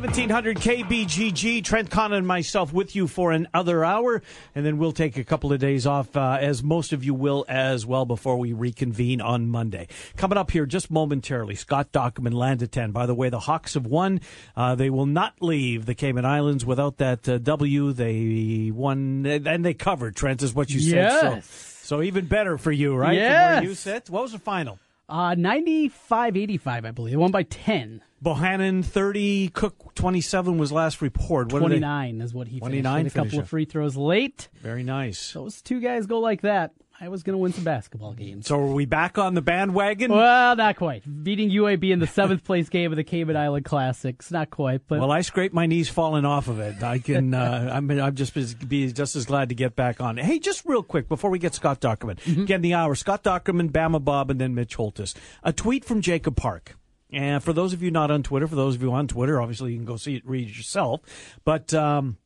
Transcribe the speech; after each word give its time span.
1700 0.00 0.56
KBGG. 0.56 1.62
Trent 1.62 1.90
Conn 1.90 2.14
and 2.14 2.26
myself 2.26 2.72
with 2.72 2.96
you 2.96 3.06
for 3.06 3.32
another 3.32 3.84
hour, 3.84 4.22
and 4.54 4.64
then 4.64 4.78
we'll 4.78 4.92
take 4.92 5.18
a 5.18 5.24
couple 5.24 5.52
of 5.52 5.60
days 5.60 5.86
off, 5.86 6.16
uh, 6.16 6.38
as 6.40 6.62
most 6.62 6.94
of 6.94 7.04
you 7.04 7.12
will 7.12 7.44
as 7.50 7.84
well, 7.84 8.06
before 8.06 8.38
we 8.38 8.54
reconvene 8.54 9.20
on 9.20 9.50
Monday. 9.50 9.88
Coming 10.16 10.38
up 10.38 10.52
here 10.52 10.64
just 10.64 10.90
momentarily, 10.90 11.54
Scott 11.54 11.92
of 11.94 12.70
10. 12.70 12.92
By 12.92 13.04
the 13.04 13.14
way, 13.14 13.28
the 13.28 13.40
Hawks 13.40 13.74
have 13.74 13.84
won. 13.84 14.22
Uh, 14.56 14.74
they 14.74 14.88
will 14.88 15.04
not 15.04 15.34
leave 15.42 15.84
the 15.84 15.94
Cayman 15.94 16.24
Islands 16.24 16.64
without 16.64 16.96
that 16.96 17.28
uh, 17.28 17.36
W. 17.36 17.92
They 17.92 18.70
won, 18.72 19.26
and 19.26 19.62
they 19.62 19.74
covered, 19.74 20.16
Trent, 20.16 20.42
is 20.42 20.54
what 20.54 20.70
you 20.70 20.80
yes. 20.80 21.20
said. 21.20 21.44
So, 21.44 21.96
so 21.96 22.02
even 22.02 22.24
better 22.24 22.56
for 22.56 22.72
you, 22.72 22.96
right? 22.96 23.16
Yes. 23.16 23.64
You 23.64 23.74
sit. 23.74 24.08
What 24.08 24.22
was 24.22 24.32
the 24.32 24.38
final? 24.38 24.78
Uh, 25.10 25.34
95-85, 25.34 26.66
I 26.66 26.90
believe. 26.92 27.10
They 27.10 27.16
won 27.16 27.32
by 27.32 27.42
10. 27.42 28.00
Bohannon 28.24 28.84
30, 28.84 29.48
Cook 29.48 29.94
27 29.94 30.56
was 30.56 30.70
last 30.70 31.02
report. 31.02 31.52
What 31.52 31.60
29 31.60 32.20
is 32.20 32.32
what 32.32 32.46
he 32.46 32.60
29 32.60 32.96
finished. 33.00 33.16
A 33.16 33.18
couple 33.18 33.38
of 33.40 33.48
free 33.48 33.64
throws 33.64 33.96
late. 33.96 34.48
Very 34.62 34.84
nice. 34.84 35.32
Those 35.32 35.62
two 35.62 35.80
guys 35.80 36.06
go 36.06 36.20
like 36.20 36.42
that. 36.42 36.72
I 37.02 37.08
was 37.08 37.22
going 37.22 37.32
to 37.32 37.38
win 37.38 37.54
some 37.54 37.64
basketball 37.64 38.12
games. 38.12 38.46
So 38.46 38.60
are 38.60 38.66
we 38.66 38.84
back 38.84 39.16
on 39.16 39.32
the 39.32 39.40
bandwagon? 39.40 40.12
Well, 40.12 40.54
not 40.54 40.76
quite. 40.76 41.02
Beating 41.24 41.50
UAB 41.50 41.90
in 41.90 41.98
the 41.98 42.06
seventh 42.06 42.44
place 42.44 42.68
game 42.68 42.92
of 42.92 42.96
the 42.96 43.04
Cayman 43.04 43.38
Island 43.38 43.64
Classics, 43.64 44.30
not 44.30 44.50
quite. 44.50 44.82
But 44.86 45.00
well, 45.00 45.10
I 45.10 45.22
scraped 45.22 45.54
my 45.54 45.64
knees 45.64 45.88
falling 45.88 46.26
off 46.26 46.48
of 46.48 46.60
it. 46.60 46.82
I 46.82 46.98
can. 46.98 47.32
uh, 47.32 47.70
I'm. 47.72 47.90
I'm 47.90 48.14
just 48.14 48.34
be 48.68 48.92
just 48.92 49.16
as 49.16 49.24
glad 49.24 49.48
to 49.48 49.54
get 49.54 49.74
back 49.74 50.02
on. 50.02 50.18
Hey, 50.18 50.38
just 50.38 50.66
real 50.66 50.82
quick 50.82 51.08
before 51.08 51.30
we 51.30 51.38
get 51.38 51.54
Scott 51.54 51.80
Dochterman, 51.80 52.20
mm-hmm. 52.20 52.42
again 52.42 52.60
the 52.60 52.74
hour. 52.74 52.94
Scott 52.94 53.24
Dochterman, 53.24 53.70
Bama 53.70 54.04
Bob, 54.04 54.30
and 54.30 54.38
then 54.38 54.54
Mitch 54.54 54.76
Holthus. 54.76 55.14
A 55.42 55.54
tweet 55.54 55.86
from 55.86 56.02
Jacob 56.02 56.36
Park. 56.36 56.76
And 57.12 57.42
for 57.42 57.52
those 57.52 57.72
of 57.72 57.82
you 57.82 57.90
not 57.90 58.10
on 58.10 58.22
Twitter, 58.22 58.46
for 58.46 58.54
those 58.54 58.76
of 58.76 58.82
you 58.82 58.92
on 58.92 59.08
Twitter, 59.08 59.40
obviously 59.40 59.72
you 59.72 59.78
can 59.78 59.86
go 59.86 59.96
see 59.96 60.16
it, 60.16 60.22
read 60.26 60.48
it 60.48 60.56
yourself. 60.56 61.00
But 61.44 61.74
um, 61.74 62.18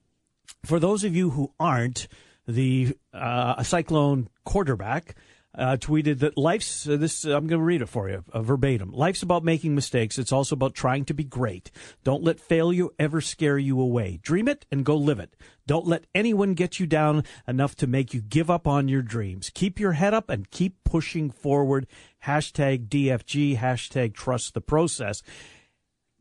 for 0.65 0.79
those 0.79 1.05
of 1.05 1.17
you 1.17 1.31
who 1.31 1.53
aren't, 1.59 2.09
the 2.47 2.97
uh, 3.13 3.63
Cyclone 3.63 4.29
quarterback 4.45 5.15
uh, 5.57 5.77
tweeted 5.77 6.19
that 6.19 6.37
life's 6.37 6.89
uh, 6.89 6.97
this. 6.97 7.25
I'm 7.25 7.47
going 7.47 7.61
to 7.61 7.65
read 7.65 7.83
it 7.83 7.89
for 7.89 8.09
you 8.09 8.25
uh, 8.33 8.43
verbatim. 8.43 8.91
Life's 8.91 9.23
about 9.23 9.45
making 9.45 9.75
mistakes. 9.75 10.19
It's 10.19 10.33
also 10.33 10.55
about 10.55 10.75
trying 10.75 11.05
to 11.07 11.15
be 11.15 11.25
great. 11.25 11.71
Don't 12.03 12.25
let 12.25 12.41
failure 12.41 12.89
ever 12.99 13.21
scare 13.21 13.59
you 13.59 13.81
away. 13.81 14.19
Dream 14.23 14.49
it 14.49 14.67
and 14.71 14.85
go 14.85 14.97
live 14.97 15.21
it. 15.21 15.37
Don't 15.67 15.87
let 15.87 16.07
anyone 16.15 16.55
get 16.55 16.81
you 16.81 16.87
down 16.87 17.25
enough 17.47 17.77
to 17.77 17.87
make 17.87 18.13
you 18.13 18.21
give 18.21 18.51
up 18.51 18.67
on 18.67 18.89
your 18.89 19.03
dreams. 19.03 19.51
Keep 19.55 19.79
your 19.79 19.93
head 19.93 20.13
up 20.13 20.29
and 20.29 20.51
keep 20.51 20.83
pushing 20.85 21.31
forward. 21.31 21.87
Hashtag 22.25 22.89
DFG. 22.89 23.59
Hashtag 23.59 24.15
trust 24.15 24.55
the 24.55 24.61
process. 24.61 25.23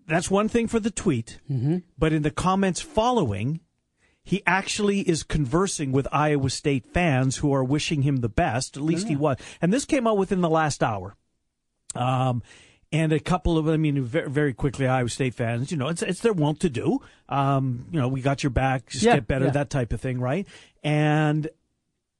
That's 0.06 0.30
one 0.30 0.50
thing 0.50 0.68
for 0.68 0.80
the 0.80 0.92
tweet, 0.92 1.40
mm-hmm. 1.50 1.78
but 1.98 2.12
in 2.12 2.24
the 2.24 2.32
comments 2.32 2.82
following, 2.82 3.62
he 4.24 4.42
actually 4.48 5.02
is 5.02 5.24
conversing 5.24 5.92
with 5.92 6.08
Iowa 6.12 6.50
State 6.50 6.86
fans 6.94 7.38
who 7.38 7.54
are 7.54 7.64
wishing 7.64 8.04
him 8.04 8.18
the 8.18 8.30
best. 8.30 8.78
At 8.78 8.84
least 8.84 9.04
yeah. 9.04 9.10
he 9.10 9.16
was. 9.18 9.38
And 9.62 9.74
this 9.74 9.86
came 9.86 10.08
out 10.08 10.18
within 10.18 10.42
the 10.42 10.50
last 10.50 10.82
hour. 10.82 11.16
Um, 11.94 12.42
and 12.92 13.12
a 13.12 13.20
couple 13.20 13.58
of, 13.58 13.68
I 13.68 13.78
mean, 13.78 14.02
very, 14.04 14.30
very 14.30 14.54
quickly, 14.54 14.88
Iowa 14.88 15.10
State 15.10 15.34
fans, 15.34 15.72
you 15.72 15.78
know, 15.78 15.88
it's, 15.88 16.02
it's 16.02 16.22
their 16.22 16.34
wont 16.34 16.60
to 16.62 16.70
do. 16.70 17.02
Um, 17.28 17.88
you 17.92 18.00
know, 18.00 18.08
we 18.08 18.22
got 18.22 18.44
your 18.44 18.52
back, 18.52 18.88
just 18.88 19.04
yeah, 19.04 19.16
get 19.16 19.28
better, 19.28 19.46
yeah. 19.46 19.52
that 19.52 19.70
type 19.70 19.92
of 19.94 20.00
thing, 20.00 20.20
right? 20.20 20.48
And 20.84 21.50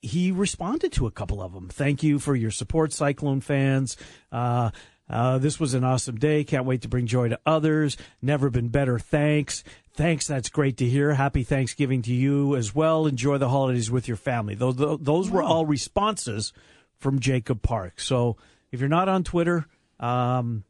he 0.02 0.32
responded 0.32 0.92
to 0.94 1.08
a 1.08 1.12
couple 1.12 1.42
of 1.42 1.54
them. 1.54 1.70
Thank 1.70 2.04
you 2.04 2.20
for 2.20 2.36
your 2.36 2.52
support, 2.52 2.92
Cyclone 2.92 3.40
fans. 3.40 3.96
Uh, 4.32 4.72
uh, 5.10 5.38
this 5.38 5.60
was 5.60 5.74
an 5.74 5.84
awesome 5.84 6.18
day. 6.18 6.44
Can't 6.44 6.66
wait 6.66 6.82
to 6.84 6.88
bring 6.88 7.06
joy 7.08 7.30
to 7.30 7.40
others. 7.46 7.98
Never 8.22 8.50
been 8.50 8.70
better. 8.70 8.98
Thanks. 9.00 9.64
Thanks. 9.96 10.28
That's 10.28 10.50
great 10.50 10.78
to 10.78 10.86
hear. 10.86 11.14
Happy 11.14 11.44
Thanksgiving 11.44 12.02
to 12.04 12.14
you 12.14 12.56
as 12.56 12.74
well. 12.74 13.06
Enjoy 13.06 13.38
the 13.38 13.50
holidays 13.50 13.92
with 13.92 14.08
your 14.08 14.18
family. 14.18 14.56
Those 14.56 14.76
those 15.02 15.30
were 15.30 15.44
all 15.44 15.66
responses 15.66 16.54
from 16.98 17.20
Jacob 17.20 17.62
Park. 17.62 18.00
So 18.00 18.38
if 18.72 18.80
you're 18.80 18.90
not 18.90 19.10
on 19.10 19.24
Twitter, 19.24 19.66
um, 20.00 20.64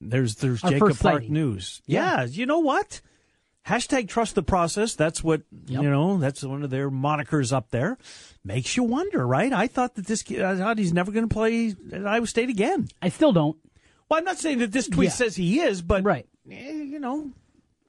there's 0.00 0.36
there's 0.36 0.64
Our 0.64 0.70
Jacob 0.70 0.88
Park 0.98 1.20
sighting. 1.20 1.32
News. 1.32 1.82
Yeah. 1.86 2.20
Yeah. 2.20 2.24
you 2.26 2.46
know 2.46 2.60
what? 2.60 3.00
Hashtag 3.68 4.08
trust 4.08 4.34
the 4.34 4.42
process. 4.42 4.94
That's 4.94 5.22
what 5.22 5.42
Yep. 5.66 5.82
you 5.82 5.90
know. 5.90 6.18
That's 6.18 6.42
one 6.42 6.62
of 6.62 6.70
their 6.70 6.90
monikers 6.90 7.52
up 7.52 7.70
there. 7.70 7.98
Makes 8.44 8.76
you 8.76 8.82
wonder, 8.82 9.26
right? 9.26 9.52
I 9.52 9.66
thought 9.66 9.94
that 9.96 10.06
this 10.06 10.22
kid, 10.22 10.40
I 10.42 10.56
thought 10.56 10.78
he's 10.78 10.92
never 10.94 11.12
going 11.12 11.28
to 11.28 11.32
play 11.32 11.74
at 11.92 12.06
Iowa 12.06 12.26
State 12.26 12.48
again. 12.48 12.88
I 13.02 13.10
still 13.10 13.32
don't. 13.32 13.56
Well, 14.08 14.18
I'm 14.18 14.24
not 14.24 14.38
saying 14.38 14.58
that 14.60 14.72
this 14.72 14.88
tweet 14.88 15.08
Yeah. 15.08 15.14
says 15.14 15.36
he 15.36 15.60
is, 15.60 15.82
but 15.82 16.02
Right. 16.02 16.26
eh, 16.50 16.72
you 16.72 16.98
know, 16.98 17.30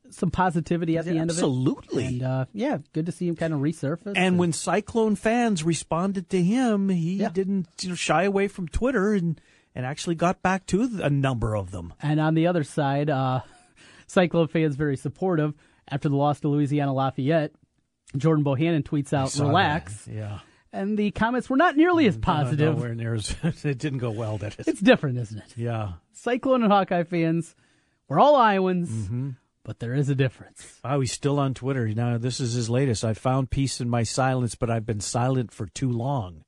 Some 0.09 0.31
positivity 0.31 0.97
at 0.97 1.05
the 1.05 1.11
end 1.11 1.29
of 1.29 1.37
it. 1.37 1.39
absolutely. 1.39 2.21
Uh, 2.23 2.45
yeah, 2.51 2.79
good 2.93 3.05
to 3.05 3.11
see 3.13 3.27
him 3.27 3.35
kind 3.37 3.53
of 3.53 3.59
resurface. 3.61 4.13
And 4.17 4.37
when 4.39 4.51
Cyclone 4.51 5.15
fans 5.15 5.63
responded 5.63 6.29
to 6.31 6.41
him, 6.43 6.89
he 6.89 7.17
Yeah. 7.17 7.29
didn't 7.29 7.67
you 7.81 7.89
know, 7.89 7.95
shy 7.95 8.23
away 8.23 8.47
from 8.49 8.67
Twitter 8.67 9.13
and, 9.13 9.39
and 9.75 9.85
actually 9.85 10.15
got 10.15 10.41
back 10.41 10.65
to 10.67 10.89
a 11.01 11.09
number 11.09 11.55
of 11.55 11.71
them. 11.71 11.93
And 12.01 12.19
on 12.19 12.33
the 12.33 12.47
other 12.47 12.63
side, 12.65 13.09
uh, 13.09 13.41
Cyclone 14.07 14.47
fans 14.47 14.75
very 14.75 14.97
supportive 14.97 15.53
after 15.91 16.09
the 16.09 16.15
loss 16.15 16.39
to 16.41 16.47
Louisiana 16.49 16.93
Lafayette. 16.93 17.51
Jordan 18.17 18.43
Bohannon 18.43 18.83
tweets 18.83 19.13
out, 19.13 19.35
"Relax," 19.39 20.05
that. 20.05 20.13
Yeah. 20.13 20.39
and 20.73 20.97
the 20.97 21.11
comments 21.11 21.49
were 21.49 21.57
not 21.57 21.77
nearly 21.77 22.07
as 22.07 22.17
positive. 22.17 22.75
Nowhere 22.75 22.95
near 22.95 23.13
as, 23.13 23.35
it 23.63 23.77
didn't 23.77 23.99
go 23.99 24.09
well, 24.11 24.39
it? 24.43 24.55
It's 24.59 24.81
different, 24.81 25.17
isn't 25.19 25.37
it? 25.37 25.53
yeah. 25.55 25.93
Cyclone 26.13 26.63
and 26.63 26.71
Hawkeye 26.71 27.03
fans, 27.03 27.55
we're 28.07 28.19
all 28.19 28.35
Iowans, 28.35 28.89
Mm-hmm. 28.89 29.29
but 29.63 29.79
there 29.79 29.93
is 29.93 30.09
a 30.09 30.15
difference. 30.15 30.79
Oh, 30.83 30.99
he's 31.01 31.11
still 31.11 31.39
on 31.39 31.53
Twitter. 31.53 31.87
Now, 31.89 32.17
this 32.17 32.39
is 32.39 32.53
his 32.53 32.69
latest. 32.69 33.05
I 33.05 33.13
found 33.13 33.51
peace 33.51 33.79
in 33.79 33.89
my 33.89 34.01
silence, 34.03 34.55
but 34.55 34.69
I've 34.71 34.85
been 34.87 34.99
silent 35.01 35.51
for 35.53 35.67
too 35.67 35.91
long. 35.91 36.43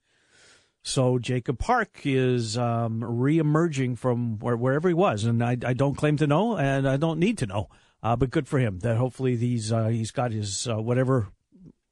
So 0.84 1.19
Jacob 1.19 1.59
Park 1.59 2.00
is 2.06 2.57
um, 2.57 3.01
reemerging 3.01 4.00
from 4.00 4.40
where, 4.40 4.57
wherever 4.57 4.88
he 4.88 4.96
was, 4.96 5.25
and 5.25 5.44
I, 5.44 5.51
I 5.63 5.74
don't 5.74 5.96
claim 5.96 6.18
to 6.18 6.25
know, 6.28 6.57
and 6.57 6.88
I 6.90 6.97
don't 6.97 7.19
need 7.19 7.38
to 7.38 7.46
know. 7.46 7.69
Uh, 8.03 8.16
but 8.16 8.31
good 8.31 8.47
for 8.47 8.59
him 8.59 8.79
that 8.79 8.97
hopefully 8.97 9.35
these 9.35 9.72
uh, 9.72 9.88
he's 9.88 10.12
got 10.12 10.31
his 10.31 10.67
uh, 10.67 10.81
whatever 10.81 11.28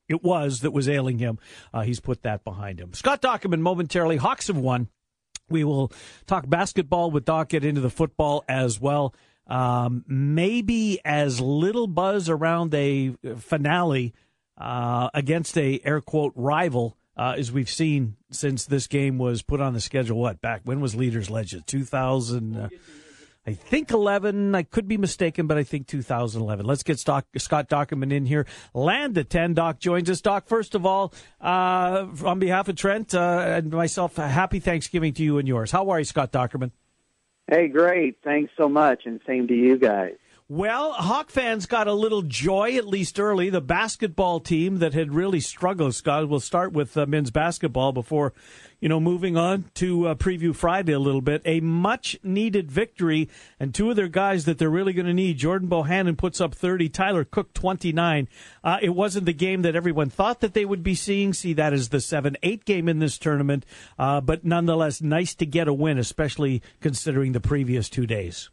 it 0.07 0.23
was 0.23 0.61
that 0.61 0.71
was 0.71 0.89
ailing 0.89 1.19
him. 1.19 1.37
Uh, 1.73 1.81
he's 1.81 1.99
put 1.99 2.23
that 2.23 2.43
behind 2.43 2.79
him. 2.79 2.93
Scott 2.93 3.21
Dochterman 3.21 3.59
momentarily. 3.59 4.17
Hawks 4.17 4.47
have 4.47 4.57
won. 4.57 4.87
We 5.49 5.63
will 5.63 5.91
talk 6.25 6.49
basketball 6.49 7.11
with 7.11 7.25
Doc, 7.25 7.49
get 7.49 7.63
into 7.63 7.81
the 7.81 7.89
football 7.89 8.43
as 8.47 8.79
well. 8.79 9.13
Um, 9.47 10.03
maybe 10.07 10.99
as 11.03 11.41
little 11.41 11.87
buzz 11.87 12.29
around 12.29 12.73
a 12.75 13.15
finale 13.37 14.13
uh, 14.57 15.09
against 15.13 15.57
a 15.57 15.79
air 15.83 16.01
quote 16.01 16.33
rival 16.35 16.97
uh, 17.17 17.35
as 17.37 17.51
we've 17.51 17.69
seen 17.69 18.15
since 18.31 18.65
this 18.65 18.87
game 18.87 19.17
was 19.17 19.41
put 19.41 19.59
on 19.59 19.73
the 19.73 19.81
schedule. 19.81 20.19
What 20.19 20.39
back 20.39 20.61
when 20.65 20.81
was 20.81 20.95
Leaders 20.95 21.29
Legend? 21.29 21.65
Two 21.67 21.83
thousand. 21.83 22.57
Uh, 22.57 22.69
I 23.47 23.53
think 23.53 23.91
11. 23.91 24.53
I 24.53 24.63
could 24.63 24.88
be 24.88 24.97
mistaken, 24.97 25.47
but 25.47 25.57
I 25.57 25.63
think 25.63 25.88
2011. 25.88 26.66
Let's 26.66 26.83
get 26.83 27.00
Stock, 27.00 27.25
Scott 27.38 27.69
Dochterman 27.69 28.11
in 28.11 28.25
here. 28.25 28.45
Land 28.73 29.17
of 29.17 29.29
10. 29.29 29.53
Doc 29.53 29.79
joins 29.79 30.09
us. 30.09 30.22
Doc, 30.22 30.47
first 30.47 30.75
of 30.75 30.85
all, 30.85 31.13
uh, 31.41 32.05
on 32.25 32.39
behalf 32.39 32.67
of 32.67 32.75
Trent 32.75 33.16
uh, 33.16 33.44
and 33.45 33.72
myself, 33.72 34.17
happy 34.17 34.59
Thanksgiving 34.59 35.13
to 35.13 35.23
you 35.23 35.38
and 35.38 35.47
yours. 35.47 35.72
How 35.72 35.89
are 35.89 36.00
you, 36.00 36.05
Scott 36.05 36.31
Dochterman? 36.31 36.72
Hey, 37.47 37.67
great. 37.67 38.17
Thanks 38.23 38.51
so 38.57 38.69
much, 38.69 39.03
and 39.05 39.19
same 39.25 39.47
to 39.47 39.56
you 39.56 39.77
guys. 39.77 40.17
Well, 40.51 40.93
Hawk 40.93 41.29
fans 41.29 41.67
got 41.67 41.87
a 41.87 41.93
little 41.93 42.23
joy, 42.23 42.75
at 42.75 42.87
least 42.87 43.19
early. 43.19 43.51
The 43.51 43.61
basketball 43.61 44.39
team 44.39 44.79
that 44.79 44.95
had 44.95 45.13
really 45.13 45.41
struggled, 45.41 45.94
Scott, 45.94 46.27
we'll 46.27 46.39
start 46.39 46.71
with 46.74 46.97
uh, 46.97 47.06
men's 47.06 47.29
basketball 47.29 47.91
before, 47.91 48.33
you 48.79 48.89
know, 48.89 49.00
moving 49.00 49.38
on 49.38 49.65
to 49.75 50.07
uh, 50.07 50.15
preview 50.15 50.56
Friday 50.56 50.94
a 50.94 50.97
little 50.97 51.21
bit. 51.21 51.44
A 51.45 51.59
much 51.59 52.18
needed 52.24 52.71
victory, 52.71 53.29
and 53.59 53.75
two 53.75 53.91
of 53.91 53.95
their 53.95 54.07
guys 54.07 54.45
that 54.45 54.57
they're 54.57 54.71
really 54.71 54.91
going 54.91 55.06
to 55.06 55.13
need. 55.13 55.38
Jordan 55.38 55.69
Bohannon 55.69 56.18
puts 56.18 56.41
up 56.41 56.56
30, 56.56 56.89
Tyler 56.89 57.25
Cook 57.25 57.53
29. 57.53 58.27
Uh, 58.63 58.79
it 58.81 58.95
wasn't 58.95 59.27
the 59.27 59.33
game 59.33 59.62
that 59.62 59.75
everyone 59.75 60.09
thought 60.09 60.39
that 60.39 60.56
they 60.56 60.65
would 60.65 60.81
be 60.81 60.95
seeing. 60.95 61.31
See 61.31 61.53
that 61.53 61.74
is 61.74 61.89
the 61.89 62.01
7 62.01 62.35
8 62.41 62.65
game 62.65 62.89
in 62.89 62.97
this 62.97 63.19
tournament, 63.19 63.68
uh, 64.00 64.19
but 64.19 64.44
nonetheless, 64.44 65.00
nice 65.00 65.35
to 65.35 65.45
get 65.45 65.68
a 65.68 65.74
win, 65.75 66.00
especially 66.00 66.63
considering 66.81 67.33
the 67.33 67.39
previous 67.39 67.88
two 67.88 68.07
days. 68.07 68.50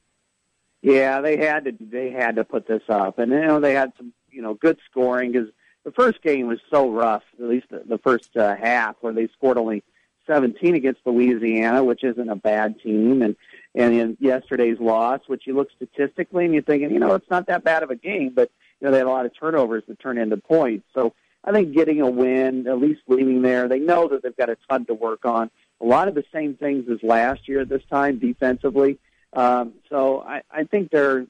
Yeah, 0.87 1.21
they 1.21 1.37
had 1.37 1.65
to 1.65 1.73
they 1.81 2.12
had 2.12 2.37
to 2.37 2.44
put 2.44 2.69
this 2.69 2.85
up, 2.88 3.19
and 3.19 3.33
you 3.33 3.41
know 3.41 3.59
they 3.59 3.75
had 3.75 3.93
some 3.97 4.12
you 4.31 4.41
know 4.41 4.55
good 4.55 4.79
scoring 4.88 5.33
because 5.33 5.49
the 5.85 5.91
first 5.91 6.23
game 6.23 6.47
was 6.47 6.61
so 6.71 6.88
rough. 6.88 7.25
At 7.41 7.49
least 7.49 7.67
the, 7.71 7.83
the 7.85 7.99
first 7.99 8.37
uh, 8.37 8.55
half, 8.55 8.94
where 9.00 9.12
they 9.12 9.27
scored 9.37 9.59
only 9.59 9.83
17 10.29 10.77
against 10.77 11.00
Louisiana, 11.05 11.83
which 11.83 12.05
isn't 12.05 12.29
a 12.29 12.37
bad 12.37 12.81
team, 12.81 13.21
and 13.23 13.35
and 13.75 13.94
in 13.94 14.17
yesterday's 14.21 14.79
loss, 14.79 15.23
which 15.27 15.44
you 15.44 15.56
look 15.56 15.71
statistically 15.75 16.44
and 16.44 16.55
you're 16.55 16.62
thinking, 16.62 16.93
you 16.93 17.00
know, 17.00 17.15
it's 17.15 17.31
not 17.31 17.49
that 17.49 17.65
bad 17.65 17.83
of 17.83 17.91
a 17.91 17.97
game, 17.97 18.31
but 18.33 18.53
you 18.81 18.85
know 18.85 18.93
they 18.93 18.99
had 18.99 19.09
a 19.09 19.11
lot 19.11 19.27
of 19.27 19.37
turnovers 19.37 19.83
that 19.88 19.99
turn 19.99 20.19
into 20.19 20.37
points. 20.37 20.87
So 20.94 21.15
I 21.43 21.50
think 21.50 21.75
getting 21.75 22.00
a 22.00 22.09
win, 22.09 22.69
at 22.69 22.79
least 22.79 23.00
leaving 23.09 23.43
there, 23.43 23.67
they 23.67 23.81
know 23.81 24.06
that 24.06 24.23
they've 24.23 24.37
got 24.37 24.50
a 24.50 24.56
ton 24.71 24.87
to 24.87 24.94
work 24.94 25.25
on. 25.25 25.50
A 25.81 25.85
lot 25.85 26.06
of 26.06 26.15
the 26.15 26.25
same 26.33 26.55
things 26.55 26.88
as 26.88 27.03
last 27.03 27.49
year 27.49 27.62
at 27.62 27.69
this 27.69 27.83
time 27.91 28.21
defensively. 28.21 29.00
Um, 29.37 29.75
so 29.91 30.23
I, 30.23 30.43
I 30.50 30.65
think 30.65 30.91
they're, 30.91 31.27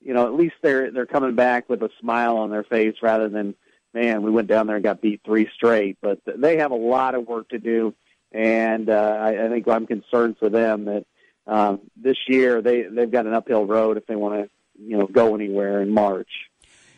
you 0.00 0.14
know, 0.14 0.26
at 0.26 0.34
least 0.34 0.54
they're 0.62 0.90
they're 0.90 1.06
coming 1.06 1.34
back 1.34 1.68
with 1.68 1.82
a 1.82 1.90
smile 2.00 2.38
on 2.38 2.50
their 2.50 2.64
face 2.64 2.96
rather 3.02 3.28
than, 3.28 3.54
man, 3.92 4.22
we 4.22 4.30
went 4.30 4.48
down 4.48 4.66
there 4.66 4.76
and 4.76 4.84
got 4.84 5.02
beat 5.02 5.20
three 5.24 5.48
straight. 5.54 5.98
But 6.00 6.20
they 6.26 6.56
have 6.56 6.70
a 6.70 6.76
lot 6.76 7.14
of 7.14 7.28
work 7.28 7.50
to 7.50 7.58
do, 7.58 7.94
and 8.32 8.88
uh, 8.88 9.18
I, 9.20 9.44
I 9.44 9.48
think 9.48 9.68
I'm 9.68 9.86
concerned 9.86 10.36
for 10.38 10.48
them 10.48 10.86
that 10.86 11.04
um, 11.46 11.80
this 11.96 12.16
year 12.26 12.62
they 12.62 12.82
they've 12.82 13.10
got 13.10 13.26
an 13.26 13.34
uphill 13.34 13.66
road 13.66 13.98
if 13.98 14.06
they 14.06 14.16
want 14.16 14.44
to, 14.44 14.50
you 14.82 14.96
know, 14.96 15.06
go 15.06 15.34
anywhere 15.34 15.82
in 15.82 15.90
March. 15.90 16.30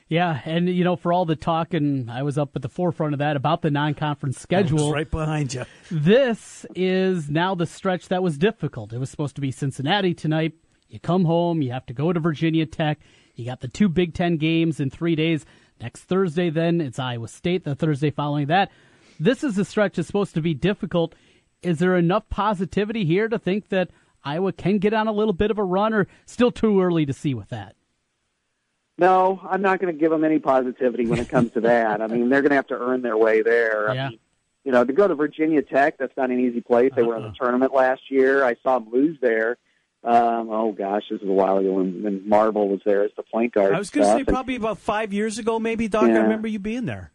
Yeah, 0.09 0.41
and 0.45 0.69
you 0.69 0.85
know, 0.85 0.95
for 0.95 1.13
all 1.13 1.25
the 1.25 1.35
talk, 1.35 1.75
and 1.75 2.11
I 2.11 2.23
was 2.23 2.39
up 2.39 2.55
at 2.55 2.63
the 2.63 2.69
forefront 2.69 3.13
of 3.13 3.19
that 3.19 3.35
about 3.35 3.63
the 3.63 3.73
non-conference 3.73 4.39
schedule. 4.41 4.93
right 4.93 5.11
behind 5.11 5.53
you. 5.55 5.65
This 5.91 6.65
is 6.77 7.29
now 7.29 7.57
the 7.57 7.67
stretch 7.67 8.09
that 8.09 8.23
was 8.23 8.39
difficult. 8.39 8.93
It 8.93 8.99
was 8.99 9.11
supposed 9.11 9.35
to 9.35 9.41
be 9.41 9.51
Cincinnati 9.51 10.15
tonight. 10.15 10.53
You 10.89 11.01
come 11.01 11.25
home, 11.25 11.61
you 11.61 11.73
have 11.73 11.87
to 11.87 11.93
go 11.93 12.13
to 12.13 12.21
Virginia 12.21 12.67
Tech. 12.67 13.01
You 13.35 13.45
got 13.45 13.61
the 13.61 13.69
two 13.69 13.89
Big 13.89 14.15
Ten 14.15 14.37
games 14.37 14.79
in 14.79 14.91
three 14.91 15.17
days. 15.17 15.45
Next 15.81 16.05
Thursday, 16.05 16.51
then 16.51 16.81
it's 16.81 16.99
Iowa 16.99 17.29
State. 17.29 17.65
The 17.65 17.75
Thursday 17.75 18.11
following 18.11 18.47
that, 18.47 18.71
this 19.19 19.43
is 19.43 19.59
a 19.59 19.65
stretch 19.65 19.97
that's 19.97 20.07
supposed 20.07 20.35
to 20.35 20.41
be 20.41 20.55
difficult. 20.55 21.15
Is 21.63 21.81
there 21.81 21.97
enough 21.97 22.29
positivity 22.31 23.05
here 23.05 23.29
to 23.29 23.39
think 23.39 23.69
that 23.71 23.91
Iowa 24.25 24.53
can 24.53 24.79
get 24.79 24.95
on 24.95 25.09
a 25.09 25.13
little 25.13 25.35
bit 25.35 25.51
of 25.51 25.59
a 25.59 25.65
run, 25.65 25.93
or 25.93 26.07
still 26.27 26.53
too 26.53 26.81
early 26.81 27.05
to 27.07 27.13
see 27.13 27.35
with 27.35 27.49
that? 27.49 27.75
No, 28.99 29.41
I'm 29.49 29.61
not 29.63 29.79
going 29.81 29.93
to 29.93 29.99
give 29.99 30.11
them 30.11 30.25
any 30.25 30.39
positivity 30.39 31.07
when 31.07 31.19
it 31.19 31.29
comes 31.29 31.53
to 31.53 31.61
that. 31.63 32.01
I 32.01 32.07
mean, 32.07 32.29
they're 32.31 32.41
going 32.41 32.51
to 32.51 32.57
have 32.57 32.69
to 32.69 32.79
earn 32.79 33.03
their 33.03 33.17
way 33.17 33.43
there. 33.43 33.93
Yeah. 33.95 34.07
I 34.07 34.09
mean, 34.11 34.19
you 34.65 34.73
know, 34.73 34.85
to 34.85 34.93
go 34.93 35.07
to 35.07 35.15
Virginia 35.15 35.63
Tech, 35.63 35.99
that's 35.99 36.17
not 36.17 36.31
an 36.31 36.41
easy 36.41 36.61
place. 36.61 36.93
They 36.97 37.03
were 37.03 37.17
in 37.17 37.23
the 37.23 37.29
Uh-uh. 37.29 37.35
tournament 37.39 37.75
last 37.75 38.11
year. 38.11 38.43
I 38.45 38.57
saw 38.63 38.79
them 38.79 38.91
lose 38.91 39.19
there. 39.21 39.59
Um, 40.03 40.51
oh 40.51 40.73
gosh, 40.73 41.03
this 41.11 41.21
is 41.21 41.29
a 41.29 41.33
while 41.33 41.59
ago 41.59 41.73
when, 41.73 42.03
when 42.03 42.29
Marble 42.29 42.69
was 42.69 42.81
there 42.85 43.05
as 43.05 43.11
the 43.17 43.23
point 43.23 43.53
guard. 43.53 43.75
I 43.75 43.79
was 43.79 43.91
going 43.91 44.07
to 44.07 44.13
say 44.13 44.19
And- 44.21 44.27
probably 44.29 44.57
about 44.57 44.79
five 44.79 45.13
years 45.13 45.39
ago, 45.39 45.59
maybe, 45.59 45.89
Doc. 45.89 46.05
I 46.05 46.19
remember 46.19 46.49
you 46.49 46.59
being 46.59 46.87
there. 46.87 47.13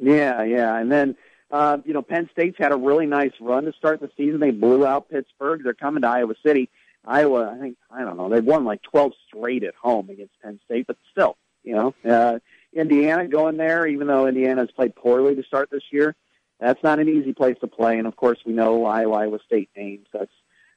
Yeah, 0.00 0.42
yeah. 0.42 0.76
And 0.76 0.90
then, 0.90 1.16
uh, 1.50 1.78
you 1.84 1.92
know, 1.94 2.02
Penn 2.02 2.28
State's 2.32 2.58
had 2.58 2.72
a 2.72 2.76
really 2.76 3.06
nice 3.06 3.32
run 3.40 3.64
to 3.64 3.72
start 3.72 4.00
the 4.00 4.10
season. 4.16 4.40
They 4.40 4.50
blew 4.50 4.84
out 4.84 5.08
Pittsburgh. 5.08 5.62
They're 5.62 5.74
coming 5.74 6.02
to 6.02 6.08
Iowa 6.08 6.34
City. 6.44 6.68
Iowa, 7.06 7.52
I 7.54 7.58
think, 7.58 7.76
I 7.90 8.02
don't 8.02 8.16
know, 8.16 8.28
they've 8.28 8.44
won 8.44 8.64
like 8.64 8.82
12 8.82 9.12
straight 9.26 9.64
at 9.64 9.74
home 9.74 10.10
against 10.10 10.34
Penn 10.42 10.60
State, 10.64 10.86
but 10.86 10.96
still, 11.10 11.36
you 11.62 11.74
know, 11.74 11.94
uh, 12.08 12.38
Indiana 12.72 13.28
going 13.28 13.56
there, 13.56 13.86
even 13.86 14.06
though 14.06 14.26
Indiana's 14.26 14.70
played 14.74 14.94
poorly 14.96 15.34
to 15.34 15.42
start 15.42 15.70
this 15.70 15.84
year, 15.90 16.14
that's 16.60 16.82
not 16.82 16.98
an 16.98 17.08
easy 17.08 17.32
place 17.32 17.56
to 17.60 17.66
play. 17.66 17.98
And 17.98 18.06
of 18.06 18.16
course, 18.16 18.38
we 18.46 18.52
know 18.52 18.84
Iowa, 18.84 19.16
Iowa 19.16 19.38
State 19.44 19.70
names. 19.76 20.06
That's, 20.12 20.32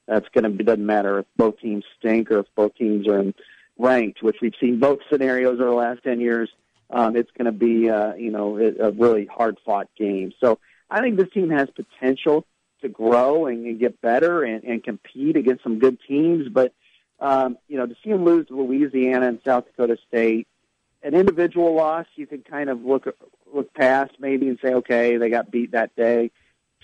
that's 0.07 0.27
going 0.33 0.43
to 0.43 0.49
be, 0.49 0.63
doesn't 0.63 0.85
matter 0.85 1.19
if 1.19 1.25
both 1.35 1.59
teams 1.59 1.85
stink 1.99 2.31
or 2.31 2.39
if 2.39 2.47
both 2.55 2.75
teams 2.75 3.07
are 3.07 3.19
in 3.19 3.33
ranked, 3.77 4.23
which 4.23 4.37
we've 4.41 4.55
seen 4.59 4.79
both 4.79 4.99
scenarios 5.11 5.59
over 5.59 5.69
the 5.69 5.75
last 5.75 6.03
10 6.03 6.19
years 6.19 6.49
um, 6.89 7.15
it's 7.15 7.31
going 7.37 7.45
to 7.45 7.51
be, 7.51 7.89
uh, 7.89 8.13
you 8.15 8.31
know, 8.31 8.57
a 8.57 8.87
a 8.87 8.91
really 8.91 9.25
hard 9.25 9.57
fought 9.65 9.89
game. 9.97 10.31
So 10.39 10.59
I 10.89 11.01
think 11.01 11.17
this 11.17 11.29
team 11.33 11.49
has 11.49 11.67
potential 11.69 12.45
to 12.81 12.89
grow 12.89 13.47
and, 13.47 13.65
and 13.65 13.79
get 13.79 14.01
better 14.01 14.43
and, 14.43 14.63
and 14.63 14.83
compete 14.83 15.35
against 15.35 15.63
some 15.63 15.79
good 15.79 15.97
teams. 16.07 16.47
But, 16.49 16.73
um, 17.19 17.57
you 17.67 17.77
know, 17.77 17.85
to 17.85 17.95
see 18.03 18.11
them 18.11 18.23
lose 18.23 18.47
to 18.47 18.55
Louisiana 18.55 19.27
and 19.27 19.39
South 19.43 19.65
Dakota 19.65 19.97
State, 20.07 20.47
an 21.03 21.13
individual 21.13 21.73
loss, 21.75 22.05
you 22.15 22.27
could 22.27 22.45
kind 22.45 22.69
of 22.69 22.83
look, 22.83 23.07
look 23.53 23.73
past 23.73 24.13
maybe 24.19 24.47
and 24.47 24.59
say, 24.61 24.73
okay, 24.73 25.17
they 25.17 25.29
got 25.29 25.51
beat 25.51 25.71
that 25.71 25.95
day. 25.95 26.31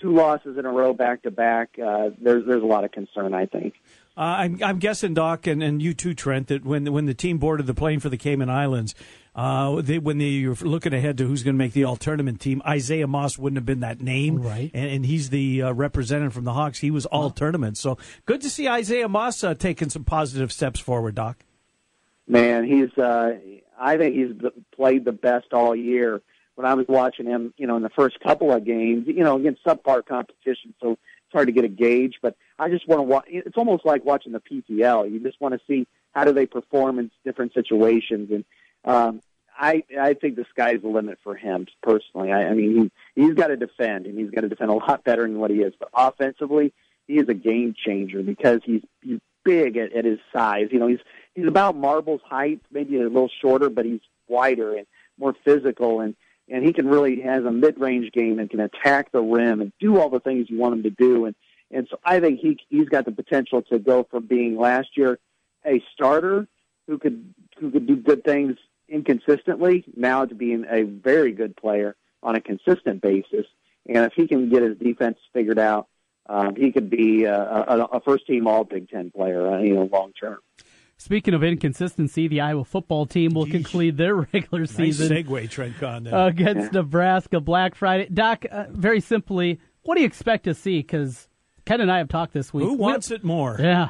Two 0.00 0.12
losses 0.12 0.58
in 0.58 0.66
a 0.66 0.72
row 0.72 0.92
back 0.92 1.22
to 1.22 1.30
back. 1.30 1.78
Uh, 1.78 2.10
there's, 2.20 2.44
there's 2.46 2.62
a 2.62 2.66
lot 2.66 2.84
of 2.84 2.92
concern, 2.92 3.34
I 3.34 3.46
think. 3.46 3.74
Uh, 4.16 4.20
I'm, 4.20 4.62
I'm 4.62 4.78
guessing, 4.78 5.12
Doc, 5.12 5.48
and, 5.48 5.60
and 5.60 5.82
you 5.82 5.92
too, 5.92 6.14
Trent, 6.14 6.46
that 6.46 6.64
when 6.64 6.92
when 6.92 7.06
the 7.06 7.14
team 7.14 7.38
boarded 7.38 7.66
the 7.66 7.74
plane 7.74 7.98
for 7.98 8.08
the 8.08 8.16
Cayman 8.16 8.48
Islands, 8.48 8.94
uh, 9.34 9.80
they, 9.82 9.98
when 9.98 10.18
they 10.18 10.46
were 10.46 10.54
looking 10.54 10.94
ahead 10.94 11.18
to 11.18 11.26
who's 11.26 11.42
going 11.42 11.56
to 11.56 11.58
make 11.58 11.72
the 11.72 11.82
all 11.82 11.96
tournament 11.96 12.40
team, 12.40 12.62
Isaiah 12.64 13.08
Moss 13.08 13.36
wouldn't 13.38 13.56
have 13.56 13.66
been 13.66 13.80
that 13.80 14.00
name, 14.00 14.40
Right. 14.40 14.70
And, 14.72 14.88
and 14.88 15.06
he's 15.06 15.30
the 15.30 15.62
uh, 15.62 15.72
representative 15.72 16.32
from 16.32 16.44
the 16.44 16.52
Hawks. 16.52 16.78
He 16.78 16.92
was 16.92 17.06
all 17.06 17.30
tournament, 17.30 17.76
so 17.76 17.98
good 18.24 18.40
to 18.42 18.50
see 18.50 18.68
Isaiah 18.68 19.08
Moss 19.08 19.42
uh, 19.42 19.54
taking 19.54 19.90
some 19.90 20.04
positive 20.04 20.52
steps 20.52 20.78
forward, 20.78 21.16
Doc. 21.16 21.38
Man, 22.28 22.64
he's. 22.64 22.96
Uh, 22.96 23.38
I 23.78 23.96
think 23.96 24.14
he's 24.14 24.50
played 24.76 25.04
the 25.04 25.12
best 25.12 25.52
all 25.52 25.74
year. 25.74 26.22
When 26.54 26.66
I 26.66 26.74
was 26.74 26.86
watching 26.88 27.26
him, 27.26 27.52
you 27.56 27.66
know, 27.66 27.76
in 27.76 27.82
the 27.82 27.90
first 27.90 28.20
couple 28.20 28.52
of 28.52 28.64
games, 28.64 29.08
you 29.08 29.24
know, 29.24 29.36
against 29.36 29.64
subpar 29.64 30.06
competition, 30.06 30.72
so 30.80 30.92
it's 30.92 31.00
hard 31.34 31.48
to 31.48 31.52
get 31.52 31.64
a 31.64 31.68
gauge. 31.68 32.14
But 32.22 32.36
I 32.58 32.70
just 32.70 32.88
want 32.88 33.00
to 33.00 33.02
watch. 33.02 33.24
It's 33.28 33.56
almost 33.58 33.84
like 33.84 34.04
watching 34.04 34.32
the 34.32 34.40
PTL. 34.40 35.10
You 35.12 35.20
just 35.20 35.40
want 35.40 35.54
to 35.54 35.60
see 35.66 35.86
how 36.12 36.24
do 36.24 36.32
they 36.32 36.46
perform 36.46 36.98
in 36.98 37.10
different 37.24 37.52
situations, 37.52 38.30
and 38.30 38.44
um, 38.84 39.20
I 39.56 39.84
I 40.00 40.14
think 40.14 40.36
the 40.36 40.46
sky's 40.50 40.80
the 40.82 40.88
limit 40.88 41.18
for 41.22 41.34
him 41.34 41.66
personally. 41.82 42.32
I, 42.32 42.48
I 42.48 42.54
mean, 42.54 42.90
he 43.14 43.22
he's 43.22 43.34
got 43.34 43.48
to 43.48 43.56
defend, 43.56 44.06
and 44.06 44.18
he's 44.18 44.30
got 44.30 44.42
to 44.42 44.48
defend 44.48 44.70
a 44.70 44.74
lot 44.74 45.04
better 45.04 45.22
than 45.22 45.38
what 45.38 45.50
he 45.50 45.58
is. 45.58 45.74
But 45.78 45.90
offensively, 45.94 46.72
he 47.06 47.14
is 47.14 47.28
a 47.28 47.34
game 47.34 47.74
changer 47.76 48.22
because 48.22 48.60
he's 48.64 48.82
he's 49.02 49.20
big 49.44 49.76
at, 49.76 49.92
at 49.92 50.04
his 50.04 50.18
size. 50.32 50.68
You 50.70 50.78
know, 50.78 50.88
he's 50.88 51.00
he's 51.34 51.46
about 51.46 51.76
Marble's 51.76 52.22
height, 52.24 52.60
maybe 52.70 52.98
a 53.00 53.04
little 53.04 53.30
shorter, 53.40 53.68
but 53.68 53.84
he's 53.84 54.00
wider 54.28 54.74
and 54.76 54.86
more 55.18 55.34
physical, 55.44 56.00
and 56.00 56.16
and 56.48 56.64
he 56.64 56.72
can 56.72 56.86
really 56.86 57.20
has 57.20 57.44
a 57.44 57.50
mid 57.50 57.78
range 57.80 58.12
game 58.12 58.38
and 58.38 58.50
can 58.50 58.60
attack 58.60 59.12
the 59.12 59.20
rim 59.20 59.60
and 59.60 59.72
do 59.80 59.98
all 59.98 60.10
the 60.10 60.20
things 60.20 60.48
you 60.50 60.58
want 60.58 60.74
him 60.74 60.82
to 60.82 60.90
do. 60.90 61.24
And 61.26 61.34
and 61.70 61.86
so 61.90 61.98
I 62.04 62.20
think 62.20 62.40
he 62.40 62.58
he's 62.68 62.88
got 62.88 63.04
the 63.04 63.12
potential 63.12 63.62
to 63.62 63.78
go 63.78 64.04
from 64.10 64.26
being 64.26 64.56
last 64.56 64.96
year 64.96 65.18
a 65.64 65.82
starter 65.92 66.46
who 66.86 66.98
could 66.98 67.34
who 67.58 67.70
could 67.70 67.86
do 67.86 67.96
good 67.96 68.24
things 68.24 68.56
inconsistently 68.88 69.84
now 69.96 70.24
to 70.24 70.34
being 70.34 70.66
a 70.68 70.82
very 70.82 71.32
good 71.32 71.56
player 71.56 71.96
on 72.22 72.36
a 72.36 72.40
consistent 72.40 73.00
basis. 73.00 73.46
And 73.86 74.04
if 74.04 74.12
he 74.14 74.26
can 74.26 74.48
get 74.48 74.62
his 74.62 74.78
defense 74.78 75.18
figured 75.32 75.58
out, 75.58 75.88
um, 76.26 76.56
he 76.56 76.72
could 76.72 76.88
be 76.88 77.24
a, 77.24 77.34
a, 77.34 77.84
a 77.92 78.00
first 78.00 78.26
team 78.26 78.46
All 78.46 78.64
Big 78.64 78.88
Ten 78.88 79.10
player, 79.10 79.46
uh, 79.46 79.60
you 79.60 79.74
know, 79.74 79.88
long 79.92 80.12
term. 80.12 80.38
Speaking 80.96 81.34
of 81.34 81.42
inconsistency, 81.42 82.28
the 82.28 82.40
Iowa 82.40 82.64
football 82.64 83.04
team 83.06 83.34
will 83.34 83.46
Yeesh. 83.46 83.50
conclude 83.50 83.96
their 83.96 84.14
regular 84.32 84.60
Nice 84.60 84.70
season 84.70 85.08
segue, 85.10 85.50
Trent 85.50 85.76
Conn. 85.78 86.04
there. 86.04 86.26
against 86.26 86.72
Nebraska 86.72 87.40
Black 87.40 87.74
Friday. 87.74 88.08
Doc, 88.12 88.44
uh, 88.50 88.66
very 88.70 89.00
simply, 89.00 89.60
what 89.82 89.96
do 89.96 90.00
you 90.00 90.06
expect 90.06 90.44
to 90.44 90.54
see? 90.54 90.78
Because 90.78 91.28
Ken 91.66 91.80
and 91.80 91.90
I 91.90 91.98
have 91.98 92.08
talked 92.08 92.32
this 92.32 92.54
week. 92.54 92.64
Who 92.64 92.74
wants 92.74 93.10
it 93.10 93.24
more? 93.24 93.56
Yeah, 93.60 93.88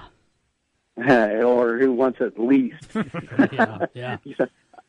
or 0.96 1.78
who 1.78 1.92
wants 1.92 2.20
at 2.20 2.38
least. 2.38 2.86
yeah, 3.52 3.86
yeah. 3.94 4.16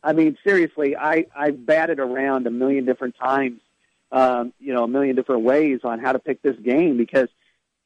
I 0.04 0.14
mean, 0.14 0.38
seriously, 0.46 0.96
I 0.96 1.26
I 1.36 1.52
batted 1.52 2.00
around 2.00 2.46
a 2.48 2.52
million 2.52 2.86
different 2.86 3.16
times, 3.18 3.60
um, 4.12 4.54
you 4.60 4.74
know, 4.74 4.84
a 4.84 4.88
million 4.88 5.16
different 5.16 5.42
ways 5.44 5.80
on 5.84 6.00
how 6.00 6.12
to 6.12 6.20
pick 6.20 6.42
this 6.44 6.56
game 6.64 6.96
because 6.98 7.28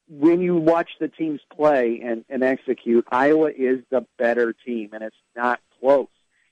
when 0.09 0.41
you 0.41 0.55
watch 0.55 0.89
the 0.99 1.07
teams 1.07 1.39
play 1.55 2.01
and, 2.03 2.25
and 2.29 2.43
execute, 2.43 3.05
Iowa 3.11 3.51
is 3.55 3.79
the 3.91 4.05
better 4.17 4.53
team, 4.53 4.89
and 4.93 5.03
it's 5.03 5.15
not 5.35 5.59
close. 5.79 6.07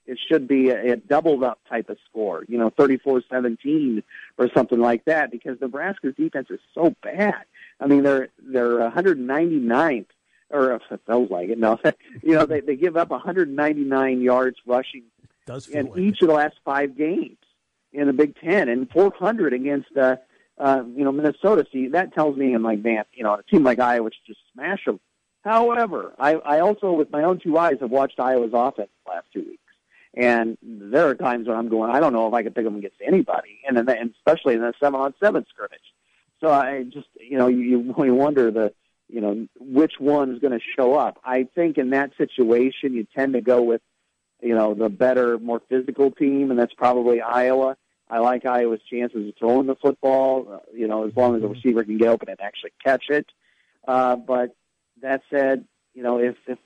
It 0.05 0.19
should 0.29 0.47
be 0.47 0.69
a, 0.69 0.93
a 0.93 0.95
doubled 0.95 1.43
up 1.43 1.59
type 1.67 1.89
of 1.89 1.97
score, 2.09 2.45
you 2.47 2.57
know, 2.57 2.69
34-17 2.71 4.03
or 4.37 4.49
something 4.53 4.79
like 4.79 5.05
that, 5.05 5.31
because 5.31 5.59
Nebraska's 5.59 6.15
defense 6.15 6.47
is 6.49 6.59
so 6.73 6.95
bad. 7.01 7.43
I 7.79 7.87
mean, 7.87 8.03
they're 8.03 8.29
they're 8.39 8.79
199th, 8.79 10.05
or 10.49 10.73
if 10.73 10.81
it 10.91 11.01
feels 11.05 11.29
like 11.29 11.49
it, 11.49 11.57
no, 11.57 11.79
you 12.23 12.33
know, 12.33 12.45
they 12.45 12.61
they 12.61 12.75
give 12.75 12.95
up 12.95 13.09
199 13.09 14.21
yards 14.21 14.57
rushing 14.65 15.03
in 15.71 15.87
like 15.87 15.97
each 15.97 16.21
of 16.21 16.27
the 16.27 16.33
last 16.33 16.55
five 16.63 16.95
games 16.95 17.37
in 17.91 18.07
the 18.07 18.13
Big 18.13 18.35
Ten, 18.39 18.69
and 18.69 18.89
400 18.89 19.53
against 19.53 19.95
uh, 19.97 20.17
uh, 20.57 20.83
you 20.95 21.03
know 21.03 21.11
Minnesota. 21.11 21.65
See, 21.71 21.89
that 21.89 22.13
tells 22.13 22.37
me 22.37 22.53
I'm 22.53 22.63
like, 22.63 22.83
man, 22.83 23.03
you 23.13 23.23
know, 23.23 23.33
a 23.33 23.43
team 23.43 23.63
like 23.63 23.79
Iowa 23.79 24.09
should 24.11 24.25
just 24.25 24.39
smash 24.53 24.85
them. 24.85 24.99
However, 25.43 26.13
I, 26.19 26.33
I 26.35 26.59
also, 26.59 26.91
with 26.91 27.11
my 27.11 27.23
own 27.23 27.39
two 27.39 27.57
eyes, 27.57 27.77
have 27.79 27.91
watched 27.91 28.19
Iowa's 28.19 28.51
offense 28.53 28.89
the 29.05 29.11
last 29.11 29.27
two 29.33 29.41
weeks, 29.41 29.61
and 30.13 30.57
there 30.61 31.07
are 31.07 31.15
times 31.15 31.47
when 31.47 31.55
I'm 31.55 31.69
going, 31.69 31.89
I 31.89 31.99
don't 31.99 32.11
know 32.11 32.27
if 32.27 32.33
I 32.33 32.43
could 32.43 32.55
pick 32.55 32.65
them 32.65 32.75
against 32.75 32.97
anybody, 33.05 33.59
and, 33.67 33.77
then, 33.77 33.89
and 33.89 34.13
especially 34.17 34.55
in 34.55 34.61
the 34.61 34.73
seven-on-seven 34.79 35.45
scrimmage. 35.49 35.79
So 36.41 36.51
I 36.51 36.83
just, 36.83 37.07
you 37.19 37.37
know, 37.37 37.47
you, 37.47 37.93
you 37.97 38.13
wonder 38.13 38.51
the, 38.51 38.73
you 39.07 39.21
know, 39.21 39.47
which 39.59 39.93
one 39.99 40.33
is 40.33 40.39
going 40.39 40.51
to 40.51 40.65
show 40.75 40.95
up. 40.95 41.17
I 41.23 41.47
think 41.55 41.77
in 41.77 41.91
that 41.91 42.11
situation, 42.17 42.93
you 42.93 43.07
tend 43.15 43.33
to 43.33 43.41
go 43.41 43.61
with 43.61 43.81
you 44.41 44.55
know, 44.55 44.73
the 44.73 44.89
better, 44.89 45.37
more 45.39 45.61
physical 45.69 46.11
team, 46.11 46.51
and 46.51 46.59
that's 46.59 46.73
probably 46.73 47.21
Iowa. 47.21 47.77
I 48.09 48.19
like 48.19 48.45
Iowa's 48.45 48.79
chances 48.89 49.27
of 49.27 49.33
throwing 49.37 49.67
the 49.67 49.75
football, 49.75 50.47
uh, 50.49 50.57
you 50.73 50.87
know, 50.87 51.07
as 51.07 51.15
long 51.15 51.35
as 51.35 51.41
the 51.41 51.47
receiver 51.47 51.83
can 51.83 51.97
get 51.97 52.07
open 52.07 52.29
and 52.29 52.39
actually 52.39 52.71
catch 52.83 53.05
it. 53.09 53.25
Uh, 53.87 54.15
but 54.15 54.55
that 55.01 55.21
said, 55.29 55.65
you 55.93 56.03
know, 56.03 56.19
if, 56.19 56.35
if 56.47 56.57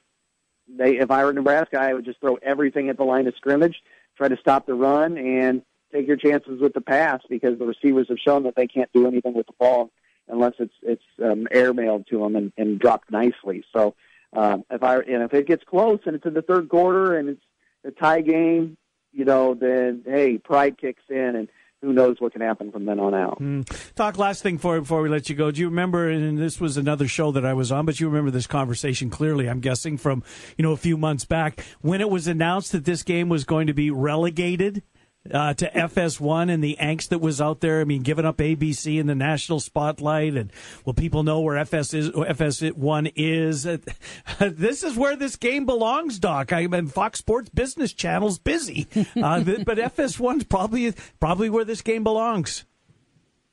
they, 0.68 0.98
if 0.98 1.10
I 1.10 1.26
were 1.26 1.34
Nebraska, 1.34 1.80
I 1.80 1.94
would 1.94 2.06
just 2.06 2.20
throw 2.20 2.36
everything 2.36 2.90
at 2.90 2.98
the 2.98 3.04
line 3.04 3.28
of 3.28 3.36
scrimmage, 3.36 3.82
try 4.18 4.28
to 4.28 4.38
stop 4.38 4.66
the 4.66 4.74
run, 4.74 5.18
and 5.18 5.64
take 5.92 6.08
your 6.08 6.18
chances 6.18 6.62
with 6.62 6.74
the 6.74 6.82
pass 6.82 7.22
because 7.30 7.58
the 7.58 7.66
receivers 7.66 8.08
have 8.10 8.20
shown 8.20 8.44
that 8.44 8.56
they 8.56 8.68
can't 8.68 8.92
do 8.94 9.08
anything 9.08 9.34
with 9.34 9.48
the 9.48 9.54
ball 9.60 9.92
unless 10.28 10.54
it's 10.60 10.74
it's 10.82 11.04
um, 11.22 11.48
airmailed 11.52 12.08
to 12.08 12.20
them 12.20 12.36
and, 12.36 12.54
and 12.58 12.80
dropped 12.80 13.12
nicely. 13.12 13.64
So 13.74 13.96
um, 14.34 14.64
if 14.70 14.84
I 14.84 14.98
and 14.98 15.24
if 15.24 15.34
it 15.34 15.48
gets 15.48 15.64
close 15.64 16.00
and 16.06 16.16
it's 16.16 16.26
in 16.26 16.34
the 16.34 16.42
third 16.42 16.70
quarter 16.70 17.18
and 17.18 17.30
it's 17.30 17.44
the 17.84 17.92
tie 17.92 18.22
game, 18.22 18.78
you 19.14 19.26
know, 19.26 19.54
then 19.54 20.04
hey, 20.06 20.38
pride 20.38 20.78
kicks 20.78 21.04
in 21.10 21.36
and 21.36 21.48
who 21.82 21.94
knows 21.94 22.18
what 22.20 22.32
can 22.32 22.42
happen 22.42 22.72
from 22.72 22.86
then 22.86 23.00
on 23.00 23.16
out. 23.16 23.40
Mm. 23.40 23.94
Talk 23.96 24.18
last 24.18 24.44
thing 24.44 24.58
for 24.58 24.80
before 24.80 25.02
we 25.02 25.10
let 25.10 25.30
you 25.30 25.36
go. 25.36 25.50
Do 25.50 25.60
you 25.62 25.68
remember? 25.68 26.10
And 26.10 26.38
this 26.38 26.60
was 26.60 26.78
another 26.78 27.08
show 27.08 27.32
that 27.32 27.46
I 27.46 27.54
was 27.54 27.72
on, 27.72 27.86
but 27.86 28.00
you 28.00 28.08
remember 28.08 28.30
this 28.30 28.48
conversation 28.48 29.10
clearly. 29.10 29.50
I'm 29.50 29.60
guessing 29.60 29.98
from 29.98 30.24
you 30.58 30.64
know 30.64 30.74
a 30.74 30.78
few 30.78 30.98
months 30.98 31.26
back 31.26 31.64
when 31.82 32.00
it 32.00 32.10
was 32.10 32.28
announced 32.28 32.72
that 32.74 32.86
this 32.86 33.04
game 33.04 33.30
was 33.30 33.44
going 33.44 33.68
to 33.68 33.74
be 33.74 33.90
relegated 33.90 34.84
uh, 35.30 35.54
to 35.54 35.70
FS1 35.70 36.52
and 36.52 36.64
the 36.64 36.78
angst 36.80 37.10
that 37.10 37.20
was 37.20 37.40
out 37.40 37.60
there. 37.60 37.82
I 37.82 37.84
mean, 37.84 38.02
giving 38.02 38.26
up 38.26 38.38
ABC 38.38 39.00
in 39.00 39.08
the 39.08 39.16
national 39.16 39.60
spotlight, 39.60 40.36
and 40.36 40.52
will 40.86 40.94
people 40.94 41.24
know 41.24 41.42
where 41.42 41.58
FS 41.58 41.94
is? 41.94 42.10
FS1 42.10 43.14
is. 43.16 43.64
this 44.40 44.84
is 44.84 44.98
where 44.98 45.16
this 45.16 45.36
game 45.36 45.66
belongs, 45.66 46.20
Doc. 46.20 46.52
I 46.52 46.68
mean, 46.68 46.88
Fox 46.88 47.20
Sports 47.20 47.50
Business 47.50 47.94
Channel's 47.94 48.40
busy, 48.40 48.88
uh, 48.96 49.04
but 49.44 49.78
FS1's 49.78 50.46
probably 50.46 50.94
probably 51.20 51.50
where 51.50 51.66
this 51.66 51.82
game 51.82 52.04
belongs. 52.04 52.66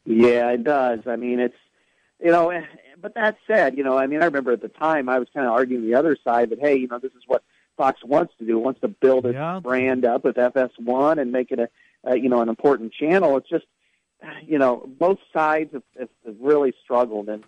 Yeah, 0.04 0.50
it 0.50 0.64
does. 0.64 1.00
I 1.06 1.16
mean, 1.16 1.38
it's 1.38 1.56
you 2.18 2.32
know, 2.32 2.50
but 3.00 3.14
that 3.14 3.36
said, 3.46 3.76
you 3.76 3.84
know, 3.84 3.98
I 3.98 4.06
mean, 4.06 4.22
I 4.22 4.24
remember 4.24 4.52
at 4.52 4.62
the 4.62 4.68
time 4.68 5.08
I 5.08 5.18
was 5.18 5.28
kind 5.34 5.46
of 5.46 5.52
arguing 5.52 5.84
the 5.84 5.94
other 5.94 6.16
side 6.24 6.50
that 6.50 6.60
hey, 6.60 6.76
you 6.76 6.88
know, 6.88 6.98
this 6.98 7.12
is 7.12 7.24
what 7.26 7.42
Fox 7.78 8.04
wants 8.04 8.34
to 8.38 8.44
do. 8.44 8.58
Wants 8.58 8.80
to 8.82 8.88
build 8.88 9.24
its 9.24 9.34
yeah. 9.34 9.60
brand 9.60 10.04
up 10.04 10.24
with 10.24 10.36
FS1 10.36 11.18
and 11.18 11.32
make 11.32 11.50
it 11.50 11.60
a, 11.60 11.68
a 12.04 12.18
you 12.18 12.28
know 12.28 12.42
an 12.42 12.50
important 12.50 12.92
channel. 12.92 13.38
It's 13.38 13.48
just 13.48 13.64
you 14.46 14.58
know 14.58 14.86
both 14.98 15.18
sides 15.32 15.72
have, 15.72 15.82
have 15.98 16.36
really 16.40 16.74
struggled 16.82 17.28
and 17.28 17.44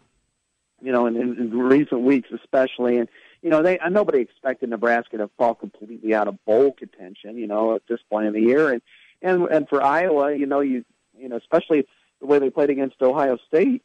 you 0.81 0.93
know 0.93 1.07
in, 1.07 1.17
in, 1.17 1.37
in 1.37 1.59
recent 1.59 2.03
weeks 2.03 2.29
especially 2.33 2.97
and 2.99 3.09
you 3.43 3.51
know 3.51 3.63
they 3.63 3.79
uh, 3.79 3.89
nobody 3.89 4.21
expected 4.21 4.71
Nebraska 4.71 5.19
to 5.19 5.29
fall 5.37 5.55
completely 5.55 6.15
out 6.15 6.29
of 6.29 6.43
bowl 6.45 6.73
contention 6.73 7.37
you 7.37 7.47
know 7.47 7.75
at 7.75 7.83
this 7.89 8.01
point 8.09 8.27
in 8.27 8.33
the 8.33 8.41
year 8.41 8.71
and 8.71 8.83
and 9.21 9.45
and 9.49 9.69
for 9.69 9.83
Iowa 9.83 10.35
you 10.35 10.47
know 10.47 10.61
you 10.61 10.85
you 11.19 11.29
know 11.29 11.37
especially 11.37 11.87
the 12.21 12.27
way 12.27 12.39
they 12.39 12.51
played 12.51 12.71
against 12.71 13.03
Ohio 13.03 13.37
State 13.49 13.83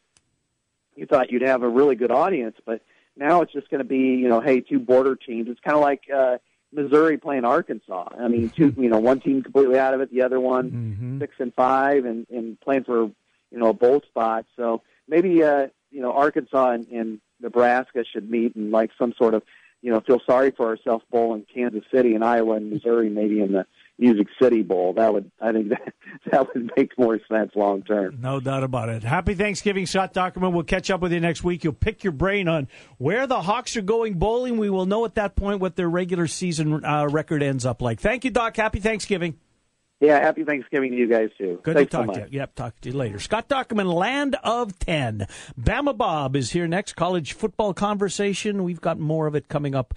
you 0.94 1.06
thought 1.06 1.30
you'd 1.30 1.42
have 1.42 1.62
a 1.62 1.68
really 1.68 1.96
good 1.96 2.12
audience 2.12 2.56
but 2.64 2.82
now 3.16 3.42
it's 3.42 3.52
just 3.52 3.70
going 3.70 3.78
to 3.78 3.84
be, 3.84 3.96
you 3.96 4.28
know, 4.28 4.40
hey, 4.40 4.60
two 4.60 4.78
border 4.78 5.16
teams. 5.16 5.48
It's 5.48 5.60
kind 5.60 5.76
of 5.76 5.82
like 5.82 6.02
uh, 6.14 6.38
Missouri 6.72 7.16
playing 7.16 7.44
Arkansas. 7.44 8.08
I 8.18 8.28
mean, 8.28 8.50
two, 8.50 8.74
you 8.76 8.88
know, 8.88 8.98
one 8.98 9.20
team 9.20 9.42
completely 9.42 9.78
out 9.78 9.94
of 9.94 10.00
it, 10.00 10.10
the 10.12 10.22
other 10.22 10.40
one 10.40 10.70
mm-hmm. 10.70 11.20
six 11.20 11.34
and 11.38 11.54
five, 11.54 12.04
and 12.04 12.26
and 12.30 12.60
playing 12.60 12.84
for, 12.84 13.04
you 13.04 13.58
know, 13.58 13.68
a 13.68 13.74
bowl 13.74 14.02
spot. 14.02 14.44
So 14.56 14.82
maybe, 15.08 15.42
uh, 15.42 15.68
you 15.90 16.00
know, 16.02 16.12
Arkansas 16.12 16.70
and, 16.72 16.86
and 16.88 17.20
Nebraska 17.40 18.04
should 18.04 18.30
meet 18.30 18.56
in 18.56 18.70
like 18.70 18.90
some 18.98 19.14
sort 19.16 19.34
of, 19.34 19.42
you 19.82 19.90
know, 19.92 20.00
feel 20.00 20.20
sorry 20.26 20.50
for 20.50 20.66
ourselves 20.66 21.04
bowl 21.10 21.34
in 21.34 21.46
Kansas 21.52 21.84
City 21.92 22.14
and 22.14 22.24
Iowa 22.24 22.56
and 22.56 22.70
Missouri, 22.70 23.08
maybe 23.08 23.40
in 23.40 23.52
the 23.52 23.66
Music 23.98 24.26
City 24.40 24.62
Bowl. 24.62 24.94
That 24.94 25.12
would, 25.12 25.30
I 25.40 25.52
think, 25.52 25.68
that 25.70 25.92
that 26.30 26.54
would 26.54 26.70
make 26.76 26.98
more 26.98 27.18
sense 27.30 27.52
long 27.54 27.82
term. 27.82 28.18
No 28.20 28.40
doubt 28.40 28.62
about 28.62 28.88
it. 28.88 29.02
Happy 29.02 29.34
Thanksgiving, 29.34 29.86
Scott 29.86 30.12
Dochterman. 30.14 30.52
We'll 30.52 30.64
catch 30.64 30.90
up 30.90 31.00
with 31.00 31.12
you 31.12 31.20
next 31.20 31.44
week. 31.44 31.64
You'll 31.64 31.72
pick 31.72 32.04
your 32.04 32.12
brain 32.12 32.48
on 32.48 32.68
where 32.98 33.26
the 33.26 33.40
Hawks 33.42 33.76
are 33.76 33.82
going 33.82 34.14
bowling. 34.14 34.58
We 34.58 34.70
will 34.70 34.86
know 34.86 35.04
at 35.04 35.14
that 35.14 35.36
point 35.36 35.60
what 35.60 35.76
their 35.76 35.88
regular 35.88 36.26
season 36.26 36.84
uh, 36.84 37.06
record 37.06 37.42
ends 37.42 37.64
up 37.64 37.82
like. 37.82 38.00
Thank 38.00 38.24
you, 38.24 38.30
Doc. 38.30 38.56
Happy 38.56 38.80
Thanksgiving. 38.80 39.38
Yeah, 40.00 40.20
happy 40.20 40.44
Thanksgiving 40.44 40.90
to 40.90 40.96
you 40.96 41.08
guys 41.08 41.30
too. 41.38 41.58
Good 41.62 41.76
Thanks 41.76 41.90
to 41.90 41.96
talk 41.96 42.06
so 42.14 42.20
to 42.20 42.30
you. 42.30 42.38
Yep, 42.38 42.54
talk 42.54 42.80
to 42.82 42.90
you 42.90 42.96
later. 42.96 43.18
Scott 43.18 43.48
Dochterman, 43.48 43.92
Land 43.92 44.36
of 44.44 44.78
Ten. 44.78 45.26
Bama 45.58 45.96
Bob 45.96 46.36
is 46.36 46.50
here 46.50 46.66
next. 46.66 46.96
College 46.96 47.32
football 47.32 47.72
conversation. 47.72 48.62
We've 48.62 48.80
got 48.80 48.98
more 48.98 49.26
of 49.26 49.34
it 49.34 49.48
coming 49.48 49.74
up 49.74 49.94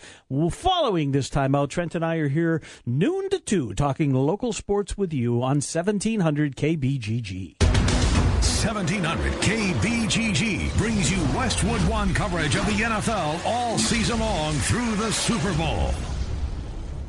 following 0.51 1.11
this 1.11 1.29
timeout. 1.29 1.69
Trent 1.69 1.95
and 1.95 2.05
I 2.05 2.15
are 2.15 2.29
here 2.29 2.61
noon 2.85 3.29
to 3.29 3.39
two, 3.39 3.73
talking 3.73 4.13
local 4.13 4.53
sports 4.53 4.97
with 4.97 5.13
you 5.13 5.43
on 5.43 5.59
seventeen 5.59 6.21
hundred 6.21 6.55
KBGG. 6.55 7.55
1700 8.59 9.33
KBGG 9.33 10.77
brings 10.77 11.09
you 11.09 11.21
Westwood 11.37 11.79
One 11.89 12.13
coverage 12.13 12.55
of 12.55 12.65
the 12.65 12.83
NFL 12.83 13.45
all 13.45 13.77
season 13.77 14.19
long 14.19 14.53
through 14.53 14.95
the 14.95 15.11
Super 15.11 15.53
Bowl. 15.53 15.93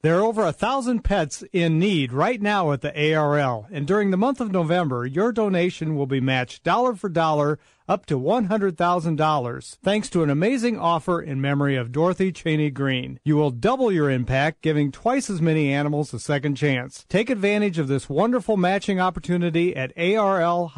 There 0.00 0.20
are 0.20 0.24
over 0.24 0.44
a 0.44 0.52
thousand 0.52 1.02
pets 1.02 1.42
in 1.52 1.80
need 1.80 2.12
right 2.12 2.40
now 2.40 2.70
at 2.70 2.82
the 2.82 3.14
ARL, 3.14 3.66
and 3.68 3.84
during 3.84 4.12
the 4.12 4.16
month 4.16 4.40
of 4.40 4.52
November, 4.52 5.04
your 5.04 5.32
donation 5.32 5.96
will 5.96 6.06
be 6.06 6.20
matched 6.20 6.62
dollar 6.62 6.94
for 6.94 7.08
dollar 7.08 7.58
up 7.88 8.06
to 8.06 8.16
$100,000 8.16 9.76
thanks 9.82 10.08
to 10.10 10.22
an 10.22 10.30
amazing 10.30 10.78
offer 10.78 11.20
in 11.20 11.40
memory 11.40 11.74
of 11.74 11.90
Dorothy 11.90 12.30
Cheney 12.30 12.70
Green. 12.70 13.18
You 13.24 13.34
will 13.34 13.50
double 13.50 13.90
your 13.90 14.08
impact, 14.08 14.62
giving 14.62 14.92
twice 14.92 15.28
as 15.28 15.42
many 15.42 15.72
animals 15.72 16.14
a 16.14 16.20
second 16.20 16.54
chance. 16.54 17.04
Take 17.08 17.28
advantage 17.28 17.80
of 17.80 17.88
this 17.88 18.08
wonderful 18.08 18.56
matching 18.56 19.00
opportunity 19.00 19.74
at 19.74 19.90
arl-iowa.org 19.98 20.68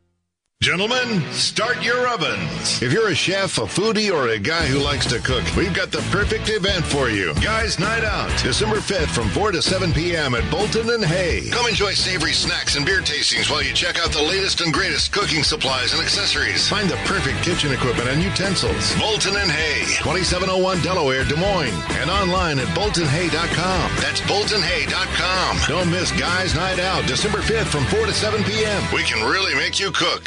Gentlemen, 0.60 1.22
start 1.30 1.84
your 1.84 2.08
ovens. 2.08 2.82
If 2.82 2.92
you're 2.92 3.10
a 3.10 3.14
chef, 3.14 3.58
a 3.58 3.60
foodie, 3.60 4.12
or 4.12 4.26
a 4.26 4.40
guy 4.40 4.66
who 4.66 4.80
likes 4.80 5.06
to 5.06 5.20
cook, 5.20 5.44
we've 5.56 5.72
got 5.72 5.92
the 5.92 6.02
perfect 6.10 6.48
event 6.50 6.84
for 6.84 7.08
you. 7.08 7.32
Guys 7.34 7.78
Night 7.78 8.02
Out, 8.02 8.28
December 8.42 8.78
5th 8.78 9.14
from 9.14 9.28
4 9.28 9.52
to 9.52 9.62
7 9.62 9.92
p.m. 9.92 10.34
at 10.34 10.50
Bolton 10.50 10.90
and 10.90 11.04
Hay. 11.04 11.48
Come 11.52 11.68
enjoy 11.68 11.92
savory 11.92 12.32
snacks 12.32 12.74
and 12.74 12.84
beer 12.84 13.00
tastings 13.00 13.48
while 13.48 13.62
you 13.62 13.72
check 13.72 14.00
out 14.00 14.10
the 14.10 14.20
latest 14.20 14.60
and 14.60 14.74
greatest 14.74 15.12
cooking 15.12 15.44
supplies 15.44 15.94
and 15.94 16.02
accessories. 16.02 16.68
Find 16.68 16.90
the 16.90 16.96
perfect 17.06 17.40
kitchen 17.44 17.72
equipment 17.72 18.08
and 18.08 18.20
utensils. 18.20 18.98
Bolton 18.98 19.36
and 19.36 19.52
Hay, 19.52 19.86
2701 20.02 20.82
Delaware, 20.82 21.22
Des 21.22 21.36
Moines, 21.36 21.80
and 22.02 22.10
online 22.10 22.58
at 22.58 22.66
boltonhay.com. 22.74 23.90
That's 24.02 24.20
boltonhay.com. 24.22 25.58
Don't 25.68 25.88
miss 25.88 26.10
Guys 26.18 26.56
Night 26.56 26.80
Out, 26.80 27.06
December 27.06 27.38
5th 27.38 27.70
from 27.70 27.84
4 27.86 28.06
to 28.06 28.12
7 28.12 28.42
p.m. 28.42 28.82
We 28.92 29.04
can 29.04 29.24
really 29.24 29.54
make 29.54 29.78
you 29.78 29.92
cook. 29.92 30.26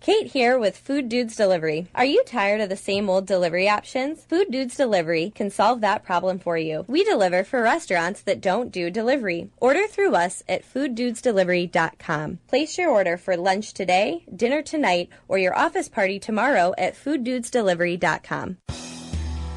Kate 0.00 0.28
here 0.28 0.58
with 0.58 0.78
Food 0.78 1.10
Dudes 1.10 1.36
Delivery. 1.36 1.88
Are 1.94 2.06
you 2.06 2.24
tired 2.24 2.62
of 2.62 2.70
the 2.70 2.76
same 2.76 3.10
old 3.10 3.26
delivery 3.26 3.68
options? 3.68 4.24
Food 4.24 4.50
Dudes 4.50 4.74
Delivery 4.74 5.30
can 5.34 5.50
solve 5.50 5.82
that 5.82 6.02
problem 6.02 6.38
for 6.38 6.56
you. 6.56 6.86
We 6.88 7.04
deliver 7.04 7.44
for 7.44 7.62
restaurants 7.62 8.22
that 8.22 8.40
don't 8.40 8.72
do 8.72 8.88
delivery. 8.88 9.50
Order 9.58 9.86
through 9.86 10.14
us 10.14 10.42
at 10.48 10.64
fooddudesdelivery.com. 10.64 12.38
Place 12.48 12.78
your 12.78 12.88
order 12.88 13.18
for 13.18 13.36
lunch 13.36 13.74
today, 13.74 14.24
dinner 14.34 14.62
tonight, 14.62 15.10
or 15.28 15.36
your 15.36 15.54
office 15.54 15.90
party 15.90 16.18
tomorrow 16.18 16.72
at 16.78 16.94
fooddudesdelivery.com. 16.94 18.56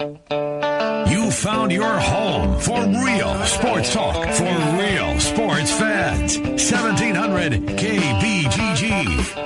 You 0.00 1.30
found 1.30 1.70
your 1.70 1.98
home 1.98 2.58
for 2.58 2.80
real 3.04 3.44
sports 3.44 3.92
talk 3.92 4.14
for 4.32 4.44
real 4.78 5.20
sports 5.20 5.78
fans. 5.78 6.38
1700 6.38 7.52
KBGG. 7.76 9.36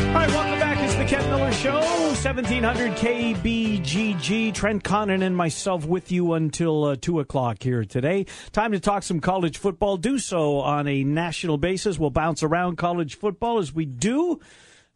All 0.00 0.14
right, 0.14 0.28
welcome 0.30 0.58
back. 0.58 0.82
It's 0.82 0.96
the 0.96 1.04
Ken 1.04 1.30
Miller 1.30 1.52
Show, 1.52 1.78
1700 1.78 2.92
KBGG. 2.96 4.52
Trent 4.52 4.82
Condon 4.82 5.22
and 5.22 5.36
myself 5.36 5.86
with 5.86 6.10
you 6.10 6.32
until 6.32 6.82
uh, 6.86 6.96
2 7.00 7.20
o'clock 7.20 7.62
here 7.62 7.84
today. 7.84 8.26
Time 8.50 8.72
to 8.72 8.80
talk 8.80 9.04
some 9.04 9.20
college 9.20 9.58
football. 9.58 9.96
Do 9.96 10.18
so 10.18 10.58
on 10.58 10.88
a 10.88 11.04
national 11.04 11.56
basis. 11.56 12.00
We'll 12.00 12.10
bounce 12.10 12.42
around 12.42 12.78
college 12.78 13.16
football 13.16 13.58
as 13.60 13.72
we 13.72 13.84
do 13.84 14.40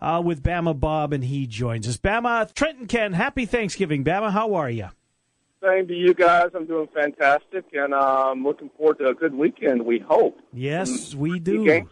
uh, 0.03 0.21
with 0.23 0.43
Bama 0.43 0.79
Bob, 0.79 1.13
and 1.13 1.25
he 1.25 1.47
joins 1.47 1.89
us. 1.89 1.97
Bama, 1.97 2.53
Trent 2.53 2.79
and 2.79 2.89
Ken, 2.89 3.13
happy 3.13 3.47
Thanksgiving. 3.47 4.05
Bama, 4.05 4.33
how 4.33 4.55
are 4.55 4.69
you? 4.69 4.89
Same 5.63 5.87
to 5.87 5.95
you 5.95 6.13
guys. 6.13 6.51
I'm 6.55 6.67
doing 6.67 6.89
fantastic, 6.93 7.65
and 7.73 7.95
I'm 7.95 8.39
um, 8.39 8.45
looking 8.45 8.69
forward 8.77 8.99
to 8.99 9.07
a 9.09 9.15
good 9.15 9.33
weekend. 9.33 9.87
We 9.87 10.01
hope. 10.01 10.41
Yes, 10.53 11.15
we 11.15 11.39
do. 11.39 11.87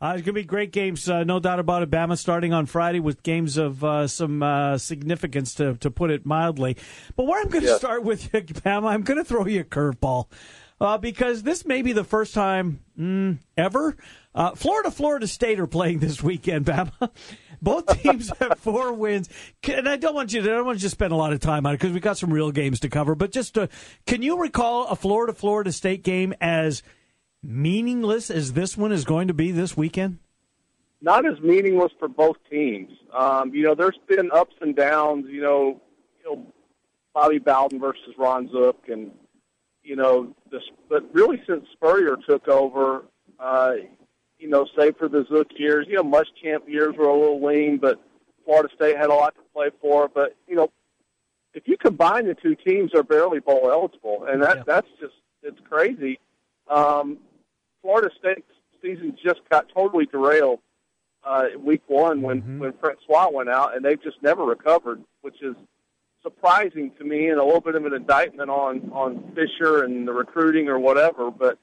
Uh, 0.00 0.14
it's 0.16 0.24
going 0.24 0.24
to 0.24 0.32
be 0.32 0.44
great 0.44 0.72
games, 0.72 1.08
uh, 1.08 1.22
no 1.24 1.38
doubt 1.38 1.58
about 1.60 1.82
it. 1.82 1.90
Bama 1.90 2.16
starting 2.16 2.52
on 2.52 2.66
Friday 2.66 2.98
with 3.00 3.22
games 3.22 3.56
of 3.56 3.84
uh, 3.84 4.06
some 4.08 4.42
uh, 4.42 4.78
significance, 4.78 5.54
to, 5.54 5.74
to 5.74 5.90
put 5.90 6.10
it 6.10 6.24
mildly. 6.26 6.76
But 7.16 7.26
where 7.26 7.40
I'm 7.40 7.48
going 7.48 7.62
to 7.62 7.68
Yes. 7.70 7.78
start 7.78 8.02
with 8.04 8.32
you, 8.34 8.40
Bama, 8.42 8.88
I'm 8.88 9.02
going 9.02 9.18
to 9.18 9.24
throw 9.24 9.46
you 9.46 9.60
a 9.60 9.64
curveball 9.64 10.26
uh, 10.80 10.98
because 10.98 11.44
this 11.44 11.64
may 11.64 11.82
be 11.82 11.92
the 11.92 12.02
first 12.04 12.34
time 12.34 12.80
mm, 12.98 13.38
ever. 13.56 13.96
Uh, 14.34 14.54
Florida, 14.54 14.90
Florida 14.90 15.26
State 15.26 15.60
are 15.60 15.66
playing 15.66 15.98
this 15.98 16.22
weekend, 16.22 16.66
Bama. 16.66 17.10
Both 17.60 18.02
teams 18.02 18.32
have 18.40 18.58
four 18.58 18.92
wins, 18.92 19.28
and 19.68 19.88
I 19.88 19.96
don't 19.96 20.14
want 20.14 20.32
you 20.32 20.42
to. 20.42 20.50
I 20.50 20.56
don't 20.56 20.66
want 20.66 20.78
you 20.78 20.86
to 20.86 20.90
spend 20.90 21.12
a 21.12 21.16
lot 21.16 21.32
of 21.32 21.40
time 21.40 21.64
on 21.66 21.74
it 21.74 21.78
because 21.78 21.92
we 21.92 22.00
got 22.00 22.18
some 22.18 22.32
real 22.32 22.50
games 22.50 22.80
to 22.80 22.88
cover. 22.88 23.14
But 23.14 23.30
just, 23.30 23.56
uh, 23.56 23.68
can 24.06 24.22
you 24.22 24.40
recall 24.40 24.86
a 24.88 24.96
Florida, 24.96 25.32
Florida 25.32 25.70
State 25.70 26.02
game 26.02 26.34
as 26.40 26.82
meaningless 27.42 28.30
as 28.30 28.54
this 28.54 28.76
one 28.76 28.90
is 28.90 29.04
going 29.04 29.28
to 29.28 29.34
be 29.34 29.52
this 29.52 29.76
weekend? 29.76 30.18
Not 31.00 31.26
as 31.26 31.40
meaningless 31.40 31.92
for 31.98 32.08
both 32.08 32.36
teams. 32.50 32.90
Um, 33.12 33.54
you 33.54 33.64
know, 33.64 33.74
there's 33.74 33.98
been 34.08 34.30
ups 34.32 34.54
and 34.60 34.74
downs. 34.74 35.26
You 35.28 35.42
know, 35.42 35.80
you 36.24 36.36
know, 36.36 36.46
Bobby 37.14 37.38
Bowden 37.38 37.78
versus 37.78 38.14
Ron 38.16 38.50
Zook, 38.50 38.84
and 38.88 39.12
you 39.84 39.94
know, 39.94 40.34
this. 40.50 40.62
But 40.88 41.12
really, 41.12 41.40
since 41.46 41.64
Spurrier 41.72 42.16
took 42.28 42.48
over, 42.48 43.04
uh, 43.38 43.74
you 44.42 44.48
know, 44.48 44.66
save 44.76 44.96
for 44.96 45.08
the 45.08 45.24
Zook 45.28 45.48
years, 45.56 45.86
you 45.88 45.94
know, 45.94 46.02
Muschamp 46.02 46.68
years 46.68 46.96
were 46.96 47.06
a 47.06 47.16
little 47.16 47.42
lean, 47.42 47.78
but 47.78 48.02
Florida 48.44 48.68
State 48.74 48.96
had 48.96 49.08
a 49.08 49.14
lot 49.14 49.36
to 49.36 49.40
play 49.54 49.70
for. 49.80 50.08
But 50.08 50.36
you 50.48 50.56
know, 50.56 50.68
if 51.54 51.68
you 51.68 51.76
combine 51.76 52.26
the 52.26 52.34
two 52.34 52.56
teams, 52.56 52.90
they're 52.92 53.04
barely 53.04 53.38
bowl 53.38 53.70
eligible, 53.70 54.26
and 54.28 54.42
that 54.42 54.66
that's 54.66 54.88
just 55.00 55.14
it's 55.44 55.60
crazy. 55.70 56.18
Um, 56.68 57.18
Florida 57.82 58.10
State's 58.18 58.42
season 58.82 59.16
just 59.24 59.40
got 59.48 59.68
totally 59.72 60.06
derailed 60.06 60.58
uh, 61.24 61.44
week 61.56 61.82
one 61.86 62.20
when 62.20 62.58
when 62.58 62.72
Francois 62.80 63.28
went 63.32 63.48
out, 63.48 63.76
and 63.76 63.84
they've 63.84 64.02
just 64.02 64.20
never 64.22 64.44
recovered, 64.44 65.00
which 65.20 65.40
is 65.40 65.54
surprising 66.20 66.90
to 66.98 67.04
me 67.04 67.28
and 67.28 67.38
a 67.38 67.44
little 67.44 67.60
bit 67.60 67.76
of 67.76 67.86
an 67.86 67.94
indictment 67.94 68.50
on 68.50 68.90
on 68.92 69.32
Fisher 69.36 69.84
and 69.84 70.08
the 70.08 70.12
recruiting 70.12 70.68
or 70.68 70.80
whatever. 70.80 71.30
But 71.30 71.58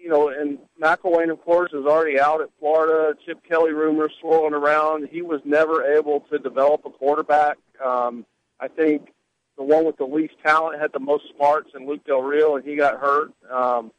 you 0.00 0.08
know, 0.08 0.28
and 0.28 0.58
McElwain, 0.80 1.30
of 1.30 1.40
course, 1.42 1.72
is 1.72 1.84
already 1.86 2.18
out 2.18 2.40
at 2.40 2.48
Florida. 2.58 3.16
Chip 3.24 3.38
Kelly 3.48 3.72
rumors 3.72 4.12
swirling 4.20 4.54
around. 4.54 5.08
He 5.10 5.22
was 5.22 5.40
never 5.44 5.84
able 5.96 6.20
to 6.30 6.38
develop 6.38 6.82
a 6.84 6.90
quarterback. 6.90 7.58
Um, 7.84 8.24
I 8.60 8.68
think 8.68 9.12
the 9.56 9.64
one 9.64 9.84
with 9.84 9.96
the 9.96 10.04
least 10.04 10.34
talent 10.44 10.80
had 10.80 10.92
the 10.92 11.00
most 11.00 11.24
smarts, 11.36 11.70
and 11.74 11.86
Luke 11.86 12.04
Del 12.06 12.22
Rio, 12.22 12.56
and 12.56 12.64
he 12.64 12.76
got 12.76 13.00
hurt. 13.00 13.32
Um, 13.50 13.92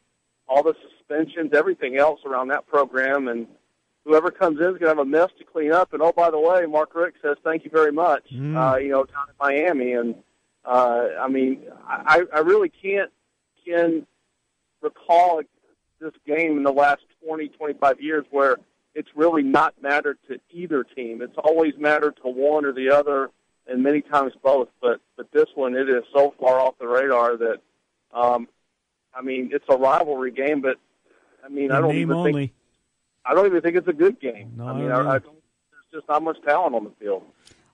all 0.48 0.64
the 0.64 0.74
suspensions, 0.98 1.52
everything 1.54 1.98
else 1.98 2.22
around 2.26 2.48
that 2.48 2.66
program, 2.68 3.28
and 3.28 3.46
whoever 4.06 4.32
comes 4.32 4.60
in 4.60 4.66
is 4.66 4.72
going 4.72 4.82
to 4.82 4.88
have 4.88 4.98
a 5.00 5.06
mess 5.06 5.30
to 5.38 5.44
clean 5.44 5.72
up. 5.72 5.94
And 5.94 6.02
oh, 6.02 6.12
by 6.12 6.32
the 6.32 6.40
way, 6.40 6.66
Mark 6.66 6.96
Richt 6.96 7.18
says 7.22 7.38
thank 7.44 7.66
you 7.66 7.70
very 7.72 7.92
much. 7.92 8.24
Mm. 8.34 8.56
Uh, 8.56 8.78
you 8.78 8.90
know, 8.90 9.04
down 9.04 9.28
in 9.30 9.36
Miami, 9.40 9.94
and 9.94 10.16
uh, 10.66 11.08
I 11.20 11.28
mean, 11.28 11.64
I, 11.88 12.24
I 12.34 12.40
really 12.40 12.70
can't 12.70 13.12
can 13.66 14.08
recall 14.82 15.42
this 16.00 16.14
game 16.26 16.58
in 16.58 16.64
the 16.64 16.72
last 16.72 17.02
20, 17.26 17.50
25 17.50 18.02
years 18.02 18.26
where 18.32 18.58
it's 18.96 19.10
really 19.16 19.44
not 19.44 19.74
mattered 19.82 20.18
to 20.28 20.40
either 20.52 20.84
team. 20.84 21.22
It's 21.22 21.38
always 21.38 21.74
mattered 21.78 22.18
to 22.24 22.30
one 22.30 22.66
or 22.66 22.74
the 22.74 22.90
other, 22.90 23.30
and 23.68 23.84
many 23.84 24.02
times 24.02 24.34
both. 24.44 24.70
But 24.82 25.00
but 25.16 25.32
this 25.32 25.46
one, 25.56 25.76
it 25.76 25.90
is 25.90 26.04
so 26.14 26.34
far 26.40 26.60
off 26.60 26.76
the 26.80 26.88
radar 26.88 27.38
that, 27.38 27.58
um, 28.14 28.48
I 29.14 29.22
mean, 29.22 29.52
it's 29.54 29.66
a 29.70 29.78
rivalry 29.78 30.32
game, 30.32 30.62
but 30.62 30.78
I 31.46 31.50
mean, 31.50 31.72
I 31.72 31.80
don't 31.82 31.96
even 31.96 32.16
only. 32.16 32.34
think 32.34 32.52
I 33.26 33.34
don't 33.36 33.46
even 33.46 33.62
think 33.62 33.76
it's 33.76 33.88
a 33.88 33.94
good 33.94 34.20
game. 34.20 34.54
No, 34.58 34.66
I 34.68 34.74
mean, 34.74 34.92
I 34.92 34.98
don't 34.98 35.08
I, 35.08 35.16
I 35.16 35.20
don't, 35.20 35.36
there's 35.72 36.02
just 36.02 36.10
not 36.10 36.24
much 36.24 36.38
talent 36.44 36.76
on 36.76 36.84
the 36.86 36.92
field. 37.00 37.24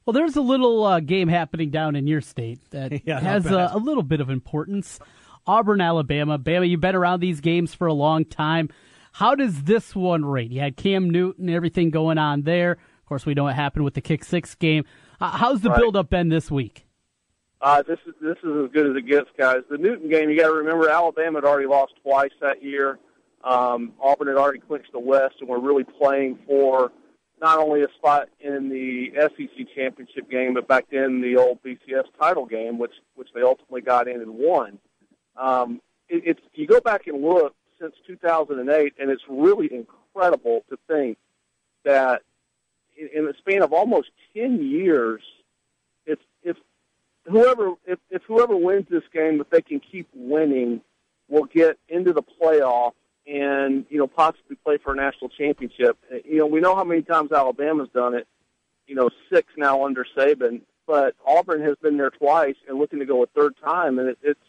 Well, 0.05 0.13
there's 0.13 0.35
a 0.35 0.41
little 0.41 0.83
uh, 0.83 0.99
game 0.99 1.29
happening 1.29 1.71
down 1.71 1.95
in 1.95 2.05
your 2.05 2.21
state 2.21 2.59
that 2.71 2.91
Yeah, 3.07 3.19
has 3.21 3.43
bad. 3.45 3.53
a, 3.53 3.75
a 3.75 3.79
little 3.79 4.03
bit 4.03 4.19
of 4.21 4.29
importance. 4.29 4.99
Auburn, 5.47 5.81
Alabama. 5.81 6.39
Bama, 6.39 6.67
you've 6.67 6.81
been 6.81 6.95
around 6.95 7.19
these 7.19 7.39
games 7.41 7.73
for 7.73 7.87
a 7.87 7.93
long 7.93 8.25
time. 8.25 8.69
How 9.13 9.35
does 9.35 9.63
this 9.63 9.95
one 9.95 10.25
rate? 10.25 10.51
You 10.51 10.59
had 10.61 10.75
Cam 10.75 11.09
Newton, 11.09 11.49
everything 11.49 11.89
going 11.89 12.17
on 12.17 12.41
there. 12.41 12.71
Of 12.73 13.05
course, 13.07 13.25
we 13.25 13.33
know 13.33 13.43
what 13.43 13.55
happened 13.55 13.85
with 13.85 13.93
the 13.93 14.01
kick 14.01 14.23
six 14.25 14.55
game. 14.55 14.83
Uh, 15.21 15.31
how's 15.31 15.61
the 15.61 15.69
Right. 15.69 15.79
build 15.79 15.95
up 15.95 16.09
been 16.09 16.29
this 16.29 16.49
week? 16.51 16.85
Uh, 17.61 17.81
this 17.83 17.99
is 18.05 18.13
this 18.21 18.37
is 18.43 18.65
as 18.65 18.71
good 18.71 18.87
as 18.89 18.95
it 18.97 19.07
gets, 19.07 19.29
guys. 19.37 19.59
The 19.69 19.77
Newton 19.77 20.09
game, 20.09 20.29
you 20.29 20.37
got 20.37 20.47
to 20.47 20.53
remember, 20.53 20.89
Alabama 20.89 21.37
had 21.39 21.45
already 21.45 21.67
lost 21.67 21.93
twice 22.03 22.31
that 22.41 22.61
year. 22.61 22.99
Um, 23.43 23.93
Auburn 24.01 24.27
had 24.27 24.37
already 24.37 24.59
clinched 24.59 24.91
the 24.91 24.99
West, 24.99 25.35
and 25.39 25.47
we're 25.47 25.59
really 25.59 25.83
playing 25.83 26.39
for 26.45 26.91
not 27.41 27.59
only 27.59 27.81
a 27.83 27.87
spot 27.97 28.27
in 28.39 28.69
the 28.69 29.11
SEC 29.15 29.67
championship 29.75 30.29
game, 30.29 30.53
but 30.55 30.67
back 30.67 30.85
then 30.91 31.21
the 31.21 31.37
old 31.37 31.61
BCS 31.63 32.05
title 32.19 32.45
game, 32.45 32.77
which 32.77 32.93
which 33.15 33.29
they 33.33 33.41
ultimately 33.41 33.81
got 33.81 34.07
in 34.07 34.19
and 34.21 34.31
won. 34.33 34.77
Um, 35.37 35.81
it, 36.09 36.23
it's 36.25 36.41
you 36.53 36.67
go 36.67 36.79
back 36.79 37.07
and 37.07 37.21
look 37.21 37.55
since 37.79 37.93
2008, 38.07 38.93
and 38.99 39.09
it's 39.09 39.23
really 39.27 39.69
incredible 39.73 40.63
to 40.69 40.77
think 40.87 41.17
that 41.83 42.21
in, 42.97 43.09
in 43.13 43.25
the 43.25 43.33
span 43.39 43.61
of 43.61 43.73
almost 43.73 44.09
10 44.35 44.63
years, 44.63 45.21
if 46.05 46.19
if 46.43 46.57
whoever 47.25 47.73
if, 47.85 47.99
if 48.09 48.21
whoever 48.23 48.55
wins 48.55 48.85
this 48.89 49.03
game, 49.13 49.41
if 49.41 49.49
they 49.49 49.61
can 49.61 49.79
keep 49.79 50.07
winning, 50.13 50.81
will 51.27 51.45
get 51.45 51.77
into 51.89 52.13
the 52.13 52.23
playoff 52.23 52.91
and 53.27 53.85
you 53.89 53.97
know 53.97 54.07
possibly 54.07 54.55
play 54.63 54.77
for 54.77 54.93
a 54.93 54.95
national 54.95 55.29
championship. 55.29 55.97
You 56.23 56.39
know 56.39 56.45
we 56.45 56.59
know 56.59 56.75
how 56.75 56.83
many 56.83 57.01
times 57.01 57.31
Alabama's 57.31 57.89
done 57.93 58.13
it. 58.13 58.27
You 58.87 58.95
know 58.95 59.09
six 59.33 59.51
now 59.57 59.85
under 59.85 60.05
Saban, 60.15 60.61
but 60.85 61.15
Auburn 61.25 61.61
has 61.61 61.75
been 61.81 61.97
there 61.97 62.11
twice 62.11 62.55
and 62.67 62.77
looking 62.77 62.99
to 62.99 63.05
go 63.05 63.23
a 63.23 63.27
third 63.27 63.55
time, 63.63 63.99
and 63.99 64.09
it, 64.09 64.17
it's 64.21 64.39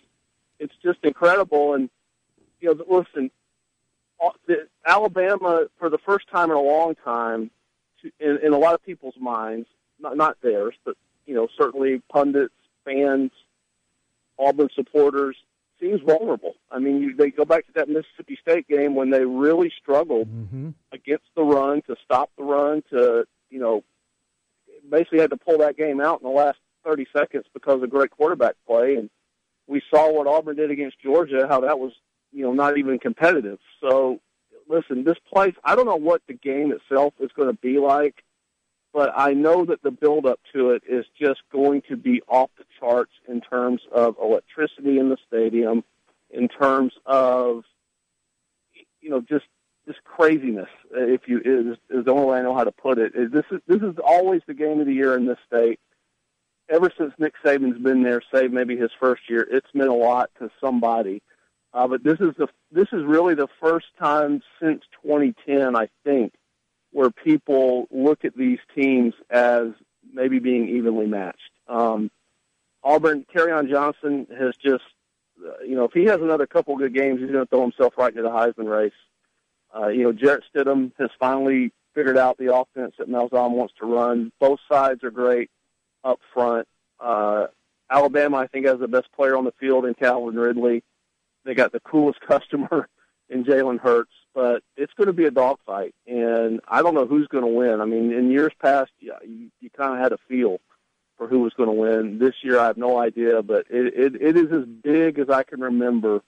it's 0.59 0.75
just 0.83 0.99
incredible. 1.03 1.75
And 1.75 1.91
you 2.61 2.75
know 2.75 2.85
listen, 2.89 3.31
the, 4.47 4.67
Alabama 4.87 5.67
for 5.79 5.91
the 5.91 5.99
first 5.99 6.29
time 6.29 6.51
in 6.51 6.57
a 6.57 6.61
long 6.61 6.95
time, 7.05 7.51
in, 8.21 8.39
in 8.43 8.53
a 8.53 8.59
lot 8.59 8.75
of 8.75 8.85
people's 8.85 9.17
minds, 9.21 9.69
not 10.01 10.17
not 10.17 10.37
theirs, 10.43 10.75
but 10.85 10.97
you 11.27 11.35
know 11.35 11.49
certainly 11.59 12.03
pundits, 12.11 12.55
fans, 12.85 13.31
Auburn 14.39 14.69
supporters 14.75 15.37
seems 15.81 16.01
vulnerable. 16.01 16.55
I 16.71 16.79
mean, 16.79 17.03
you, 17.03 17.15
they 17.15 17.31
go 17.31 17.45
back 17.45 17.67
to 17.67 17.73
that 17.75 17.89
Mississippi 17.89 18.39
State 18.41 18.67
game 18.67 18.95
when 18.95 19.11
they 19.11 19.25
really 19.25 19.71
struggled 19.83 20.29
Mm-hmm. 20.29 20.71
against 20.93 21.27
the 21.37 21.43
run 21.43 21.83
to 21.83 21.97
stop 22.05 22.31
the 22.39 22.45
run 22.45 22.83
to 22.91 23.27
you 23.51 23.61
know 23.61 23.85
basically 24.91 25.21
had 25.21 25.31
to 25.31 25.37
pull 25.37 25.59
that 25.59 25.77
game 25.77 26.01
out 26.01 26.21
in 26.23 26.29
the 26.29 26.35
last 26.35 26.59
30 26.85 27.07
seconds 27.15 27.45
because 27.53 27.83
of 27.83 27.91
great 27.91 28.11
quarterback 28.11 28.55
play 28.67 28.95
and 28.95 29.11
we 29.67 29.83
saw 29.91 30.13
what 30.13 30.27
Auburn 30.27 30.57
did 30.57 30.71
against 30.71 31.01
Georgia 31.01 31.47
how 31.49 31.61
that 31.61 31.79
was 31.79 31.93
you 32.33 32.43
know 32.43 32.53
not 32.53 32.79
even 32.79 32.99
competitive 32.99 33.59
so 33.81 34.21
listen 34.69 35.05
this 35.05 35.19
place 35.33 35.55
I 35.65 35.75
don't 35.75 35.87
know 35.87 35.97
what 35.97 36.23
the 36.27 36.35
game 36.35 36.73
itself 36.73 37.15
is 37.21 37.31
going 37.37 37.49
to 37.49 37.61
be 37.61 37.79
like 37.79 38.23
but 38.93 39.13
I 39.15 39.35
know 39.35 39.67
that 39.67 39.83
the 39.83 39.91
build 39.91 40.25
up 40.25 40.41
to 40.55 40.71
it 40.71 40.83
is 40.89 41.05
just 41.21 41.41
going 41.53 41.83
to 41.89 41.97
be 41.97 42.23
off 42.29 42.51
the 42.57 42.65
charts 42.81 43.13
in 43.29 43.43
terms 43.43 43.83
of 43.93 44.17
electricity 44.23 44.99
in 44.99 45.11
the 45.11 45.19
stadium 45.27 45.85
in 46.31 46.49
terms 46.49 46.93
of 47.05 47.65
you 49.01 49.11
know 49.11 49.21
just 49.21 49.45
this 49.87 49.97
craziness. 50.05 50.69
If 50.91 51.29
you 51.29 51.39
is, 51.39 51.79
is 51.91 52.05
the 52.05 52.11
only 52.11 52.27
way 52.27 52.39
I 52.39 52.43
know 52.43 52.55
how 52.55 52.65
to 52.65 52.73
put 52.73 52.99
it. 52.99 53.13
Is 53.15 53.31
this 53.31 53.45
is 53.51 53.61
this 53.67 53.83
is 53.83 53.97
always 54.05 54.43
the 54.47 54.55
game 54.55 54.81
of 54.81 54.87
the 54.87 54.95
year 54.95 55.17
in 55.17 55.27
this 55.27 55.39
state. 55.47 55.81
Ever 56.69 56.91
since 56.99 57.13
Nick 57.19 57.35
Saban's 57.45 57.83
been 57.83 58.03
there, 58.03 58.23
save 58.35 58.53
maybe 58.53 58.77
his 58.77 58.91
first 58.99 59.23
year, 59.29 59.47
it's 59.49 59.69
meant 59.73 59.91
a 59.91 59.95
lot 59.95 60.31
to 60.41 60.51
somebody. 60.61 61.23
Uh, 61.73 61.87
but 61.87 62.03
this 62.03 62.19
is 62.21 62.35
the 62.39 62.49
this 62.73 62.89
is 62.93 63.05
really 63.05 63.35
the 63.35 63.49
first 63.61 63.87
time 63.99 64.43
since 64.61 64.83
2010, 65.03 65.77
I 65.77 65.89
think, 66.05 66.33
where 66.91 67.11
people 67.11 67.87
look 67.91 68.25
at 68.25 68.37
these 68.37 68.59
teams 68.75 69.15
as 69.31 69.69
maybe 70.13 70.39
being 70.39 70.69
evenly 70.69 71.07
matched. 71.07 71.51
Um, 71.69 72.11
Auburn, 72.83 73.27
on 73.37 73.69
Johnson 73.69 74.27
has 74.39 74.57
just, 74.57 74.85
uh, 75.45 75.63
you 75.65 75.75
know, 75.75 75.85
if 75.85 75.93
he 75.93 76.05
has 76.05 76.21
another 76.21 76.47
couple 76.47 76.77
good 76.77 76.95
games, 76.95 77.21
he's 77.21 77.31
going 77.31 77.45
to 77.45 77.51
throw 77.51 77.63
himself 77.63 77.95
right 77.99 78.11
into 78.11 78.23
the 78.23 78.31
Heisman 78.31 78.69
race. 78.71 78.93
Uh, 79.75 79.89
you 79.89 80.05
know, 80.05 80.13
Jarrett 80.13 80.45
Stidham 80.55 80.93
has 80.99 81.11
finally 81.19 81.73
figured 81.95 82.17
out 82.17 82.39
the 82.39 82.55
offense 82.55 82.95
that 82.99 83.11
Malzahn 83.11 83.51
wants 83.51 83.75
to 83.81 83.87
run. 83.87 84.33
Both 84.41 84.61
sides 84.71 85.03
are 85.03 85.11
great 85.11 85.51
up 86.07 86.21
front. 86.33 86.69
Uh, 87.01 87.47
Alabama, 87.91 88.39
I 88.39 88.47
think, 88.47 88.67
has 88.67 88.79
the 88.79 88.89
best 88.89 89.13
player 89.13 89.37
on 89.37 89.45
the 89.45 89.53
field 89.61 89.85
in 89.85 89.95
Calvin 89.95 90.37
Ridley. 90.37 90.83
They 91.45 91.55
got 91.55 91.73
the 91.73 91.81
coolest 91.81 92.21
customer 92.27 92.89
in 93.29 93.45
Jalen 93.45 93.81
Hurts, 93.81 94.13
but 94.35 94.63
it's 94.77 94.93
going 94.95 95.09
to 95.09 95.13
be 95.13 95.25
a 95.25 95.31
dogfight, 95.31 95.95
and 96.07 96.61
I 96.69 96.83
don't 96.83 96.95
know 96.95 97.07
who's 97.07 97.27
going 97.27 97.45
to 97.45 97.51
win. 97.51 97.81
I 97.81 97.85
mean, 97.85 98.13
in 98.13 98.31
years 98.31 98.53
past, 98.61 98.93
yeah, 99.01 99.19
you, 99.25 99.51
you 99.61 99.71
kind 99.71 99.95
of 99.95 99.99
had 99.99 100.13
a 100.13 100.19
feel 100.29 100.61
for 101.19 101.27
who 101.27 101.41
was 101.41 101.53
going 101.55 101.69
to 101.69 101.75
win. 101.75 102.19
This 102.19 102.35
year, 102.43 102.59
I 102.59 102.67
have 102.67 102.77
no 102.77 102.99
idea, 102.99 103.43
but 103.43 103.67
it, 103.71 103.95
it, 103.95 104.23
it 104.23 104.37
is 104.37 104.53
as 104.53 104.65
big 104.65 105.19
as 105.19 105.29
I 105.29 105.43
can 105.43 105.61
remember. 105.61 106.23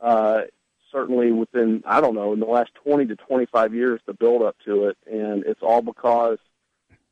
Uh, 0.00 0.42
certainly 0.90 1.30
within, 1.30 1.82
I 1.86 2.00
don't 2.00 2.14
know, 2.14 2.32
in 2.32 2.40
the 2.40 2.46
last 2.46 2.70
20 2.82 3.06
to 3.06 3.16
25 3.16 3.74
years, 3.74 4.00
the 4.06 4.14
build 4.14 4.42
up 4.42 4.56
to 4.64 4.86
it, 4.86 4.96
and 5.06 5.44
it's 5.44 5.62
all 5.62 5.82
because 5.82 6.38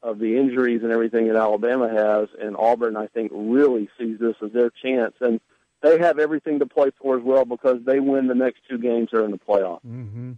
of 0.03 0.19
the 0.19 0.37
injuries 0.37 0.83
and 0.83 0.93
everything 0.93 1.29
that 1.29 1.37
Alabama 1.37 1.89
has, 1.89 2.29
and 2.41 2.57
Auburn, 2.57 2.97
I 2.97 3.07
think, 3.09 3.33
really 3.35 3.89
sees 3.99 4.19
this 4.19 4.37
as 4.43 4.53
their 4.53 4.71
chance, 4.71 5.15
and 5.21 5.41
they 5.83 5.99
have 5.99 6.19
everything 6.19 6.59
to 6.61 6.67
play 6.67 6.91
for 7.01 7.17
as 7.17 7.23
well 7.23 7.45
because 7.45 7.79
they 7.85 8.01
win 8.01 8.27
the 8.27 8.35
next 8.35 8.61
two 8.69 8.79
games 8.79 9.11
they're 9.13 9.25
in 9.25 9.31
the 9.31 9.39
playoff. 9.39 9.81
Mm-hmm. 9.87 10.33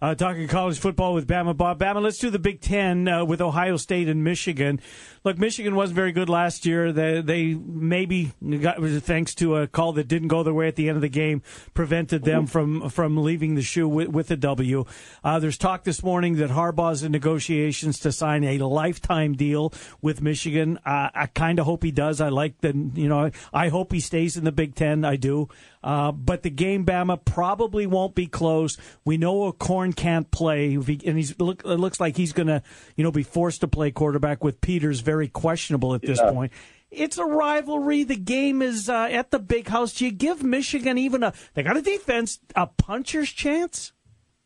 Uh, 0.00 0.14
talking 0.14 0.46
college 0.46 0.78
football 0.78 1.12
with 1.12 1.26
Bama 1.26 1.56
Bob. 1.56 1.80
Bama, 1.80 2.00
let's 2.00 2.18
do 2.18 2.30
the 2.30 2.38
Big 2.38 2.60
Ten 2.60 3.08
uh, 3.08 3.24
with 3.24 3.40
Ohio 3.40 3.76
State 3.76 4.08
and 4.08 4.22
Michigan. 4.22 4.80
Look, 5.24 5.38
Michigan 5.38 5.74
wasn't 5.74 5.96
very 5.96 6.12
good 6.12 6.28
last 6.28 6.64
year. 6.64 6.92
They, 6.92 7.20
they 7.20 7.54
maybe 7.54 8.30
got 8.60 8.78
thanks 8.80 9.34
to 9.36 9.56
a 9.56 9.66
call 9.66 9.92
that 9.94 10.06
didn't 10.06 10.28
go 10.28 10.44
their 10.44 10.54
way 10.54 10.68
at 10.68 10.76
the 10.76 10.88
end 10.88 10.94
of 10.94 11.02
the 11.02 11.08
game, 11.08 11.42
prevented 11.74 12.22
them 12.22 12.46
from 12.46 12.88
from 12.90 13.16
leaving 13.16 13.56
the 13.56 13.62
shoe 13.62 13.88
with, 13.88 14.08
with 14.08 14.30
a 14.30 14.36
W. 14.36 14.84
Uh, 15.24 15.40
there's 15.40 15.58
talk 15.58 15.82
this 15.82 16.04
morning 16.04 16.36
that 16.36 16.50
Harbaugh's 16.50 17.02
in 17.02 17.10
negotiations 17.10 17.98
to 17.98 18.12
sign 18.12 18.44
a 18.44 18.58
lifetime 18.58 19.34
deal 19.34 19.72
with 20.00 20.22
Michigan. 20.22 20.78
Uh, 20.86 21.10
I 21.12 21.26
kind 21.26 21.58
of 21.58 21.66
hope 21.66 21.82
he 21.82 21.90
does. 21.90 22.20
I 22.20 22.28
like 22.28 22.60
the 22.60 22.68
you 22.94 23.08
know 23.08 23.32
I 23.52 23.68
hope 23.68 23.92
he 23.92 24.00
stays 24.00 24.36
in 24.36 24.44
the 24.44 24.52
Big 24.52 24.76
Ten. 24.76 25.04
I 25.04 25.16
do. 25.16 25.48
Uh, 25.82 26.12
but 26.12 26.42
the 26.42 26.50
game, 26.50 26.84
Bama, 26.84 27.24
probably 27.24 27.86
won't 27.86 28.14
be 28.14 28.26
close. 28.26 28.76
We 29.04 29.16
know 29.16 29.44
O'Korn 29.44 29.92
can't 29.92 30.30
play, 30.30 30.74
and 30.74 31.16
he's 31.16 31.38
look, 31.38 31.62
it 31.64 31.76
looks 31.78 32.00
like 32.00 32.16
he's 32.16 32.32
going 32.32 32.48
to, 32.48 32.62
you 32.96 33.04
know, 33.04 33.12
be 33.12 33.22
forced 33.22 33.60
to 33.60 33.68
play 33.68 33.90
quarterback 33.90 34.42
with 34.42 34.60
Peters 34.60 35.00
very 35.00 35.28
questionable 35.28 35.94
at 35.94 36.02
this 36.02 36.18
Yeah. 36.18 36.32
point. 36.32 36.52
It's 36.90 37.18
a 37.18 37.24
rivalry. 37.24 38.02
The 38.04 38.16
game 38.16 38.62
is 38.62 38.88
uh, 38.88 39.08
at 39.10 39.30
the 39.30 39.38
big 39.38 39.68
house. 39.68 39.92
Do 39.92 40.06
you 40.06 40.10
give 40.10 40.42
Michigan 40.42 40.96
even 40.96 41.22
a? 41.22 41.34
They 41.54 41.62
got 41.62 41.76
a 41.76 41.82
defense, 41.82 42.40
a 42.56 42.66
puncher's 42.66 43.30
chance. 43.30 43.92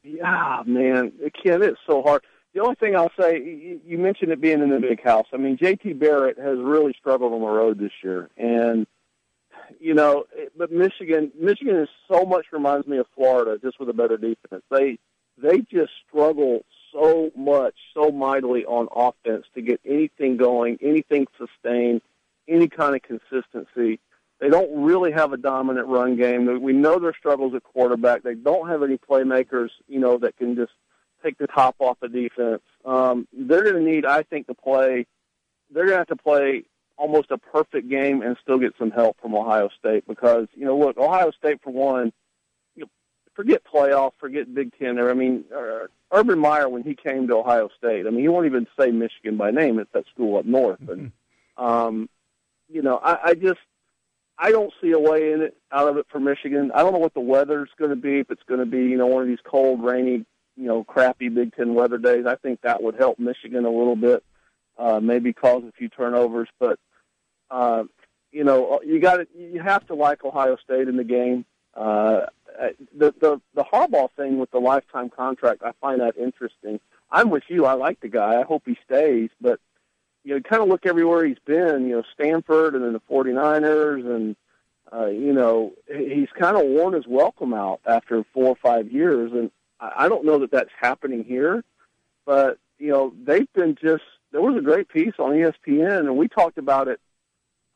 Yeah, 0.03 0.63
man, 0.67 1.13
Ken, 1.43 1.63
it's 1.63 1.79
so 1.87 2.03
hard. 2.03 2.25
The 2.55 2.61
only 2.61 2.75
thing 2.75 2.97
I'll 2.97 3.13
say, 3.19 3.37
you, 3.39 3.81
you 3.87 3.97
mentioned 3.99 4.33
it 4.33 4.41
being 4.41 4.61
in 4.61 4.71
the 4.71 4.81
big 4.81 5.03
house. 5.03 5.27
I 5.33 5.37
mean, 5.37 5.57
J.T. 5.57 5.93
Barrett 5.95 6.37
has 6.39 6.59
really 6.59 6.93
struggled 6.99 7.33
on 7.33 7.41
the 7.41 7.47
road 7.47 7.79
this 7.79 7.93
year, 8.03 8.29
and 8.37 8.87
you 9.81 9.95
know, 9.95 10.25
but 10.57 10.71
Michigan, 10.73 11.33
Michigan 11.39 11.77
is 11.77 11.89
so 12.11 12.25
much 12.25 12.47
reminds 12.53 12.87
me 12.87 12.99
of 12.99 13.07
Florida, 13.15 13.59
just 13.63 13.79
with 13.79 13.89
a 13.89 13.93
better 13.93 14.17
defense. 14.17 14.63
They 14.71 14.99
they 15.39 15.59
just 15.59 15.93
struggle 16.09 16.65
so 16.93 17.31
much, 17.37 17.75
so 17.95 18.11
mightily 18.11 18.65
on 18.65 18.89
offense 18.95 19.47
to 19.55 19.63
get 19.63 19.81
anything 19.85 20.37
going, 20.37 20.79
anything 20.83 21.27
sustained, 21.39 22.03
any 22.49 22.69
kind 22.69 22.95
of 22.95 23.03
consistency. 23.03 23.99
They 24.41 24.49
don't 24.49 24.85
really 24.85 25.13
have 25.13 25.33
a 25.33 25.37
dominant 25.37 25.87
run 25.87 26.17
game. 26.17 26.61
We 26.61 26.73
know 26.73 26.99
their 26.99 27.15
struggles 27.17 27.55
at 27.55 27.63
quarterback. 27.63 28.23
They 28.23 28.35
don't 28.35 28.69
have 28.69 28.83
any 28.83 28.99
playmakers, 28.99 29.69
you 29.89 30.01
know, 30.01 30.19
that 30.19 30.37
can 30.37 30.57
just 30.57 30.73
take 31.23 31.39
the 31.39 31.47
top 31.47 31.77
off 31.79 31.99
the 32.01 32.09
defense. 32.09 32.63
Um, 32.85 33.29
they're 33.33 33.63
going 33.63 33.85
to 33.85 33.91
need, 33.91 34.05
I 34.05 34.23
think, 34.23 34.49
to 34.49 34.55
play. 34.55 35.07
They're 35.71 35.87
going 35.87 35.95
to 35.95 35.99
have 35.99 36.09
to 36.09 36.17
play 36.17 36.65
almost 36.97 37.31
a 37.31 37.39
perfect 37.39 37.89
game 37.89 38.23
and 38.23 38.37
still 38.43 38.59
get 38.59 38.75
some 38.79 38.91
help 38.91 39.21
from 39.21 39.35
Ohio 39.35 39.69
State 39.79 40.07
because 40.07 40.49
you 40.55 40.65
know, 40.65 40.77
look, 40.77 40.97
Ohio 40.97 41.31
State 41.33 41.61
for 41.63 41.71
one, 41.71 42.13
you 42.77 42.85
know, 42.85 42.91
forget 43.35 43.63
playoff, 43.65 44.13
forget 44.19 44.53
Big 44.55 44.73
Ten. 44.79 44.97
There, 44.97 45.11
I 45.11 45.15
mean, 45.15 45.45
uh, 45.55 45.87
Urban 46.13 46.39
Meyer 46.39 46.69
when 46.69 46.83
he 46.83 46.95
came 46.95 47.29
to 47.29 47.37
Ohio 47.37 47.69
State, 47.79 48.07
I 48.07 48.11
mean, 48.11 48.21
he 48.21 48.29
won't 48.29 48.47
even 48.47 48.67
say 48.79 48.91
Michigan 48.91 49.37
by 49.37 49.51
name. 49.51 49.79
It's 49.79 49.93
that 49.93 50.07
school 50.13 50.39
up 50.39 50.45
north, 50.45 50.89
and 50.89 51.13
um, 51.57 52.09
you 52.69 52.83
know, 52.83 52.97
I, 52.97 53.19
I 53.31 53.35
just 53.35 53.61
I 54.39 54.51
don't 54.51 54.73
see 54.81 54.93
a 54.93 54.99
way 54.99 55.33
in 55.33 55.43
it 55.43 55.57
out 55.71 55.89
of 55.89 55.97
it 55.97 56.07
for 56.11 56.21
Michigan. 56.21 56.73
I 56.75 56.83
don't 56.83 56.93
know 56.93 56.99
what 56.99 57.15
the 57.15 57.21
weather's 57.21 57.71
going 57.79 57.91
to 57.91 57.97
be. 57.97 58.21
If 58.21 58.31
it's 58.31 58.43
going 58.45 58.61
to 58.61 58.67
be, 58.67 58.79
you 58.79 58.97
know, 58.97 59.07
one 59.07 59.23
of 59.23 59.29
these 59.29 59.39
cold, 59.45 59.83
rainy, 59.83 60.25
you 60.57 60.67
know 60.67 60.85
crappy 60.85 61.29
Big 61.29 61.55
Ten 61.55 61.75
weather 61.75 61.99
days. 61.99 62.27
I 62.27 62.37
think 62.37 62.61
that 62.63 62.83
would 62.83 62.97
help 62.97 63.19
Michigan 63.19 63.65
a 63.65 63.71
little 63.71 63.97
bit, 63.97 64.25
uh, 64.79 65.01
maybe 65.01 65.33
cause 65.33 65.65
a 65.69 65.73
few 65.73 65.89
turnovers. 65.89 66.49
But 66.59 66.79
uh, 67.51 67.85
you 68.31 68.45
know, 68.45 68.81
you 68.85 69.01
got 69.01 69.17
to 69.17 69.27
you 69.37 69.61
have 69.61 69.87
to 69.89 69.95
like 69.95 70.25
Ohio 70.25 70.57
State 70.57 70.89
in 70.89 70.97
the 70.97 71.05
game. 71.05 71.45
Uh, 71.75 72.27
the 72.97 73.15
the 73.21 73.41
the 73.55 73.65
Harbaugh 73.65 74.11
thing 74.17 74.39
with 74.39 74.51
the 74.51 74.59
lifetime 74.59 75.11
contract, 75.11 75.63
I 75.63 75.73
find 75.81 76.01
that 76.01 76.17
interesting. 76.17 76.81
I'm 77.11 77.31
with 77.31 77.45
you. 77.49 77.67
I 77.67 77.75
like 77.75 78.01
the 78.01 78.09
guy. 78.09 78.41
I 78.41 78.43
hope 78.43 78.63
he 78.67 78.77
stays, 78.85 79.31
but 79.41 79.61
you 80.25 80.35
know, 80.35 80.41
kind 80.41 80.63
of 80.63 80.69
look 80.69 80.87
everywhere 80.87 81.25
he's 81.25 81.39
been. 81.45 81.89
You 81.89 81.97
know, 81.97 82.03
Stanford 82.15 82.75
and 82.75 82.85
then 82.85 82.93
the 82.93 83.01
49ers, 83.01 84.07
and 84.07 84.37
uh, 84.93 85.07
you 85.07 85.33
know, 85.33 85.73
he's 85.87 86.29
kind 86.39 86.57
of 86.57 86.65
worn 86.65 86.95
his 86.95 87.07
welcome 87.07 87.55
out 87.55 87.81
after 87.87 88.25
four 88.33 88.49
or 88.49 88.57
five 88.57 88.91
years. 88.91 89.33
And 89.33 89.51
I 89.81 90.09
don't 90.09 90.25
know 90.25 90.39
that 90.39 90.51
that's 90.51 90.71
happening 90.81 91.25
here, 91.25 91.65
but 92.25 92.59
you 92.79 92.91
know, 92.91 93.13
they've 93.25 93.53
been 93.53 93.77
just. 93.83 94.05
There 94.33 94.41
was 94.41 94.57
a 94.57 94.63
great 94.63 94.89
piece 94.89 95.15
on 95.19 95.31
ESPN, 95.33 96.01
and 96.01 96.17
we 96.17 96.29
talked 96.29 96.59
about 96.59 96.89
it 96.89 97.01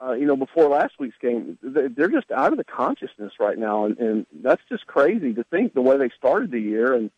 uh, 0.05 0.13
you 0.13 0.27
know, 0.27 0.37
before 0.37 0.69
last 0.69 0.95
week's 0.99 1.17
game, 1.21 1.59
they're 1.63 2.11
just 2.11 2.31
out 2.31 2.53
of 2.53 2.59
the 2.59 2.65
consciousness 2.65 3.33
right 3.41 3.59
now, 3.59 3.87
and, 3.87 3.99
and 3.99 4.27
that's 4.43 4.63
just 4.69 4.87
crazy 4.87 5.33
to 5.33 5.45
think 5.45 5.73
the 5.73 5.81
way 5.81 5.97
they 5.97 6.11
started 6.17 6.51
the 6.51 6.61
year, 6.61 6.93
and 6.93 7.11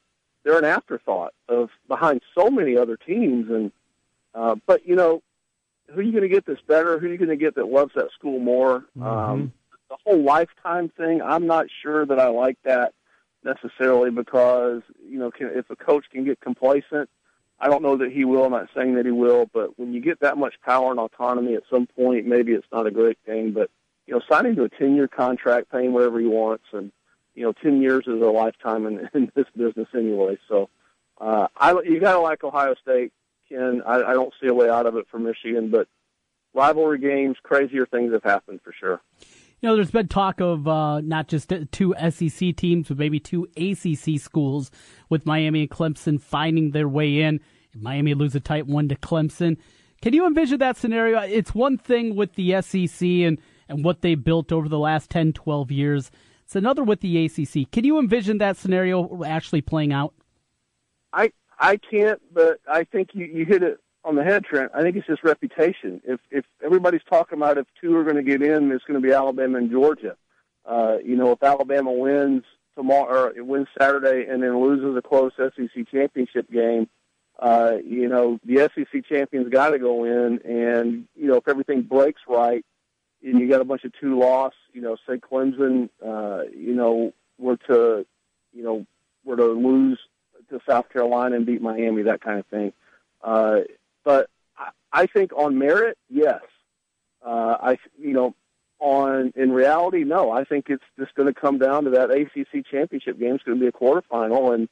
they're 0.44 0.58
an 0.58 0.64
afterthought 0.64 1.34
of 1.48 1.70
behind 1.88 2.22
so 2.36 2.50
many 2.50 2.76
other 2.76 2.96
teams. 2.96 3.50
And 3.50 3.72
uh, 4.34 4.54
but 4.66 4.86
you 4.86 4.94
know, 4.94 5.22
who 5.88 6.00
are 6.00 6.02
you 6.02 6.12
going 6.12 6.22
to 6.22 6.28
get 6.28 6.46
that's 6.46 6.60
better? 6.60 6.98
Who 6.98 7.06
are 7.06 7.10
you 7.10 7.18
going 7.18 7.30
to 7.30 7.36
get 7.36 7.56
that 7.56 7.66
loves 7.66 7.92
that 7.96 8.10
school 8.16 8.38
more? 8.38 8.84
Mm-hmm. 8.96 9.02
Um, 9.02 9.52
the 9.90 9.96
whole 10.04 10.22
lifetime 10.22 10.90
thing, 10.90 11.20
I'm 11.20 11.46
not 11.46 11.66
sure 11.82 12.06
that 12.06 12.20
I 12.20 12.28
like 12.28 12.58
that 12.64 12.92
necessarily 13.42 14.10
because 14.10 14.82
you 15.04 15.18
know, 15.18 15.32
can, 15.32 15.50
if 15.52 15.68
a 15.70 15.76
coach 15.76 16.04
can 16.12 16.24
get 16.24 16.40
complacent 16.40 17.10
I 17.60 17.68
don't 17.68 17.82
know 17.82 17.96
that 17.96 18.12
he 18.12 18.24
will. 18.24 18.44
I'm 18.44 18.52
not 18.52 18.68
saying 18.74 18.94
that 18.94 19.06
he 19.06 19.12
will, 19.12 19.50
but 19.52 19.78
when 19.78 19.92
you 19.92 20.00
get 20.00 20.20
that 20.20 20.38
much 20.38 20.54
power 20.64 20.90
and 20.90 21.00
autonomy 21.00 21.54
at 21.54 21.64
some 21.70 21.86
point, 21.86 22.26
maybe 22.26 22.52
it's 22.52 22.66
not 22.72 22.86
a 22.86 22.90
great 22.90 23.18
thing. 23.26 23.52
But 23.52 23.70
you 24.06 24.14
know, 24.14 24.20
signing 24.30 24.56
to 24.56 24.64
a 24.64 24.68
10 24.68 24.94
year 24.94 25.08
contract, 25.08 25.70
paying 25.70 25.92
whatever 25.92 26.20
he 26.20 26.26
wants, 26.26 26.64
and 26.72 26.92
you 27.34 27.44
know, 27.44 27.52
10 27.52 27.82
years 27.82 28.04
is 28.06 28.20
a 28.20 28.26
lifetime 28.26 28.86
in, 28.86 29.08
in 29.14 29.32
this 29.34 29.46
business 29.56 29.88
anyway. 29.94 30.38
So, 30.48 30.68
uh, 31.20 31.48
I 31.56 31.72
you 31.84 32.00
got 32.00 32.14
to 32.14 32.20
like 32.20 32.44
Ohio 32.44 32.74
State, 32.80 33.12
Ken. 33.48 33.82
I, 33.84 34.02
I 34.02 34.12
don't 34.12 34.32
see 34.40 34.46
a 34.46 34.54
way 34.54 34.70
out 34.70 34.86
of 34.86 34.96
it 34.96 35.06
for 35.10 35.18
Michigan, 35.18 35.70
but 35.70 35.88
rivalry 36.54 36.98
games, 36.98 37.36
crazier 37.42 37.86
things 37.86 38.12
have 38.12 38.22
happened 38.22 38.60
for 38.62 38.72
sure. 38.72 39.00
You 39.60 39.68
know, 39.68 39.74
there's 39.74 39.90
been 39.90 40.06
talk 40.06 40.40
of 40.40 40.68
uh, 40.68 41.00
not 41.00 41.26
just 41.26 41.52
two 41.72 41.94
SEC 42.10 42.54
teams, 42.54 42.88
but 42.88 42.96
maybe 42.96 43.18
two 43.18 43.48
ACC 43.56 44.20
schools 44.20 44.70
with 45.08 45.26
Miami 45.26 45.62
and 45.62 45.70
Clemson 45.70 46.20
finding 46.20 46.70
their 46.70 46.88
way 46.88 47.20
in. 47.22 47.40
Miami 47.74 48.14
lose 48.14 48.36
a 48.36 48.40
tight 48.40 48.68
one 48.68 48.88
to 48.88 48.94
Clemson. 48.94 49.56
Can 50.00 50.14
you 50.14 50.26
envision 50.26 50.60
that 50.60 50.76
scenario? 50.76 51.18
It's 51.20 51.54
one 51.54 51.76
thing 51.76 52.14
with 52.14 52.34
the 52.34 52.62
SEC 52.62 53.02
and, 53.02 53.38
and 53.68 53.84
what 53.84 54.00
they 54.00 54.14
built 54.14 54.52
over 54.52 54.68
the 54.68 54.78
last 54.78 55.10
10, 55.10 55.32
12 55.32 55.72
years. 55.72 56.10
It's 56.44 56.54
another 56.54 56.84
with 56.84 57.00
the 57.00 57.24
ACC. 57.24 57.70
Can 57.72 57.84
you 57.84 57.98
envision 57.98 58.38
that 58.38 58.56
scenario 58.56 59.24
actually 59.24 59.60
playing 59.60 59.92
out? 59.92 60.14
I 61.12 61.32
I 61.58 61.78
can't, 61.78 62.20
but 62.32 62.60
I 62.70 62.84
think 62.84 63.10
you, 63.12 63.26
you 63.26 63.44
hit 63.44 63.64
it 63.64 63.78
on 64.08 64.16
the 64.16 64.24
head, 64.24 64.42
Trent. 64.44 64.72
I 64.74 64.80
think 64.80 64.96
it's 64.96 65.06
just 65.06 65.22
reputation. 65.22 66.00
If 66.04 66.18
if 66.30 66.44
everybody's 66.64 67.02
talking 67.08 67.38
about 67.38 67.58
if 67.58 67.66
two 67.80 67.94
are 67.94 68.04
going 68.04 68.16
to 68.16 68.22
get 68.22 68.42
in, 68.42 68.72
it's 68.72 68.84
going 68.84 69.00
to 69.00 69.06
be 69.06 69.12
Alabama 69.12 69.58
and 69.58 69.70
Georgia. 69.70 70.16
Uh, 70.64 70.96
you 71.04 71.14
know, 71.14 71.32
if 71.32 71.42
Alabama 71.42 71.92
wins 71.92 72.42
tomorrow, 72.74 73.26
or 73.26 73.36
it 73.36 73.46
wins 73.46 73.68
Saturday, 73.78 74.26
and 74.28 74.42
then 74.42 74.58
loses 74.60 74.96
a 74.96 75.02
close 75.02 75.32
SEC 75.36 75.90
championship 75.90 76.50
game, 76.50 76.88
uh, 77.38 77.74
you 77.84 78.08
know, 78.08 78.40
the 78.44 78.70
SEC 78.74 79.06
champions 79.06 79.50
got 79.50 79.70
to 79.70 79.78
go 79.78 80.04
in, 80.04 80.40
and 80.42 81.06
you 81.14 81.26
know, 81.26 81.36
if 81.36 81.46
everything 81.46 81.82
breaks 81.82 82.22
right, 82.26 82.64
and 83.22 83.38
you 83.38 83.48
got 83.48 83.60
a 83.60 83.64
bunch 83.64 83.84
of 83.84 83.92
two 84.00 84.18
loss, 84.18 84.54
you 84.72 84.80
know, 84.80 84.96
say 85.06 85.18
Clemson, 85.18 85.90
uh, 86.04 86.44
you 86.56 86.74
know, 86.74 87.12
were 87.36 87.58
to, 87.68 88.06
you 88.54 88.62
know, 88.62 88.86
were 89.24 89.36
to 89.36 89.46
lose 89.46 89.98
to 90.48 90.60
South 90.66 90.88
Carolina 90.90 91.36
and 91.36 91.44
beat 91.44 91.60
Miami, 91.60 92.02
that 92.02 92.22
kind 92.22 92.38
of 92.38 92.46
thing. 92.46 92.72
Uh, 93.22 93.60
I, 95.02 95.06
think 95.06 95.32
on 95.36 95.58
merit, 95.58 95.98
yes. 96.08 96.40
Uh, 97.24 97.56
I, 97.60 97.78
you 97.98 98.12
know, 98.12 98.34
on 98.80 99.32
in 99.36 99.52
reality, 99.52 100.04
no. 100.04 100.30
I 100.30 100.44
think 100.44 100.66
it's 100.68 100.84
just 100.98 101.14
going 101.14 101.32
to 101.32 101.38
come 101.38 101.58
down 101.58 101.84
to 101.84 101.90
that 101.90 102.10
ACC 102.10 102.64
championship 102.66 103.18
game. 103.18 103.34
It's 103.34 103.44
going 103.44 103.58
to 103.58 103.62
be 103.62 103.68
a 103.68 103.72
quarterfinal, 103.72 104.54
and 104.54 104.68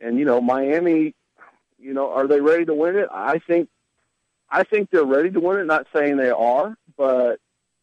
and 0.00 0.18
you 0.18 0.24
know, 0.24 0.40
Miami. 0.40 1.14
You 1.78 1.92
know, 1.92 2.10
are 2.10 2.26
they 2.26 2.40
ready 2.40 2.64
to 2.64 2.74
win 2.74 2.96
it? 2.96 3.08
I 3.12 3.38
think, 3.38 3.68
I 4.50 4.62
think 4.62 4.90
they're 4.90 5.04
ready 5.04 5.30
to 5.30 5.40
win 5.40 5.58
it. 5.58 5.66
Not 5.66 5.86
saying 5.94 6.16
they 6.16 6.30
are, 6.30 6.74
but 6.96 7.38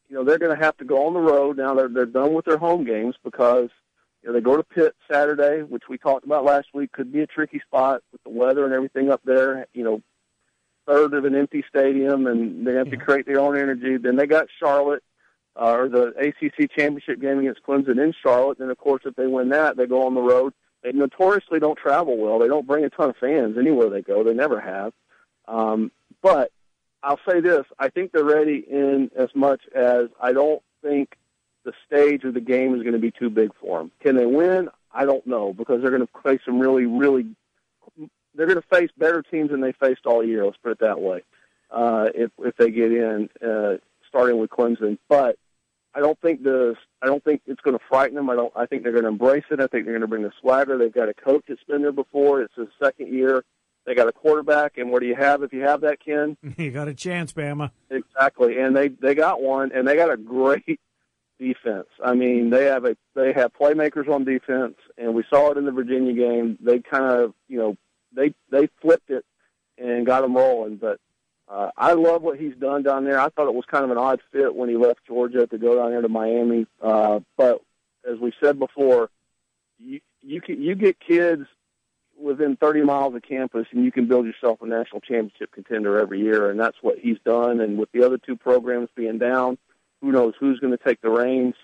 you 0.10 0.16
know, 0.16 0.24
they're 0.24 0.40
going 0.40 0.56
to 0.56 0.64
have 0.64 0.78
to 0.78 0.86
go 0.86 1.06
on 1.06 1.14
the 1.14 1.20
road 1.20 1.58
now. 1.58 1.74
They're 1.76 1.88
they're 1.88 2.06
done 2.06 2.34
with 2.34 2.46
their 2.46 2.58
home 2.58 2.86
games 2.86 3.16
because 3.24 3.70
you 4.22 4.30
know, 4.30 4.34
they 4.34 4.42
go 4.42 4.58
to 4.58 4.64
Pitt 4.64 4.96
Saturday, 5.12 5.62
which 5.64 5.84
we 5.90 5.98
talked 5.98 6.26
about 6.26 6.46
last 6.46 6.68
week. 6.74 6.92
Could 6.92 7.12
be 7.12 7.22
a 7.22 7.28
tricky 7.28 7.60
spot 7.60 8.02
with 8.12 8.24
the 8.24 8.30
weather 8.30 8.66
and 8.66 8.74
everything 8.74 9.12
up 9.12 9.22
there. 9.26 9.68
You 9.74 9.84
know, 9.84 10.02
third 10.86 11.14
of 11.14 11.26
an 11.26 11.36
empty 11.36 11.64
stadium, 11.68 12.28
and 12.28 12.66
they 12.66 12.74
have 12.74 12.90
to 12.90 12.98
create 12.98 13.26
their 13.26 13.40
own 13.40 13.58
energy. 13.58 13.98
Then 13.98 14.16
they 14.16 14.28
got 14.28 14.48
Charlotte, 14.60 15.04
uh, 15.56 15.72
or 15.72 15.90
the 15.90 16.08
ACC 16.18 16.72
championship 16.72 17.20
game 17.20 17.40
against 17.40 17.64
Clemson 17.64 18.02
in 18.04 18.14
Charlotte. 18.22 18.60
Then, 18.60 18.70
of 18.70 18.78
course, 18.78 19.04
if 19.06 19.16
they 19.16 19.28
win 19.28 19.50
that, 19.50 19.78
they 19.78 19.86
go 19.86 20.06
on 20.06 20.16
the 20.16 20.22
road. 20.22 20.54
They 20.84 20.92
notoriously 20.92 21.60
don't 21.60 21.78
travel 21.78 22.18
well. 22.18 22.40
They 22.40 22.48
don't 22.48 22.68
bring 22.68 22.84
a 22.84 22.90
ton 22.90 23.10
of 23.10 23.18
fans 23.18 23.58
anywhere 23.58 23.90
they 23.90 24.02
go. 24.02 24.24
They 24.24 24.34
never 24.34 24.60
have. 24.60 24.94
Um, 25.48 25.92
but 26.22 26.52
I'll 27.02 27.20
say 27.28 27.40
this: 27.40 27.66
I 27.80 27.90
think 27.90 28.12
they're 28.12 28.24
ready 28.24 28.66
in 28.70 29.12
as 29.16 29.30
much 29.34 29.62
as 29.74 30.08
I 30.22 30.34
don't 30.34 30.62
think 30.82 31.18
the 31.64 31.74
stage 31.88 32.24
of 32.24 32.34
the 32.34 32.42
game 32.42 32.76
is 32.76 32.82
going 32.82 32.94
to 32.94 33.00
be 33.00 33.12
too 33.12 33.30
big 33.30 33.52
for 33.60 33.80
them. 33.80 33.92
Can 34.02 34.16
they 34.16 34.26
win? 34.26 34.70
I 34.94 35.06
don't 35.06 35.26
know 35.26 35.54
because 35.54 35.82
they're 35.82 35.92
going 35.92 36.06
to 36.06 36.22
face 36.24 36.42
some 36.46 36.60
really, 36.60 36.86
really 36.86 37.28
they're 38.36 38.48
going 38.48 38.62
to 38.62 38.76
face 38.76 38.90
better 38.98 39.22
teams 39.22 39.52
than 39.52 39.62
they 39.62 39.74
faced 39.74 40.06
all 40.06 40.24
year. 40.24 40.46
Let's 40.46 40.58
put 40.58 40.72
it 40.74 40.80
that 40.80 41.02
way. 41.02 41.24
Uh, 41.72 42.10
if 42.14 42.32
if 42.40 42.56
they 42.58 42.70
get 42.70 42.92
in, 42.92 43.30
uh, 43.46 43.78
starting 44.08 44.38
with 44.38 44.50
Clemson, 44.50 44.98
but 45.10 45.38
I 45.96 46.00
don't 46.00 46.20
think 46.22 46.44
the 46.44 46.76
I 47.02 47.08
don't 47.08 47.24
think 47.24 47.42
it's 47.48 47.62
going 47.62 47.78
to 47.78 47.84
frighten 47.90 48.16
them. 48.16 48.30
I 48.30 48.36
don't. 48.36 48.54
I 48.56 48.66
think 48.66 48.84
they're 48.84 48.92
going 48.92 49.04
to 49.04 49.10
embrace 49.10 49.44
it. 49.52 49.60
I 49.60 49.68
think 49.68 49.86
they're 49.86 49.94
going 49.94 50.02
to 50.02 50.08
bring 50.08 50.24
the 50.24 50.32
swagger. 50.40 50.78
They've 50.78 50.94
got 50.94 51.10
a 51.10 51.14
coach 51.14 51.46
that's 51.48 51.64
been 51.64 51.82
there 51.82 51.92
before. 51.92 52.42
It's 52.42 52.56
his 52.56 52.68
second 52.82 53.14
year. 53.14 53.44
They 53.86 53.96
got 53.96 54.08
a 54.08 54.14
quarterback, 54.14 54.78
and 54.78 54.92
what 54.92 55.02
do 55.02 55.08
you 55.08 55.16
have 55.16 55.44
if 55.44 55.52
you 55.52 55.62
have 55.62 55.82
that, 55.82 56.00
Ken? 56.04 56.38
You 56.58 56.72
got 56.72 56.88
a 56.88 56.94
chance, 56.94 57.34
Bama. 57.34 57.72
Exactly, 57.90 58.60
and 58.60 58.76
they 58.76 58.88
they 58.88 59.14
got 59.14 59.42
one, 59.42 59.72
and 59.74 59.88
they 59.88 59.96
got 59.96 60.12
a 60.12 60.18
great 60.18 60.80
defense. 61.40 61.88
I 62.04 62.14
mean, 62.14 62.50
they 62.50 62.66
have 62.66 62.86
a 62.86 62.96
they 63.16 63.34
have 63.34 63.52
playmakers 63.54 64.10
on 64.10 64.24
defense, 64.24 64.76
and 64.98 65.14
we 65.14 65.24
saw 65.30 65.52
it 65.52 65.58
in 65.58 65.66
the 65.66 65.72
Virginia 65.72 66.14
game. 66.14 66.58
They 66.62 66.80
kind 66.80 67.06
of 67.06 67.34
you 67.48 67.58
know 67.58 67.78
they 68.16 68.34
they 68.50 68.68
flipped 68.82 69.10
it 69.10 69.26
and 69.78 70.06
got 70.06 70.24
him 70.24 70.36
rolling. 70.36 70.78
But 70.78 71.00
uh, 71.48 71.72
I 71.78 71.94
love 71.94 72.22
what 72.22 72.40
he's 72.40 72.56
done 72.56 72.84
down 72.84 73.06
there. 73.06 73.20
I 73.20 73.30
thought 73.30 73.48
it 73.48 73.54
was 73.54 73.66
kind 73.66 73.84
of 73.84 73.92
an 73.92 73.98
odd 73.98 74.22
fit 74.32 74.56
when 74.56 74.70
he 74.70 74.78
left 74.78 75.06
Georgia 75.08 75.48
to 75.48 75.58
go 75.58 75.76
down 75.76 75.92
there 75.92 76.02
to 76.02 76.10
Miami. 76.10 76.66
Uh, 76.82 77.20
but 77.38 77.62
as 78.10 78.20
we 78.20 78.34
said 78.42 78.60
before, 78.60 79.10
you 79.80 80.00
you 80.22 80.42
can 80.42 80.62
you 80.62 80.76
get 80.76 81.00
kids 81.00 81.46
within 82.20 82.56
30 82.56 82.84
miles 82.84 83.16
of 83.16 83.24
campus, 83.24 83.66
and 83.72 83.84
you 83.84 83.92
can 83.92 84.08
build 84.08 84.26
yourself 84.26 84.62
a 84.62 84.68
national 84.68 85.02
championship 85.02 85.52
contender 85.52 86.00
every 86.00 86.22
year, 86.22 86.50
and 86.50 86.60
that's 86.60 86.78
what 86.82 87.00
he's 87.00 87.18
done. 87.26 87.60
And 87.60 87.78
with 87.78 87.92
the 87.92 88.06
other 88.06 88.18
two 88.18 88.38
programs 88.38 88.90
being 88.96 89.18
down, 89.18 89.58
who 90.02 90.12
knows 90.12 90.34
who's 90.40 90.60
going 90.60 90.78
to 90.78 90.84
take 90.84 91.02
the 91.02 91.10
reins 91.10 91.56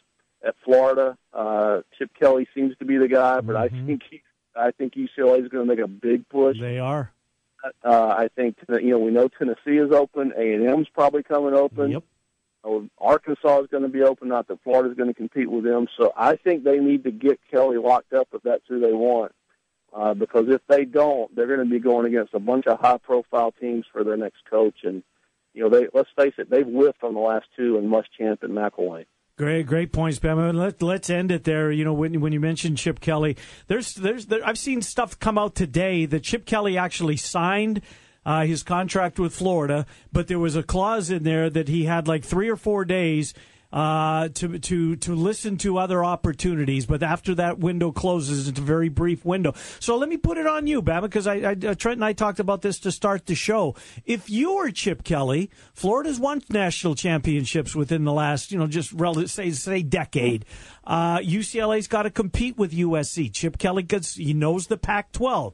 at 0.46 0.56
Florida? 0.64 1.18
Uh, 1.34 1.82
Chip 1.98 2.12
Kelly 2.20 2.48
seems 2.54 2.76
to 2.78 2.86
be 2.86 2.98
the 2.98 3.08
guy, 3.08 3.42
but 3.42 3.56
mm-hmm. 3.56 3.84
I 3.84 3.86
think 3.86 4.02
he 4.10 4.22
I 4.56 4.72
think 4.72 4.94
UCLA 4.94 5.44
is 5.44 5.50
going 5.50 5.68
to 5.68 5.76
make 5.76 5.84
a 5.84 5.88
big 5.88 6.28
push. 6.30 6.60
They 6.60 6.80
are. 6.80 7.12
Uh, 7.84 8.08
I 8.18 8.30
think 8.36 8.58
you 8.70 8.92
know 8.92 9.00
we 9.00 9.12
know 9.12 9.28
Tennessee 9.28 9.78
is 9.78 9.92
open. 9.92 10.34
A 10.38 10.54
and 10.54 10.68
M's 10.68 10.88
probably 10.94 11.24
coming 11.24 11.54
open. 11.54 11.92
Yep. 11.92 12.04
Uh, 12.64 12.80
Arkansas 12.98 13.62
is 13.62 13.68
going 13.68 13.84
to 13.84 13.90
be 13.90 14.02
open. 14.02 14.28
Not 14.30 14.48
that 14.48 14.64
Florida 14.64 14.90
is 14.90 14.98
going 14.98 15.10
to 15.10 15.14
compete 15.14 15.50
with 15.50 15.64
them. 15.64 15.88
So 15.98 16.14
I 16.16 16.36
think 16.36 16.64
they 16.64 16.80
need 16.80 17.04
to 17.04 17.12
get 17.12 17.40
Kelly 17.52 17.78
locked 17.78 18.14
up 18.14 18.28
if 18.34 18.42
that's 18.44 18.64
who 18.68 18.80
they 18.80 18.94
want. 18.94 19.34
Uh, 19.94 20.14
because 20.14 20.46
if 20.50 20.62
they 20.68 20.86
don't, 20.86 21.36
they're 21.36 21.48
going 21.48 21.60
to 21.60 21.66
be 21.66 21.80
going 21.80 22.06
against 22.06 22.34
a 22.36 22.40
bunch 22.40 22.68
of 22.68 22.80
high-profile 22.80 23.54
teams 23.60 23.86
for 23.92 24.04
their 24.04 24.18
next 24.18 24.46
coach. 24.50 24.84
And 24.84 25.04
you 25.54 25.64
know, 25.64 25.70
they 25.70 25.88
let's 25.94 26.10
face 26.18 26.34
it, 26.38 26.50
they've 26.50 26.66
whiffed 26.66 27.04
on 27.04 27.14
the 27.14 27.20
last 27.20 27.48
two 27.58 27.78
in 27.78 27.90
Muschamp 27.90 28.44
and 28.44 28.54
McElwain. 28.54 29.06
Great, 29.40 29.68
great 29.68 29.94
points, 29.94 30.20
Bama. 30.20 30.54
Let, 30.54 30.82
let's 30.82 31.10
end 31.10 31.32
it 31.32 31.46
there. 31.46 31.72
You 31.72 31.86
know, 31.86 31.94
when 31.94 32.20
when 32.20 32.34
you 32.34 32.42
mentioned 32.42 32.78
Chip 32.78 33.00
Kelly, 33.00 33.38
there's 33.68 33.96
there's 33.96 34.26
there, 34.26 34.46
I've 34.46 34.58
seen 34.58 34.82
stuff 34.82 35.18
come 35.18 35.38
out 35.38 35.56
today 35.56 36.06
that 36.08 36.24
Chip 36.24 36.46
Kelly 36.46 36.78
actually 36.78 37.16
signed 37.16 37.82
uh, 38.26 38.42
his 38.42 38.64
contract 38.64 39.18
with 39.18 39.34
Florida, 39.34 39.86
but 40.12 40.28
there 40.28 40.40
was 40.40 40.58
a 40.58 40.62
clause 40.62 41.10
in 41.10 41.24
there 41.24 41.50
that 41.50 41.70
he 41.70 41.86
had 41.86 42.06
like 42.06 42.26
three 42.26 42.50
or 42.50 42.58
four 42.58 42.84
days 42.84 43.34
uh, 43.72 44.30
to 44.30 44.58
to 44.58 44.96
to 44.96 45.16
listen 45.16 45.58
to 45.58 45.78
other 45.78 46.04
opportunities. 46.04 46.86
But 46.86 47.04
after 47.04 47.36
that 47.36 47.60
window 47.60 47.92
closes, 47.92 48.48
it's 48.48 48.60
a 48.60 48.64
very 48.64 48.90
brief 48.90 49.24
window. 49.24 49.54
So 49.80 49.98
let 49.98 50.10
me 50.10 50.18
put 50.18 50.38
it 50.38 50.48
on 50.48 50.66
you, 50.66 50.82
Bama, 50.82 51.04
because 51.04 51.28
I, 51.28 51.36
I 51.36 51.52
uh, 51.52 51.76
Trent 51.76 51.98
and 51.98 52.06
I 52.06 52.14
talked 52.14 52.40
about 52.40 52.62
this 52.62 52.80
to 52.80 52.92
start 52.92 53.28
the 53.28 53.36
show. 53.36 53.76
If 54.06 54.30
you 54.30 54.56
were 54.56 54.72
Chip 54.72 55.04
Kelly, 55.04 55.52
Florida's 55.74 56.20
won 56.20 56.42
national 56.50 56.96
championships 56.96 57.76
within 57.76 58.06
the 58.06 58.14
last, 58.14 58.52
you 58.52 58.58
know, 58.58 58.68
just 58.68 58.92
relative, 58.92 59.30
say 59.30 59.52
say 59.52 59.84
decade. 59.84 60.46
Uh, 60.84 61.20
UCLA's 61.20 61.88
got 61.88 62.04
to 62.04 62.10
compete 62.10 62.58
with 62.58 62.72
USC. 62.72 63.32
Chip 63.32 63.60
Kelly 63.60 63.84
gets 63.84 64.16
he 64.16 64.34
knows 64.34 64.66
the 64.66 64.78
Pac-12. 64.78 65.54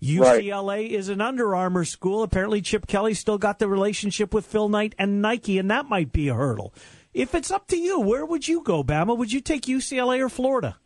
UCLA 0.00 0.68
right. 0.68 0.90
is 0.90 1.08
an 1.08 1.20
Under 1.20 1.56
Armour 1.56 1.84
school. 1.84 2.22
Apparently, 2.22 2.60
Chip 2.60 2.86
Kelly 2.86 3.14
still 3.14 3.38
got 3.38 3.58
the 3.58 3.66
relationship 3.66 4.32
with 4.32 4.46
Phil 4.46 4.68
Knight 4.68 4.94
and 4.98 5.20
Nike, 5.20 5.58
and 5.58 5.70
that 5.72 5.88
might 5.88 6.12
be 6.12 6.28
a 6.28 6.34
hurdle. 6.34 6.72
If 7.16 7.34
it's 7.34 7.50
up 7.50 7.66
to 7.68 7.78
you, 7.78 7.98
where 7.98 8.26
would 8.26 8.46
you 8.46 8.62
go, 8.62 8.84
Bama? 8.84 9.16
Would 9.16 9.32
you 9.32 9.40
take 9.40 9.62
UCLA 9.62 10.20
or 10.20 10.28
Florida? 10.28 10.76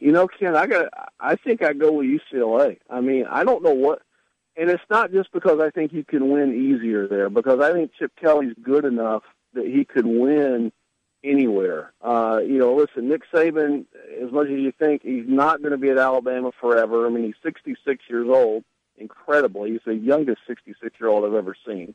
You 0.00 0.10
know, 0.10 0.26
Ken, 0.26 0.56
I 0.56 0.66
got. 0.66 0.86
I 1.20 1.36
think 1.36 1.62
I 1.62 1.72
go 1.72 1.92
with 1.92 2.06
UCLA. 2.06 2.78
I 2.90 3.00
mean, 3.00 3.26
I 3.30 3.44
don't 3.44 3.62
know 3.62 3.72
what, 3.72 4.02
and 4.56 4.68
it's 4.68 4.82
not 4.90 5.12
just 5.12 5.30
because 5.32 5.60
I 5.60 5.70
think 5.70 5.92
you 5.92 6.04
can 6.04 6.30
win 6.30 6.52
easier 6.52 7.06
there, 7.06 7.30
because 7.30 7.60
I 7.60 7.72
think 7.72 7.92
Chip 7.96 8.10
Kelly's 8.20 8.54
good 8.60 8.84
enough 8.84 9.22
that 9.54 9.66
he 9.66 9.84
could 9.84 10.04
win 10.04 10.72
anywhere. 11.22 11.92
Uh, 12.02 12.40
you 12.44 12.58
know, 12.58 12.74
listen, 12.74 13.08
Nick 13.08 13.22
Saban, 13.32 13.86
as 14.20 14.32
much 14.32 14.46
as 14.46 14.58
you 14.58 14.72
think 14.72 15.02
he's 15.02 15.28
not 15.28 15.60
going 15.60 15.72
to 15.72 15.78
be 15.78 15.90
at 15.90 15.98
Alabama 15.98 16.50
forever. 16.60 17.06
I 17.06 17.10
mean, 17.10 17.24
he's 17.24 17.34
66 17.44 18.04
years 18.10 18.26
old. 18.28 18.64
Incredibly, 18.98 19.72
he's 19.72 19.80
the 19.86 19.94
youngest 19.94 20.40
66 20.48 20.96
year 21.00 21.08
old 21.08 21.24
I've 21.24 21.34
ever 21.34 21.54
seen. 21.66 21.94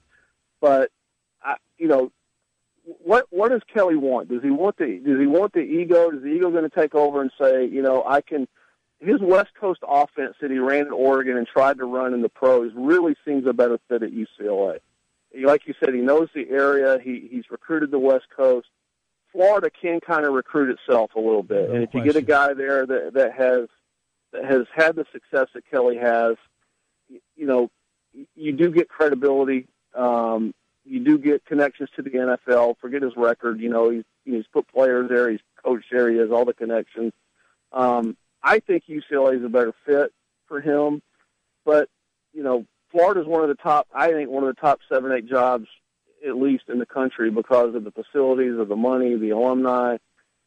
But 0.62 0.90
I, 1.44 1.56
you 1.78 1.88
know, 1.88 2.12
what 2.84 3.28
what 3.30 3.50
does 3.50 3.62
Kelly 3.74 3.96
want? 3.96 4.30
Does 4.30 4.42
he 4.42 4.50
want 4.50 4.78
the 4.78 5.02
does 5.06 5.20
he 5.20 5.28
want 5.28 5.54
the 5.54 5.60
ego? 5.60 6.10
Is 6.12 6.22
the 6.22 6.30
ego 6.30 6.50
going 6.50 6.70
to 6.70 6.76
take 6.76 6.96
over 6.96 7.22
and 7.22 7.32
say, 7.40 7.66
you 7.66 7.82
know, 7.82 8.04
I 8.06 8.22
can? 8.22 8.48
His 9.00 9.20
West 9.20 9.50
Coast 9.60 9.80
offense 9.88 10.36
that 10.42 10.52
he 10.52 10.60
ran 10.60 10.86
at 10.86 10.92
Oregon 10.92 11.38
and 11.38 11.48
tried 11.48 11.80
to 11.80 11.86
run 11.86 12.14
in 12.14 12.22
the 12.22 12.30
pros 12.30 12.72
really 12.76 13.16
seems 13.26 13.48
a 13.48 13.54
better 13.54 13.80
fit 13.90 14.04
at 14.04 14.12
UCLA. 14.12 14.78
Like 15.44 15.66
you 15.66 15.74
said, 15.80 15.94
he 15.94 16.02
knows 16.02 16.30
the 16.36 16.48
area. 16.50 17.00
He 17.04 17.28
he's 17.32 17.46
recruited 17.50 17.92
the 17.92 18.00
West 18.00 18.26
Coast. 18.36 18.68
Florida 19.32 19.70
can 19.70 20.02
kind 20.02 20.26
of 20.26 20.34
recruit 20.34 20.78
itself 20.78 21.12
a 21.16 21.20
little 21.20 21.44
bit, 21.44 21.70
no 21.70 21.76
and 21.76 21.84
if 21.84 21.92
question. 21.92 22.08
you 22.08 22.14
get 22.14 22.22
a 22.22 22.26
guy 22.26 22.54
there 22.54 22.86
that 22.86 23.14
that 23.14 23.34
has 23.34 23.70
that 24.34 24.46
has 24.46 24.66
had 24.76 24.96
the 24.96 25.06
success 25.12 25.48
that 25.54 25.64
Kelly 25.70 25.98
has, 25.98 26.36
you 27.10 27.46
know, 27.46 27.70
you 28.36 28.52
do 28.52 28.72
get 28.72 28.90
credibility. 28.90 29.68
Um, 29.96 30.54
you 30.86 31.00
do 31.04 31.18
get 31.18 31.46
connections 31.46 31.90
to 31.96 32.02
the 32.02 32.10
NFL. 32.10 32.76
Forget 32.80 33.02
his 33.02 33.16
record. 33.16 33.60
You 33.60 33.70
know, 33.70 33.90
he's 33.90 34.04
he's 34.26 34.46
put 34.52 34.68
players 34.68 35.10
there. 35.10 35.30
He's 35.30 35.40
coached 35.64 35.88
there. 35.92 36.10
He 36.10 36.18
has 36.18 36.32
all 36.32 36.46
the 36.46 36.54
connections. 36.54 37.14
Um, 37.72 38.18
I 38.44 38.60
think 38.60 38.84
UCLA 38.90 39.38
is 39.38 39.46
a 39.46 39.50
better 39.50 39.74
fit 39.86 40.12
for 40.48 40.62
him, 40.62 41.02
but 41.66 41.90
you 42.34 42.44
know, 42.44 42.66
Florida 42.92 43.22
is 43.22 43.28
one 43.28 43.44
of 43.44 43.50
the 43.50 43.62
top. 43.62 43.88
I 43.94 44.12
think 44.12 44.30
one 44.30 44.44
of 44.44 44.54
the 44.54 44.60
top 44.62 44.80
seven, 44.92 45.12
eight 45.12 45.28
jobs 45.28 45.68
at 46.28 46.38
least 46.38 46.66
in 46.70 46.80
the 46.80 46.86
country 46.86 47.32
because 47.32 47.74
of 47.74 47.84
the 47.84 47.92
facilities, 47.92 48.58
of 48.58 48.68
the 48.68 48.76
money, 48.76 49.16
the 49.16 49.32
alumni, 49.32 49.98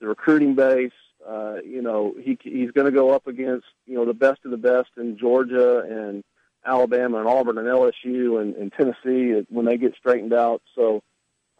the 0.00 0.06
recruiting 0.06 0.54
base. 0.54 0.92
Uh, 1.26 1.56
you 1.64 1.80
know, 1.80 2.14
he 2.20 2.38
he's 2.42 2.70
going 2.72 2.84
to 2.84 2.92
go 2.92 3.10
up 3.10 3.26
against 3.26 3.66
you 3.86 3.94
know 3.94 4.04
the 4.04 4.14
best 4.14 4.40
of 4.44 4.50
the 4.50 4.56
best 4.56 4.90
in 4.96 5.16
Georgia 5.16 5.80
and 5.80 6.22
Alabama 6.66 7.18
and 7.18 7.28
Auburn 7.28 7.58
and 7.58 7.66
LSU 7.66 8.40
and, 8.40 8.54
and 8.56 8.72
Tennessee 8.72 9.44
when 9.48 9.66
they 9.66 9.76
get 9.76 9.94
straightened 9.96 10.32
out. 10.32 10.62
So, 10.74 11.02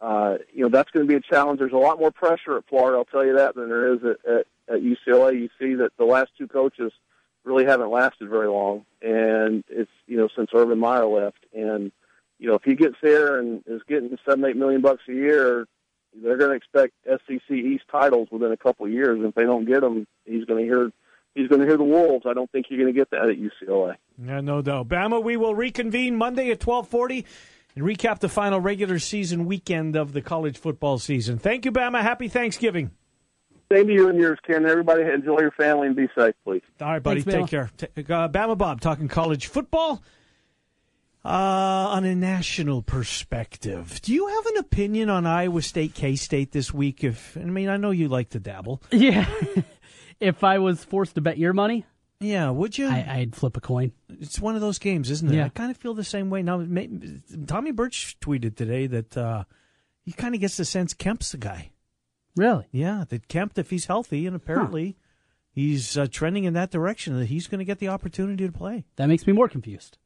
uh, 0.01 0.37
you 0.53 0.63
know, 0.63 0.69
that's 0.69 0.91
going 0.91 1.07
to 1.07 1.09
be 1.09 1.15
a 1.15 1.21
challenge. 1.21 1.59
There's 1.59 1.71
a 1.71 1.77
lot 1.77 1.99
more 1.99 2.11
pressure 2.11 2.57
at 2.57 2.67
Florida, 2.67 2.97
I'll 2.97 3.05
tell 3.05 3.25
you 3.25 3.37
that, 3.37 3.55
than 3.55 3.69
there 3.69 3.93
is 3.93 3.99
at, 4.03 4.31
at, 4.31 4.47
at 4.75 4.81
UCLA. 4.81 5.39
You 5.39 5.49
see 5.59 5.75
that 5.75 5.91
the 5.97 6.05
last 6.05 6.31
two 6.37 6.47
coaches 6.47 6.91
really 7.43 7.65
haven't 7.65 7.91
lasted 7.91 8.29
very 8.29 8.47
long, 8.47 8.85
and 9.01 9.63
it's 9.69 9.91
you 10.07 10.17
know 10.17 10.27
since 10.35 10.49
Urban 10.53 10.79
Meyer 10.79 11.05
left. 11.05 11.45
And 11.53 11.91
you 12.39 12.47
know, 12.49 12.55
if 12.55 12.63
he 12.63 12.75
gets 12.75 12.95
there 13.01 13.39
and 13.39 13.63
is 13.67 13.81
getting 13.87 14.17
seven, 14.25 14.43
eight 14.45 14.57
million 14.57 14.81
bucks 14.81 15.03
a 15.07 15.13
year, 15.13 15.67
they're 16.21 16.37
going 16.37 16.51
to 16.51 16.55
expect 16.55 16.93
SEC 17.05 17.51
East 17.51 17.85
titles 17.91 18.27
within 18.31 18.51
a 18.51 18.57
couple 18.57 18.85
of 18.85 18.91
years. 18.91 19.17
And 19.17 19.27
if 19.27 19.35
they 19.35 19.43
don't 19.43 19.65
get 19.65 19.81
them, 19.81 20.07
he's 20.25 20.45
going 20.45 20.61
to 20.61 20.65
hear 20.65 20.91
he's 21.35 21.47
going 21.47 21.61
to 21.61 21.67
hear 21.67 21.77
the 21.77 21.83
Wolves. 21.83 22.25
I 22.27 22.33
don't 22.33 22.51
think 22.51 22.67
you're 22.69 22.79
going 22.79 22.93
to 22.93 22.97
get 22.99 23.11
that 23.11 23.29
at 23.29 23.37
UCLA. 23.37 23.95
Yeah, 24.23 24.41
no 24.41 24.61
doubt. 24.61 24.87
Bama, 24.87 25.21
we 25.21 25.37
will 25.37 25.53
reconvene 25.53 26.15
Monday 26.15 26.49
at 26.49 26.65
1240 26.65 27.25
and 27.75 27.85
recap 27.85 28.19
the 28.19 28.29
final 28.29 28.59
regular 28.59 28.97
season 28.97 29.45
weekend 29.45 29.95
of 29.95 30.13
the 30.13 30.21
college 30.21 30.57
football 30.57 30.97
season. 30.97 31.37
Thank 31.37 31.65
you, 31.65 31.71
Bama. 31.71 32.01
Happy 32.01 32.27
Thanksgiving. 32.27 32.91
Same 33.71 33.87
to 33.87 33.93
you 33.93 34.09
and 34.09 34.19
yours, 34.19 34.39
Ken. 34.45 34.65
Everybody 34.65 35.03
enjoy 35.03 35.39
your 35.39 35.51
family 35.51 35.87
and 35.87 35.95
be 35.95 36.07
safe, 36.17 36.35
please. 36.43 36.61
All 36.79 36.87
right, 36.87 37.01
buddy. 37.01 37.21
Thanks, 37.21 37.49
Take 37.49 37.49
care. 37.49 37.71
Uh, 37.97 38.29
Bama 38.29 38.57
Bob 38.57 38.79
talking 38.79 39.07
college 39.07 39.47
football. 39.47 40.03
Uh, 41.23 41.89
on 41.89 42.05
a 42.05 42.13
national 42.13 42.83
perspective, 42.83 43.99
do 44.03 44.13
you 44.13 44.27
have 44.27 44.45
an 44.45 44.57
opinion 44.57 45.09
on 45.09 45.25
Iowa 45.25 45.63
State 45.63 45.95
K 45.95 46.15
State 46.15 46.51
this 46.51 46.71
week? 46.71 47.03
If 47.03 47.35
I 47.35 47.39
mean, 47.45 47.67
I 47.67 47.77
know 47.77 47.89
you 47.89 48.09
like 48.09 48.29
to 48.29 48.39
dabble. 48.39 48.83
Yeah. 48.91 49.25
If 50.19 50.43
I 50.43 50.59
was 50.59 50.83
forced 50.83 51.15
to 51.15 51.21
bet 51.21 51.37
your 51.37 51.53
money, 51.53 51.85
yeah, 52.19 52.49
would 52.49 52.77
you? 52.77 52.87
I, 52.87 53.19
would 53.19 53.35
flip 53.35 53.57
a 53.57 53.61
coin. 53.61 53.91
It's 54.09 54.39
one 54.39 54.55
of 54.55 54.61
those 54.61 54.79
games, 54.79 55.11
isn't 55.11 55.31
it? 55.31 55.35
Yeah. 55.35 55.45
I 55.45 55.49
kind 55.49 55.69
of 55.69 55.77
feel 55.77 55.93
the 55.93 56.03
same 56.03 56.29
way 56.29 56.41
now. 56.41 56.65
Tommy 57.45 57.71
Birch 57.71 58.17
tweeted 58.21 58.55
today 58.55 58.87
that 58.87 59.17
uh, 59.17 59.43
he 60.03 60.11
kind 60.11 60.33
of 60.33 60.41
gets 60.41 60.57
the 60.57 60.65
sense 60.65 60.93
Kempt's 60.93 61.31
the 61.31 61.37
guy. 61.37 61.71
Really? 62.35 62.67
Yeah, 62.71 63.05
that 63.09 63.27
Kemp, 63.27 63.57
if 63.57 63.69
he's 63.69 63.85
healthy, 63.85 64.25
and 64.27 64.35
apparently 64.35 64.87
huh. 64.97 65.07
he's 65.51 65.97
uh, 65.97 66.07
trending 66.09 66.45
in 66.45 66.53
that 66.53 66.71
direction, 66.71 67.17
that 67.19 67.27
he's 67.27 67.47
going 67.47 67.59
to 67.59 67.65
get 67.65 67.79
the 67.79 67.89
opportunity 67.89 68.45
to 68.45 68.51
play. 68.51 68.85
That 68.95 69.07
makes 69.07 69.27
me 69.27 69.33
more 69.33 69.49
confused. 69.49 69.97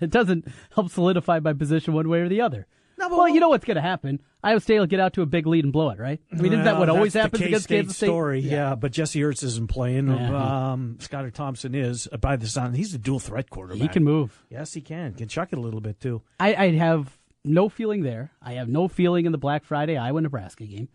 It 0.00 0.10
doesn't 0.10 0.46
help 0.74 0.90
solidify 0.90 1.40
my 1.40 1.52
position 1.52 1.94
one 1.94 2.08
way 2.08 2.20
or 2.20 2.28
the 2.28 2.40
other. 2.40 2.66
No, 2.98 3.08
well, 3.08 3.28
you 3.28 3.40
know 3.40 3.50
what's 3.50 3.64
going 3.64 3.76
to 3.76 3.82
happen. 3.82 4.20
Iowa 4.46 4.60
State 4.60 4.78
will 4.78 4.86
get 4.86 5.00
out 5.00 5.14
to 5.14 5.22
a 5.22 5.26
big 5.26 5.46
lead 5.46 5.64
and 5.64 5.72
blow 5.72 5.90
it, 5.90 5.98
right? 5.98 6.20
I 6.32 6.36
mean, 6.36 6.52
isn't 6.52 6.64
that 6.64 6.78
what 6.78 6.88
always 6.88 7.14
happens 7.14 7.42
against 7.42 7.68
Kansas 7.68 7.96
State? 7.96 8.06
Story, 8.06 8.40
yeah. 8.40 8.50
yeah. 8.50 8.74
But 8.76 8.92
Jesse 8.92 9.20
Ertz 9.20 9.42
isn't 9.42 9.66
playing. 9.66 10.06
Yeah. 10.06 10.72
Um, 10.72 10.98
Skylar 11.00 11.32
Thompson 11.32 11.74
is. 11.74 12.06
Uh, 12.12 12.16
by 12.16 12.36
the 12.36 12.46
sound, 12.46 12.76
he's 12.76 12.94
a 12.94 12.98
dual 12.98 13.18
threat 13.18 13.50
quarterback. 13.50 13.82
He 13.82 13.88
can 13.88 14.04
move. 14.04 14.44
Yes, 14.48 14.72
he 14.72 14.80
can. 14.80 15.14
Can 15.14 15.26
chuck 15.26 15.48
it 15.50 15.58
a 15.58 15.60
little 15.60 15.80
bit 15.80 15.98
too. 16.00 16.22
I, 16.38 16.54
I 16.54 16.70
have 16.72 17.18
no 17.44 17.68
feeling 17.68 18.02
there. 18.02 18.30
I 18.40 18.52
have 18.52 18.68
no 18.68 18.86
feeling 18.86 19.26
in 19.26 19.32
the 19.32 19.38
Black 19.38 19.64
Friday 19.64 19.96
Iowa 19.96 20.20
Nebraska 20.20 20.64
game. 20.64 20.88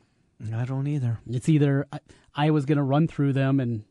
I 0.55 0.63
don't 0.63 0.87
either. 0.87 1.19
It's 1.29 1.49
either 1.49 1.87
I, 1.91 1.99
Iowa's 2.33 2.65
going 2.65 2.77
to 2.77 2.83
run 2.83 3.07
through 3.07 3.33
them 3.33 3.59
and 3.59 3.83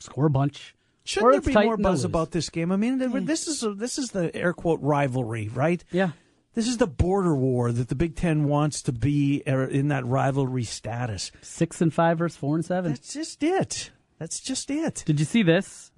score 0.00 0.26
a 0.26 0.30
bunch. 0.30 0.74
Shouldn't 1.04 1.44
there 1.44 1.54
be 1.54 1.66
more 1.66 1.76
buzz 1.76 2.04
about 2.04 2.30
this 2.30 2.48
game? 2.48 2.72
I 2.72 2.76
mean, 2.76 2.98
this 3.26 3.46
is 3.46 3.62
a, 3.62 3.74
this 3.74 3.98
is 3.98 4.12
the 4.12 4.34
air 4.34 4.54
quote 4.54 4.80
rivalry, 4.80 5.48
right? 5.48 5.84
Yeah. 5.92 6.12
This 6.54 6.68
is 6.68 6.76
the 6.76 6.86
border 6.86 7.34
war 7.34 7.72
that 7.72 7.88
the 7.88 7.94
Big 7.94 8.16
Ten 8.16 8.44
wants 8.44 8.82
to 8.82 8.92
be 8.92 9.42
er, 9.46 9.64
in 9.64 9.88
that 9.88 10.06
rivalry 10.06 10.64
status. 10.64 11.32
Six 11.42 11.80
and 11.80 11.92
five 11.92 12.18
versus 12.18 12.36
four 12.36 12.54
and 12.54 12.64
seven. 12.64 12.92
That's 12.92 13.12
just 13.12 13.42
it. 13.42 13.90
That's 14.18 14.40
just 14.40 14.70
it. 14.70 15.02
Did 15.04 15.18
you 15.18 15.26
see 15.26 15.42
this? 15.42 15.90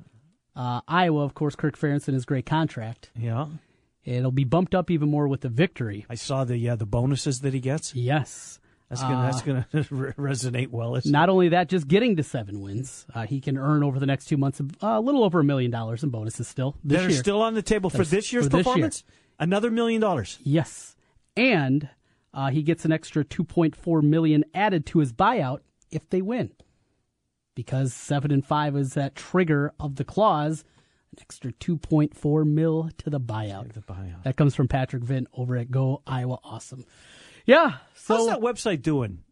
Uh, 0.55 0.81
Iowa, 0.89 1.23
of 1.23 1.35
course, 1.35 1.55
Kirk 1.55 1.79
Ferentz 1.79 2.09
and 2.09 2.15
his 2.15 2.25
great 2.25 2.47
contract. 2.47 3.11
Yeah. 3.15 3.47
It'll 4.05 4.33
be 4.33 4.45
bumped 4.45 4.75
up 4.75 4.91
even 4.91 5.11
more 5.11 5.29
with 5.29 5.43
the 5.43 5.49
victory. 5.49 6.07
I 6.09 6.15
saw 6.15 6.45
the 6.45 6.57
yeah 6.57 6.77
the 6.77 6.87
bonuses 6.87 7.41
that 7.41 7.53
he 7.53 7.61
gets. 7.61 7.95
Yes. 7.95 8.61
That's 8.89 9.03
gonna 9.03 9.17
uh, 9.17 9.27
that's 9.27 9.43
gonna 9.43 9.67
resonate 10.15 10.71
well. 10.71 10.99
Not 11.05 11.29
only 11.29 11.49
that, 11.51 11.69
just 11.69 11.89
getting 11.89 12.17
to 12.17 12.23
seven 12.23 12.61
wins, 12.61 13.05
uh, 13.13 13.27
he 13.27 13.41
can 13.41 13.59
earn 13.59 13.83
over 13.83 13.99
the 13.99 14.07
next 14.07 14.27
two 14.27 14.37
months 14.37 14.61
uh, 14.61 14.65
a 14.81 15.01
little 15.01 15.25
over 15.25 15.41
a 15.41 15.45
million 15.45 15.73
dollars 15.73 16.05
in 16.05 16.11
bonuses. 16.11 16.47
Still, 16.47 16.77
this 16.85 17.01
that 17.01 17.11
are 17.11 17.13
still 17.13 17.43
on 17.43 17.55
the 17.55 17.63
table 17.63 17.91
for 17.91 18.05
this 18.05 18.33
year's 18.33 18.47
for 18.47 18.59
performance. 18.59 19.03
This 19.03 19.05
year. 19.09 19.26
Another 19.39 19.71
million 19.71 20.01
dollars. 20.01 20.39
Yes, 20.43 20.97
and 21.37 21.89
uh, 22.33 22.51
he 22.51 22.63
gets 22.63 22.85
an 22.85 22.93
extra 22.93 23.25
two 23.25 23.45
point 23.45 23.77
four 23.77 24.03
million 24.03 24.45
added 24.55 24.87
to 24.87 24.99
his 25.01 25.13
buyout 25.13 25.61
if 25.91 26.09
they 26.11 26.23
win, 26.23 26.53
because 27.55 27.93
seven 27.93 28.31
and 28.31 28.45
five 28.45 28.77
is 28.77 28.95
that 28.95 29.15
trigger 29.15 29.73
of 29.79 29.97
the 29.97 30.05
clause. 30.05 30.65
An 31.13 31.19
extra 31.21 31.53
two 31.53 31.77
point 31.77 32.17
four 32.17 32.45
mil 32.45 32.91
to 32.99 33.11
the 33.11 33.21
buyout. 33.21 33.73
The 33.73 33.81
buyout. 33.81 34.23
That 34.25 34.37
comes 34.37 34.55
from 34.55 34.69
Patrick 34.69 35.03
Vint 35.03 35.29
over 35.35 35.57
at 35.57 35.71
Go 35.71 36.03
Iowa 36.07 36.39
Awesome. 36.43 36.85
Yeah. 37.45 37.75
So 37.95 38.17
how's 38.17 38.27
that 38.27 38.41
website 38.41 38.83
doing? 38.83 39.23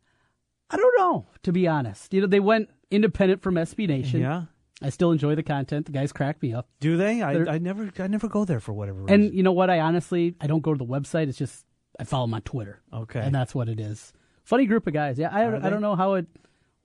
I 0.70 0.76
don't 0.76 0.94
know, 0.98 1.26
to 1.42 1.52
be 1.52 1.68
honest. 1.68 2.14
You 2.14 2.22
know, 2.22 2.26
they 2.26 2.40
went 2.40 2.70
independent 2.90 3.42
from 3.42 3.54
SB 3.56 3.88
Nation. 3.88 4.20
Yeah. 4.20 4.44
I 4.84 4.90
still 4.90 5.12
enjoy 5.12 5.34
the 5.34 5.42
content. 5.42 5.86
The 5.86 5.92
guys 5.92 6.12
crack 6.12 6.42
me 6.42 6.52
up. 6.52 6.68
Do 6.78 6.98
they? 6.98 7.22
I, 7.22 7.54
I, 7.54 7.58
never 7.58 7.90
I 7.98 8.06
never 8.06 8.28
go 8.28 8.44
there 8.44 8.60
for 8.60 8.74
whatever 8.74 9.00
reason. 9.00 9.22
And 9.22 9.34
you 9.34 9.42
know 9.42 9.52
what? 9.52 9.70
I 9.70 9.80
honestly 9.80 10.34
I 10.40 10.46
don't 10.46 10.60
go 10.60 10.74
to 10.74 10.78
the 10.78 10.84
website. 10.84 11.28
It's 11.28 11.38
just 11.38 11.64
I 11.98 12.04
follow 12.04 12.26
them 12.26 12.34
on 12.34 12.42
Twitter. 12.42 12.82
Okay. 12.92 13.20
And 13.20 13.34
that's 13.34 13.54
what 13.54 13.70
it 13.70 13.80
is. 13.80 14.12
Funny 14.44 14.66
group 14.66 14.86
of 14.86 14.92
guys. 14.92 15.18
Yeah, 15.18 15.30
I, 15.32 15.66
I 15.66 15.70
don't 15.70 15.80
know 15.80 15.96
how 15.96 16.14
it 16.14 16.26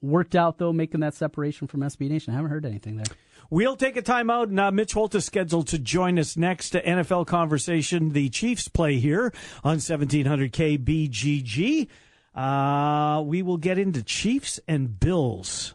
worked 0.01 0.33
out 0.33 0.59
though, 0.59 0.71
making 0.71 1.01
that 1.01 1.13
separation 1.13 1.67
from 1.67 1.81
SB 1.81 2.09
Nation. 2.09 2.33
I 2.33 2.37
haven't 2.37 2.51
heard 2.51 2.65
anything 2.65 2.95
there. 2.95 3.17
We'll 3.49 3.75
take 3.75 3.97
a 3.97 4.01
timeout, 4.01 4.43
and 4.43 4.59
uh, 4.59 4.71
Mitch 4.71 4.93
Holthus 4.93 5.25
scheduled 5.25 5.67
to 5.69 5.79
join 5.79 6.19
us 6.19 6.37
next 6.37 6.69
to 6.69 6.81
NFL 6.81 7.27
conversation. 7.27 8.09
The 8.09 8.29
Chiefs 8.29 8.67
play 8.67 8.97
here 8.97 9.33
on 9.63 9.79
1700 9.81 10.53
KBGG. 10.53 11.87
Uh, 12.33 13.21
we 13.25 13.41
will 13.41 13.57
get 13.57 13.77
into 13.77 14.03
Chiefs 14.03 14.59
and 14.67 14.99
Bills. 14.99 15.73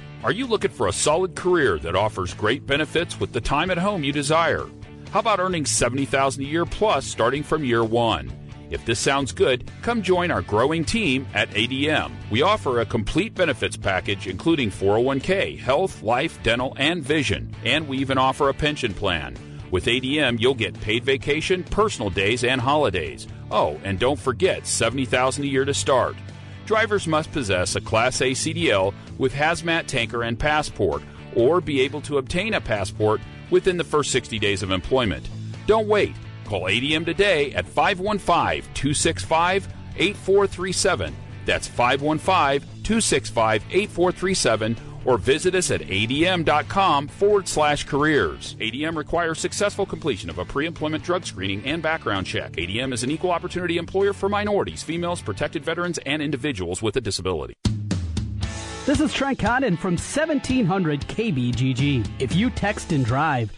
Are 0.23 0.31
you 0.31 0.45
looking 0.45 0.69
for 0.69 0.87
a 0.87 0.93
solid 0.93 1.35
career 1.35 1.79
that 1.79 1.95
offers 1.95 2.35
great 2.35 2.67
benefits 2.67 3.19
with 3.19 3.33
the 3.33 3.41
time 3.41 3.71
at 3.71 3.79
home 3.79 4.03
you 4.03 4.13
desire? 4.13 4.67
How 5.09 5.19
about 5.19 5.39
earning 5.39 5.65
70000 5.65 6.43
a 6.43 6.45
year 6.45 6.63
plus 6.63 7.07
starting 7.07 7.41
from 7.41 7.65
year 7.65 7.83
one? 7.83 8.31
If 8.69 8.85
this 8.85 8.99
sounds 8.99 9.31
good, 9.31 9.71
come 9.81 10.03
join 10.03 10.29
our 10.29 10.43
growing 10.43 10.85
team 10.85 11.25
at 11.33 11.49
ADM. 11.49 12.11
We 12.29 12.43
offer 12.43 12.79
a 12.81 12.85
complete 12.85 13.33
benefits 13.33 13.75
package 13.75 14.27
including 14.27 14.69
401k, 14.69 15.57
health, 15.57 16.03
life, 16.03 16.37
dental, 16.43 16.75
and 16.77 17.03
vision, 17.03 17.55
and 17.65 17.87
we 17.87 17.97
even 17.97 18.19
offer 18.19 18.49
a 18.49 18.53
pension 18.53 18.93
plan. 18.93 19.35
With 19.71 19.85
ADM, 19.85 20.39
you'll 20.39 20.53
get 20.53 20.79
paid 20.81 21.03
vacation, 21.03 21.63
personal 21.63 22.11
days, 22.11 22.43
and 22.43 22.61
holidays. 22.61 23.27
Oh, 23.49 23.79
and 23.83 23.97
don't 23.97 24.19
forget 24.19 24.67
70000 24.67 25.43
a 25.43 25.47
year 25.47 25.65
to 25.65 25.73
start. 25.73 26.15
Drivers 26.65 27.07
must 27.07 27.31
possess 27.31 27.75
a 27.75 27.81
Class 27.81 28.21
A 28.21 28.31
CDL 28.31 28.93
with 29.17 29.33
hazmat 29.33 29.87
tanker 29.87 30.23
and 30.23 30.37
passport, 30.37 31.03
or 31.35 31.61
be 31.61 31.81
able 31.81 32.01
to 32.01 32.17
obtain 32.17 32.53
a 32.53 32.61
passport 32.61 33.21
within 33.49 33.77
the 33.77 33.83
first 33.83 34.11
60 34.11 34.39
days 34.39 34.63
of 34.63 34.71
employment. 34.71 35.29
Don't 35.67 35.87
wait. 35.87 36.15
Call 36.45 36.63
ADM 36.63 37.05
today 37.05 37.53
at 37.53 37.65
515 37.65 38.63
265 38.73 39.67
8437. 39.97 41.15
That's 41.45 41.67
515 41.67 42.67
265 42.83 43.63
8437 43.69 44.75
or 45.05 45.17
visit 45.17 45.55
us 45.55 45.71
at 45.71 45.81
adm.com 45.81 47.07
forward 47.07 47.47
slash 47.47 47.85
careers. 47.85 48.55
ADM 48.59 48.95
requires 48.95 49.39
successful 49.39 49.85
completion 49.85 50.29
of 50.29 50.37
a 50.37 50.45
pre 50.45 50.65
employment 50.65 51.03
drug 51.03 51.25
screening 51.25 51.65
and 51.65 51.81
background 51.81 52.27
check. 52.27 52.53
ADM 52.53 52.93
is 52.93 53.03
an 53.03 53.11
equal 53.11 53.31
opportunity 53.31 53.77
employer 53.77 54.13
for 54.13 54.29
minorities, 54.29 54.83
females, 54.83 55.21
protected 55.21 55.63
veterans, 55.63 55.97
and 56.05 56.21
individuals 56.21 56.81
with 56.81 56.95
a 56.95 57.01
disability. 57.01 57.55
This 58.85 58.99
is 58.99 59.13
Trent 59.13 59.37
Condon 59.37 59.77
from 59.77 59.93
1700 59.93 61.01
KBGG. 61.01 62.09
If 62.19 62.35
you 62.35 62.49
text 62.49 62.91
and 62.91 63.05
drive, 63.05 63.51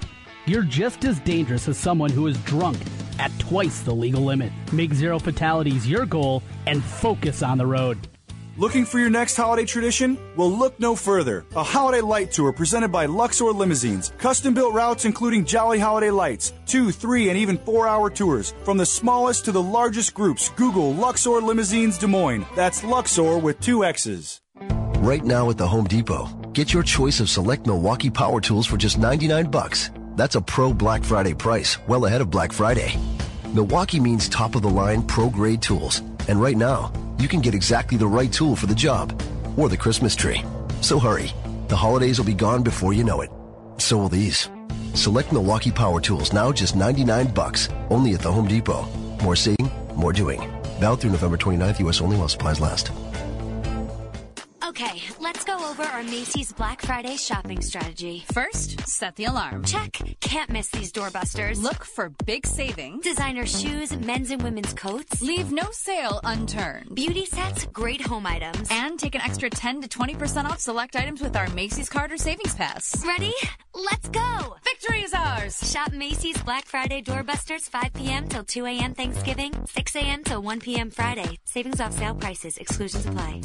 you're 0.46 0.64
just 0.64 1.06
as 1.06 1.20
dangerous 1.22 1.70
as 1.70 1.78
someone 1.78 2.10
who 2.10 2.28
is 2.28 2.38
drunk 2.40 2.78
at 3.20 3.32
twice 3.40 3.80
the 3.82 3.94
legal 3.94 4.22
limit. 4.22 4.52
Make 4.74 4.94
zero 4.94 5.20
fatalities 5.20 5.88
your 5.88 6.06
goal 6.06 6.44
and 6.68 6.84
focus 6.84 7.42
on 7.42 7.58
the 7.58 7.66
road. 7.66 8.06
Looking 8.56 8.86
for 8.86 9.00
your 9.00 9.10
next 9.10 9.36
holiday 9.36 9.66
tradition? 9.66 10.16
Well, 10.38 10.52
look 10.52 10.80
no 10.80 10.96
further. 10.96 11.44
A 11.56 11.64
holiday 11.64 12.02
light 12.02 12.32
tour 12.32 12.54
presented 12.54 12.90
by 12.90 13.08
Luxxor 13.08 13.52
Limousines. 13.52 14.14
Custom 14.20 14.54
built 14.54 14.76
routes 14.76 15.06
including 15.06 15.44
Jolly 15.44 15.80
Holiday 15.80 16.12
Lights, 16.12 16.54
two, 16.68 16.92
three, 16.92 17.30
and 17.30 17.38
even 17.38 17.58
four 17.58 17.88
hour 17.88 18.12
tours. 18.12 18.54
From 18.64 18.78
the 18.78 18.86
smallest 18.86 19.46
to 19.46 19.52
the 19.52 19.62
largest 19.62 20.14
groups, 20.14 20.50
Google 20.50 20.94
Luxxor 20.94 21.42
Limousines 21.42 21.98
Des 21.98 22.06
Moines. 22.06 22.46
That's 22.56 22.82
Luxxor 22.82 23.42
with 23.42 23.60
two 23.60 23.84
X's. 23.84 24.40
Right 24.98 25.24
now 25.24 25.50
at 25.50 25.58
the 25.58 25.68
Home 25.68 25.86
Depot, 25.86 26.28
get 26.54 26.76
your 26.76 26.84
choice 26.84 27.20
of 27.20 27.30
select 27.30 27.66
Milwaukee 27.66 28.12
power 28.12 28.40
tools 28.40 28.68
for 28.68 28.78
just 28.78 29.00
99 29.00 29.50
bucks. 29.50 29.90
That's 30.16 30.36
a 30.36 30.42
pro 30.42 30.76
Black 30.76 31.04
Friday 31.04 31.34
price, 31.34 31.80
well 31.88 32.06
ahead 32.06 32.22
of 32.22 32.30
Black 32.30 32.54
Friday. 32.54 33.00
Milwaukee 33.52 34.00
means 34.00 34.30
top 34.30 34.54
of 34.54 34.62
the 34.62 34.70
line 34.70 35.02
pro 35.02 35.28
grade 35.28 35.64
tools. 35.64 36.04
And 36.28 36.40
right 36.40 36.56
now, 36.56 36.94
you 37.24 37.30
can 37.30 37.40
get 37.40 37.56
exactly 37.56 37.98
the 37.98 38.06
right 38.06 38.32
tool 38.32 38.54
for 38.54 38.68
the 38.68 38.76
job 38.76 39.20
or 39.56 39.70
the 39.70 39.78
Christmas 39.78 40.14
tree. 40.14 40.44
So 40.82 41.00
hurry. 41.00 41.32
The 41.70 41.76
holidays 41.76 42.20
will 42.20 42.26
be 42.26 42.34
gone 42.34 42.64
before 42.64 42.92
you 42.92 43.06
know 43.06 43.22
it. 43.22 43.32
So 43.78 43.98
will 43.98 44.10
these. 44.10 44.50
Select 44.94 45.32
Milwaukee 45.32 45.72
power 45.72 46.02
tools 46.02 46.34
now 46.34 46.52
just 46.52 46.76
99 46.76 47.28
bucks, 47.34 47.70
only 47.90 48.14
at 48.14 48.20
the 48.20 48.32
Home 48.32 48.48
Depot. 48.48 48.86
More 49.24 49.38
seeing, 49.38 49.72
more 49.96 50.12
doing. 50.12 50.42
Valid 50.82 51.00
through 51.00 51.12
November 51.12 51.38
29th, 51.38 51.80
U.S. 51.80 52.02
only 52.02 52.18
while 52.18 52.28
supplies 52.28 52.60
last. 52.60 52.92
Okay, 54.66 55.02
let's 55.20 55.44
go 55.44 55.58
over 55.70 55.84
our 55.84 56.04
Macy's 56.04 56.54
Black 56.54 56.82
Friday 56.82 57.18
shopping 57.18 57.62
strategy. 57.62 58.24
First, 58.32 58.88
set 58.88 59.14
the 59.18 59.26
alarm. 59.26 59.66
Check. 59.66 60.02
Can't 60.22 60.50
miss 60.50 60.70
these 60.70 60.90
doorbusters. 60.90 61.62
Look 61.62 61.84
for 61.84 62.12
big 62.26 62.48
savings. 62.48 63.04
Designer 63.04 63.46
shoes, 63.46 63.94
men's 63.94 64.32
and 64.32 64.42
women's 64.42 64.74
coats. 64.74 65.22
Leave 65.22 65.52
no 65.52 65.70
sale 65.74 66.22
unturned. 66.24 66.96
Beauty 66.96 67.26
sets, 67.26 67.66
great 67.74 68.00
home 68.00 68.26
items. 68.26 68.70
And 68.72 68.98
take 68.98 69.16
an 69.16 69.22
extra 69.22 69.50
10 69.50 69.82
to 69.82 69.90
20% 69.90 70.46
off 70.46 70.62
select 70.62 70.96
items 70.96 71.22
with 71.22 71.36
our 71.36 71.50
Macy's 71.50 71.90
card 71.90 72.14
or 72.14 72.18
savings 72.18 72.56
pass. 72.56 73.06
Ready? 73.06 73.34
Let's 73.76 74.08
go! 74.08 74.56
Victory 74.64 75.04
is 75.04 75.14
ours! 75.14 75.60
Shop 75.70 75.92
Macy's 75.92 76.42
Black 76.44 76.68
Friday 76.68 77.02
doorbusters 77.02 77.64
5 77.64 77.94
p.m. 77.96 78.30
till 78.30 78.46
2 78.46 78.66
a.m. 78.66 78.94
Thanksgiving, 78.94 79.52
6 79.68 79.96
a.m. 79.98 80.24
till 80.24 80.42
1 80.42 80.62
p.m. 80.62 80.90
Friday. 80.90 81.38
Savings 81.44 81.82
off 81.82 81.92
sale 81.92 82.16
prices. 82.16 82.58
Exclusions 82.58 83.06
apply. 83.06 83.42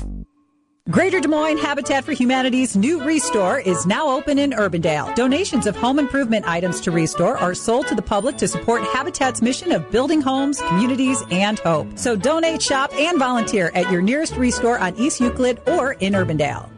Greater 0.91 1.21
Des 1.21 1.29
Moines 1.29 1.59
Habitat 1.59 2.03
for 2.03 2.13
Humanity's 2.13 2.75
new 2.75 3.05
Restore 3.05 3.59
is 3.61 3.85
now 3.85 4.09
open 4.09 4.39
in 4.39 4.53
Urbandale. 4.53 5.15
Donations 5.15 5.67
of 5.67 5.77
home 5.77 5.99
improvement 5.99 6.49
items 6.49 6.81
to 6.81 6.91
Restore 6.91 7.37
are 7.37 7.55
sold 7.55 7.87
to 7.89 7.95
the 7.95 8.01
public 8.01 8.39
to 8.39 8.49
support 8.49 8.83
Habitat's 8.85 9.43
mission 9.43 9.71
of 9.71 9.91
building 9.91 10.23
homes, 10.23 10.63
communities, 10.63 11.23
and 11.31 11.59
hope. 11.59 11.99
So 11.99 12.17
donate, 12.17 12.63
shop, 12.63 12.95
and 12.95 13.19
volunteer 13.19 13.71
at 13.75 13.93
your 13.93 14.01
nearest 14.01 14.35
Restore 14.37 14.79
on 14.79 14.97
East 14.97 15.21
Euclid 15.21 15.61
or 15.69 15.93
in 15.93 16.15
Urbandale. 16.15 16.78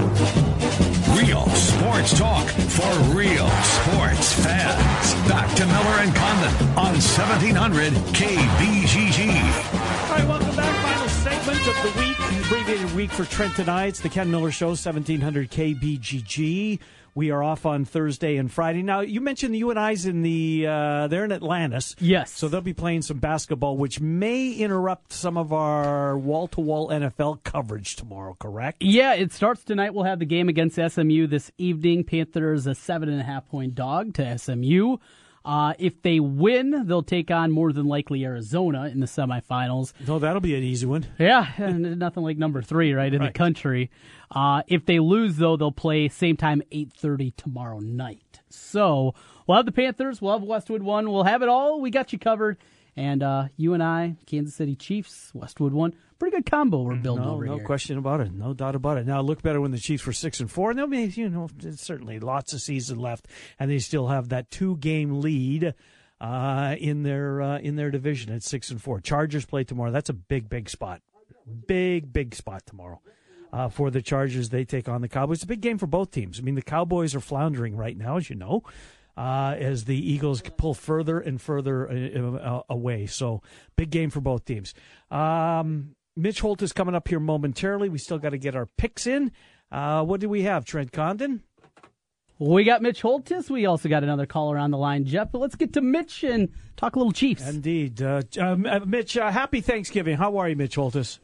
Real 0.00 1.46
sports 1.50 2.16
talk 2.18 2.48
for 2.48 2.90
real 3.14 3.48
sports 3.50 4.32
fans. 4.32 5.14
Back 5.28 5.54
to 5.56 5.66
Miller 5.66 5.96
and 6.00 6.14
Condon 6.14 6.68
on 6.78 6.94
1700 6.94 7.92
KBGG. 7.92 9.28
All 9.30 10.16
right, 10.16 10.26
welcome 10.26 10.56
back. 10.56 10.82
Final 10.82 11.08
segment 11.08 11.60
of 11.66 11.76
the 11.82 11.92
week, 12.00 12.18
abbreviated 12.46 12.94
week 12.94 13.10
for 13.10 13.24
Trent 13.24 13.54
tonight. 13.54 13.88
It's 13.88 14.00
the 14.00 14.08
Ken 14.08 14.30
Miller 14.30 14.50
Show, 14.50 14.68
1700 14.68 15.50
KBGG. 15.50 16.78
We 17.20 17.32
are 17.32 17.42
off 17.42 17.66
on 17.66 17.84
Thursday 17.84 18.38
and 18.38 18.50
Friday. 18.50 18.82
Now, 18.82 19.00
you 19.00 19.20
mentioned 19.20 19.54
the 19.54 19.58
UNI's 19.58 20.06
in 20.06 20.22
the 20.22 20.66
uh, 20.66 21.06
they're 21.08 21.26
in 21.26 21.32
Atlantis. 21.32 21.94
Yes. 21.98 22.32
So 22.32 22.48
they'll 22.48 22.62
be 22.62 22.72
playing 22.72 23.02
some 23.02 23.18
basketball, 23.18 23.76
which 23.76 24.00
may 24.00 24.52
interrupt 24.52 25.12
some 25.12 25.36
of 25.36 25.52
our 25.52 26.16
wall 26.16 26.48
to 26.48 26.62
wall 26.62 26.88
NFL 26.88 27.44
coverage 27.44 27.96
tomorrow. 27.96 28.38
Correct? 28.40 28.82
Yeah, 28.82 29.12
it 29.12 29.34
starts 29.34 29.64
tonight. 29.64 29.92
We'll 29.92 30.04
have 30.04 30.18
the 30.18 30.24
game 30.24 30.48
against 30.48 30.76
SMU 30.76 31.26
this 31.26 31.52
evening. 31.58 32.04
Panthers 32.04 32.66
a 32.66 32.74
seven 32.74 33.10
and 33.10 33.20
a 33.20 33.24
half 33.24 33.46
point 33.48 33.74
dog 33.74 34.14
to 34.14 34.38
SMU. 34.38 34.96
Uh, 35.44 35.72
if 35.78 36.02
they 36.02 36.20
win, 36.20 36.86
they'll 36.86 37.02
take 37.02 37.30
on 37.30 37.50
more 37.50 37.72
than 37.72 37.86
likely 37.86 38.24
Arizona 38.24 38.84
in 38.86 39.00
the 39.00 39.06
semifinals. 39.06 39.92
Oh, 40.06 40.18
that'll 40.18 40.40
be 40.40 40.54
an 40.54 40.62
easy 40.62 40.84
one. 40.86 41.06
Yeah, 41.18 41.46
and 41.56 41.98
nothing 41.98 42.22
like 42.22 42.36
number 42.36 42.60
three, 42.62 42.92
right, 42.92 43.12
in 43.12 43.20
Right. 43.20 43.32
the 43.32 43.38
country. 43.38 43.90
Uh, 44.30 44.62
if 44.68 44.84
they 44.84 44.98
lose, 45.00 45.36
though, 45.38 45.56
they'll 45.56 45.72
play 45.72 46.08
same 46.08 46.36
time, 46.36 46.62
8.30 46.70 47.34
tomorrow 47.36 47.78
night. 47.78 48.40
So 48.50 49.14
we'll 49.46 49.56
have 49.56 49.66
the 49.66 49.72
Panthers, 49.72 50.20
we'll 50.20 50.32
have 50.38 50.42
Westwood 50.42 50.82
one, 50.82 51.10
we'll 51.10 51.24
have 51.24 51.42
it 51.42 51.48
all. 51.48 51.80
We 51.80 51.90
got 51.90 52.12
you 52.12 52.18
covered. 52.18 52.58
And 52.96 53.22
uh, 53.22 53.44
you 53.56 53.72
and 53.72 53.82
I, 53.82 54.16
Kansas 54.26 54.54
City 54.54 54.74
Chiefs, 54.76 55.30
Westwood 55.32 55.72
one, 55.72 55.94
pretty 56.20 56.36
good 56.36 56.46
combo 56.48 56.82
we're 56.82 56.94
building 56.94 57.24
No, 57.24 57.32
over 57.32 57.44
no 57.46 57.56
here. 57.56 57.64
question 57.64 57.98
about 57.98 58.20
it. 58.20 58.32
No 58.32 58.54
doubt 58.54 58.76
about 58.76 58.98
it. 58.98 59.06
Now, 59.06 59.18
it 59.18 59.24
looked 59.24 59.42
better 59.42 59.60
when 59.60 59.72
the 59.72 59.78
Chiefs 59.78 60.06
were 60.06 60.12
six 60.12 60.38
and 60.38 60.48
four, 60.50 60.70
and 60.70 60.78
they'll 60.78 60.86
be, 60.86 61.04
you 61.06 61.28
know, 61.28 61.48
certainly 61.74 62.20
lots 62.20 62.52
of 62.52 62.60
season 62.60 62.98
left, 62.98 63.26
and 63.58 63.68
they 63.70 63.78
still 63.80 64.06
have 64.06 64.28
that 64.28 64.50
two 64.52 64.76
game 64.76 65.20
lead 65.20 65.74
uh, 66.20 66.76
in 66.78 67.02
their 67.02 67.40
uh, 67.42 67.58
in 67.58 67.74
their 67.76 67.90
division 67.90 68.32
at 68.32 68.42
six 68.44 68.70
and 68.70 68.80
four. 68.80 69.00
Chargers 69.00 69.44
play 69.46 69.64
tomorrow. 69.64 69.90
That's 69.90 70.10
a 70.10 70.14
big, 70.14 70.48
big 70.48 70.68
spot. 70.70 71.00
Big, 71.66 72.12
big 72.12 72.34
spot 72.34 72.64
tomorrow. 72.66 73.00
Uh, 73.52 73.68
for 73.68 73.90
the 73.90 74.00
Chargers, 74.00 74.50
they 74.50 74.64
take 74.64 74.88
on 74.88 75.00
the 75.00 75.08
Cowboys. 75.08 75.38
It's 75.38 75.44
a 75.44 75.48
big 75.48 75.60
game 75.60 75.78
for 75.78 75.88
both 75.88 76.12
teams. 76.12 76.38
I 76.38 76.42
mean, 76.42 76.54
the 76.54 76.62
Cowboys 76.62 77.16
are 77.16 77.20
floundering 77.20 77.76
right 77.76 77.96
now, 77.96 78.16
as 78.18 78.30
you 78.30 78.36
know, 78.36 78.62
uh, 79.16 79.56
as 79.58 79.86
the 79.86 79.96
Eagles 79.96 80.40
pull 80.56 80.72
further 80.74 81.18
and 81.18 81.40
further 81.40 81.90
uh, 81.90 82.36
uh, 82.36 82.62
away. 82.68 83.06
So, 83.06 83.42
big 83.74 83.90
game 83.90 84.10
for 84.10 84.20
both 84.20 84.44
teams. 84.44 84.72
Um, 85.10 85.96
Mitch 86.16 86.40
Holthus 86.40 86.72
coming 86.74 86.94
up 86.94 87.08
here 87.08 87.20
momentarily. 87.20 87.88
We 87.88 87.98
still 87.98 88.18
got 88.18 88.30
to 88.30 88.38
get 88.38 88.54
our 88.56 88.66
picks 88.66 89.06
in. 89.06 89.32
Uh, 89.70 90.04
what 90.04 90.20
do 90.20 90.28
we 90.28 90.42
have, 90.42 90.64
Trent 90.64 90.92
Condon? 90.92 91.42
We 92.38 92.64
got 92.64 92.80
Mitch 92.80 93.02
Holthus. 93.02 93.50
We 93.50 93.66
also 93.66 93.88
got 93.88 94.02
another 94.02 94.24
caller 94.24 94.56
on 94.56 94.70
the 94.70 94.78
line, 94.78 95.04
Jeff. 95.04 95.30
But 95.30 95.40
let's 95.40 95.56
get 95.56 95.74
to 95.74 95.82
Mitch 95.82 96.24
and 96.24 96.48
talk 96.76 96.96
a 96.96 96.98
little 96.98 97.12
Chiefs. 97.12 97.46
Indeed. 97.46 98.00
Uh, 98.00 98.22
um, 98.38 98.64
uh, 98.64 98.80
Mitch, 98.80 99.16
uh, 99.16 99.30
happy 99.30 99.60
Thanksgiving. 99.60 100.16
How 100.16 100.38
are 100.38 100.48
you, 100.48 100.56
Mitch 100.56 100.76
Holthus? 100.76 101.18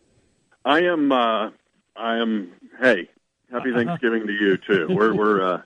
I 0.65 0.81
am. 0.81 1.11
Uh, 1.11 1.51
I 1.97 2.19
am. 2.19 2.53
Hey, 2.81 3.09
happy 3.51 3.73
Thanksgiving 3.75 4.27
to 4.27 4.33
you 4.33 4.59
too. 4.59 4.89
We're 4.91 5.15
we're 5.15 5.55
uh, 5.55 5.63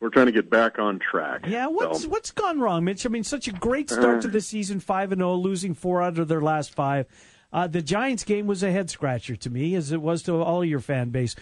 we're 0.00 0.10
trying 0.10 0.26
to 0.26 0.32
get 0.32 0.50
back 0.50 0.80
on 0.80 0.98
track. 0.98 1.44
Yeah, 1.46 1.68
what's 1.68 2.02
So, 2.02 2.08
what's 2.08 2.32
gone 2.32 2.58
wrong, 2.58 2.82
Mitch? 2.84 3.06
I 3.06 3.08
mean, 3.08 3.22
such 3.22 3.46
a 3.46 3.52
great 3.52 3.88
start 3.88 4.22
to 4.22 4.28
the 4.28 4.40
season, 4.40 4.80
five 4.80 5.12
and 5.12 5.20
zero, 5.20 5.36
losing 5.36 5.74
four 5.74 6.02
out 6.02 6.18
of 6.18 6.26
their 6.26 6.40
last 6.40 6.74
five. 6.74 7.06
Uh, 7.52 7.66
the 7.66 7.82
Giants 7.82 8.24
game 8.24 8.46
was 8.46 8.62
a 8.62 8.70
head 8.70 8.88
scratcher 8.88 9.36
to 9.36 9.50
me, 9.50 9.74
as 9.74 9.92
it 9.92 10.00
was 10.00 10.22
to 10.24 10.42
all 10.42 10.64
your 10.64 10.80
fan 10.80 11.10
base. 11.10 11.34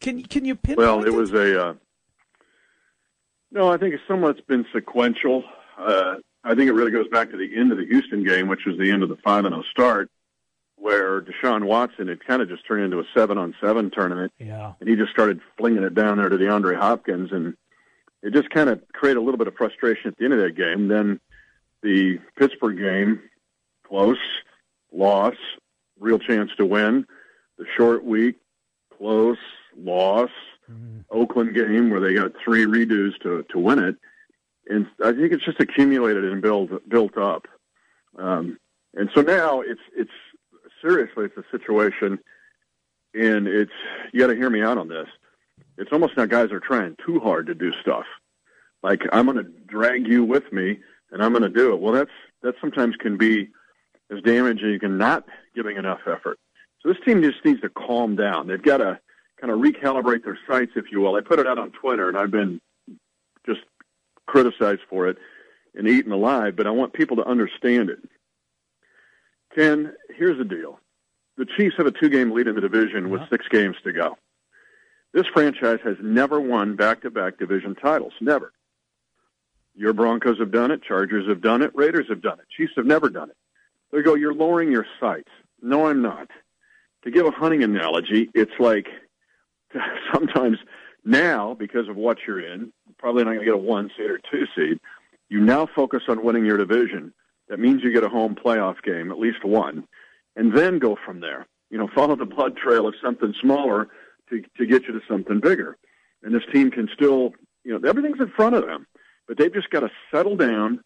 Can 0.00 0.22
can 0.22 0.44
you 0.44 0.54
pinpoint 0.54 0.78
well, 0.78 1.04
it 1.04 1.12
was 1.12 1.32
a. 1.32 1.68
Uh, 1.68 1.74
no, 3.50 3.72
I 3.72 3.76
think 3.76 3.94
it's 3.94 4.02
somewhat's 4.06 4.40
been 4.42 4.66
sequential. 4.72 5.44
Uh, 5.78 6.16
I 6.44 6.54
think 6.54 6.68
it 6.68 6.72
really 6.72 6.90
goes 6.90 7.08
back 7.08 7.30
to 7.30 7.36
the 7.36 7.56
end 7.56 7.72
of 7.72 7.78
the 7.78 7.86
Houston 7.86 8.22
game, 8.24 8.48
which 8.48 8.64
was 8.66 8.78
the 8.78 8.90
end 8.90 9.02
of 9.02 9.08
the 9.08 9.16
five 9.16 9.44
and 9.44 9.54
zero 9.54 9.64
start, 9.70 10.10
where 10.76 11.20
Deshaun 11.22 11.64
Watson 11.64 12.08
had 12.08 12.24
kind 12.24 12.42
of 12.42 12.48
just 12.48 12.66
turned 12.66 12.84
into 12.84 12.98
a 13.00 13.04
seven 13.14 13.38
on 13.38 13.54
seven 13.60 13.90
tournament. 13.90 14.32
Yeah. 14.38 14.74
and 14.80 14.88
he 14.88 14.94
just 14.94 15.10
started 15.10 15.40
flinging 15.56 15.82
it 15.82 15.94
down 15.94 16.18
there 16.18 16.28
to 16.28 16.36
DeAndre 16.36 16.76
Hopkins, 16.76 17.32
and 17.32 17.56
it 18.22 18.32
just 18.32 18.50
kind 18.50 18.68
of 18.68 18.80
created 18.92 19.18
a 19.18 19.22
little 19.22 19.38
bit 19.38 19.48
of 19.48 19.54
frustration 19.54 20.08
at 20.08 20.16
the 20.18 20.24
end 20.24 20.34
of 20.34 20.40
that 20.40 20.56
game. 20.56 20.88
Then 20.88 21.20
the 21.82 22.18
Pittsburgh 22.36 22.78
game, 22.78 23.22
close, 23.88 24.18
loss, 24.96 25.34
real 25.98 26.18
chance 26.18 26.50
to 26.56 26.66
win. 26.66 27.06
The 27.58 27.66
short 27.76 28.04
week, 28.04 28.36
close, 28.96 29.38
loss. 29.76 30.30
Oakland 31.10 31.54
game 31.54 31.90
where 31.90 32.00
they 32.00 32.14
got 32.14 32.32
three 32.44 32.64
redos 32.64 33.16
to 33.22 33.44
to 33.50 33.58
win 33.58 33.78
it, 33.78 33.96
and 34.68 34.86
I 35.04 35.12
think 35.12 35.32
it's 35.32 35.44
just 35.44 35.60
accumulated 35.60 36.24
and 36.24 36.42
built 36.42 36.70
built 36.88 37.16
up. 37.16 37.46
Um, 38.18 38.58
and 38.94 39.08
so 39.14 39.20
now 39.22 39.60
it's 39.60 39.80
it's 39.96 40.10
seriously 40.82 41.26
it's 41.26 41.36
a 41.36 41.44
situation 41.56 42.18
and 43.14 43.46
it's 43.46 43.72
you 44.12 44.20
got 44.20 44.28
to 44.28 44.36
hear 44.36 44.50
me 44.50 44.62
out 44.62 44.78
on 44.78 44.88
this. 44.88 45.08
It's 45.78 45.92
almost 45.92 46.16
now 46.16 46.26
guys 46.26 46.52
are 46.52 46.60
trying 46.60 46.96
too 47.04 47.20
hard 47.20 47.46
to 47.46 47.54
do 47.54 47.72
stuff. 47.80 48.04
Like 48.82 49.02
I'm 49.12 49.26
going 49.26 49.38
to 49.38 49.50
drag 49.66 50.06
you 50.06 50.24
with 50.24 50.52
me, 50.52 50.78
and 51.10 51.22
I'm 51.22 51.32
going 51.32 51.42
to 51.42 51.48
do 51.48 51.72
it. 51.72 51.80
Well, 51.80 51.92
that's 51.92 52.10
that 52.42 52.54
sometimes 52.60 52.96
can 52.96 53.16
be 53.16 53.48
as 54.10 54.22
damaging 54.22 54.78
and 54.82 54.98
not 54.98 55.24
giving 55.54 55.76
enough 55.76 56.00
effort. 56.06 56.38
So 56.82 56.88
this 56.88 56.98
team 57.04 57.22
just 57.22 57.44
needs 57.44 57.60
to 57.62 57.68
calm 57.68 58.16
down. 58.16 58.46
They've 58.46 58.62
got 58.62 58.78
to 58.78 58.98
kind 59.40 59.52
of 59.52 59.58
recalibrate 59.58 60.24
their 60.24 60.38
sights, 60.48 60.72
if 60.76 60.86
you 60.90 61.00
will. 61.00 61.16
I 61.16 61.20
put 61.20 61.38
it 61.38 61.46
out 61.46 61.58
on 61.58 61.72
Twitter, 61.72 62.08
and 62.08 62.16
I've 62.16 62.30
been 62.30 62.60
just 63.44 63.60
criticized 64.26 64.82
for 64.88 65.08
it 65.08 65.18
and 65.74 65.88
eaten 65.88 66.12
alive. 66.12 66.56
But 66.56 66.66
I 66.66 66.70
want 66.70 66.92
people 66.92 67.16
to 67.16 67.24
understand 67.24 67.90
it. 67.90 67.98
Ken, 69.54 69.92
here's 70.16 70.38
the 70.38 70.44
deal 70.44 70.80
the 71.36 71.46
Chiefs 71.56 71.76
have 71.76 71.86
a 71.86 71.90
two 71.90 72.08
game 72.08 72.32
lead 72.32 72.46
in 72.46 72.54
the 72.54 72.60
division 72.60 73.10
with 73.10 73.22
uh-huh. 73.22 73.30
six 73.30 73.46
games 73.48 73.76
to 73.84 73.92
go. 73.92 74.16
This 75.12 75.26
franchise 75.32 75.78
has 75.84 75.96
never 76.02 76.40
won 76.40 76.76
back 76.76 77.02
to 77.02 77.10
back 77.10 77.38
division 77.38 77.74
titles. 77.74 78.12
Never. 78.20 78.52
Your 79.74 79.92
Broncos 79.92 80.38
have 80.38 80.52
done 80.52 80.70
it. 80.70 80.82
Chargers 80.82 81.28
have 81.28 81.42
done 81.42 81.62
it. 81.62 81.70
Raiders 81.74 82.06
have 82.08 82.22
done 82.22 82.38
it. 82.38 82.46
Chiefs 82.56 82.72
have 82.76 82.86
never 82.86 83.08
done 83.10 83.30
it. 83.30 83.36
They 83.92 84.02
go, 84.02 84.14
you're 84.14 84.34
lowering 84.34 84.70
your 84.70 84.86
sights. 85.00 85.30
No, 85.62 85.86
I'm 85.86 86.02
not. 86.02 86.28
To 87.04 87.10
give 87.10 87.26
a 87.26 87.30
hunting 87.30 87.62
analogy, 87.62 88.28
it's 88.34 88.52
like 88.58 88.86
sometimes 90.12 90.58
now, 91.04 91.54
because 91.54 91.88
of 91.88 91.96
what 91.96 92.18
you're 92.26 92.40
in, 92.40 92.72
probably 92.98 93.24
not 93.24 93.30
going 93.30 93.40
to 93.40 93.44
get 93.44 93.54
a 93.54 93.58
one 93.58 93.90
seed 93.96 94.10
or 94.10 94.18
two 94.30 94.46
seed. 94.56 94.80
You 95.28 95.40
now 95.40 95.66
focus 95.74 96.02
on 96.08 96.24
winning 96.24 96.44
your 96.44 96.56
division. 96.56 97.12
That 97.48 97.60
means 97.60 97.82
you 97.82 97.92
get 97.92 98.04
a 98.04 98.08
home 98.08 98.34
playoff 98.34 98.82
game, 98.82 99.10
at 99.10 99.18
least 99.18 99.44
one, 99.44 99.86
and 100.34 100.56
then 100.56 100.78
go 100.78 100.96
from 101.04 101.20
there. 101.20 101.46
You 101.70 101.78
know, 101.78 101.88
follow 101.94 102.16
the 102.16 102.24
blood 102.24 102.56
trail 102.56 102.86
of 102.86 102.94
something 103.02 103.34
smaller 103.40 103.88
to 104.30 104.42
to 104.56 104.66
get 104.66 104.82
you 104.84 104.92
to 104.92 105.00
something 105.08 105.40
bigger. 105.40 105.76
And 106.22 106.34
this 106.34 106.42
team 106.52 106.70
can 106.70 106.88
still, 106.92 107.34
you 107.64 107.78
know, 107.78 107.88
everything's 107.88 108.20
in 108.20 108.30
front 108.30 108.56
of 108.56 108.66
them, 108.66 108.86
but 109.28 109.38
they've 109.38 109.52
just 109.52 109.70
got 109.70 109.80
to 109.80 109.90
settle 110.12 110.36
down 110.36 110.80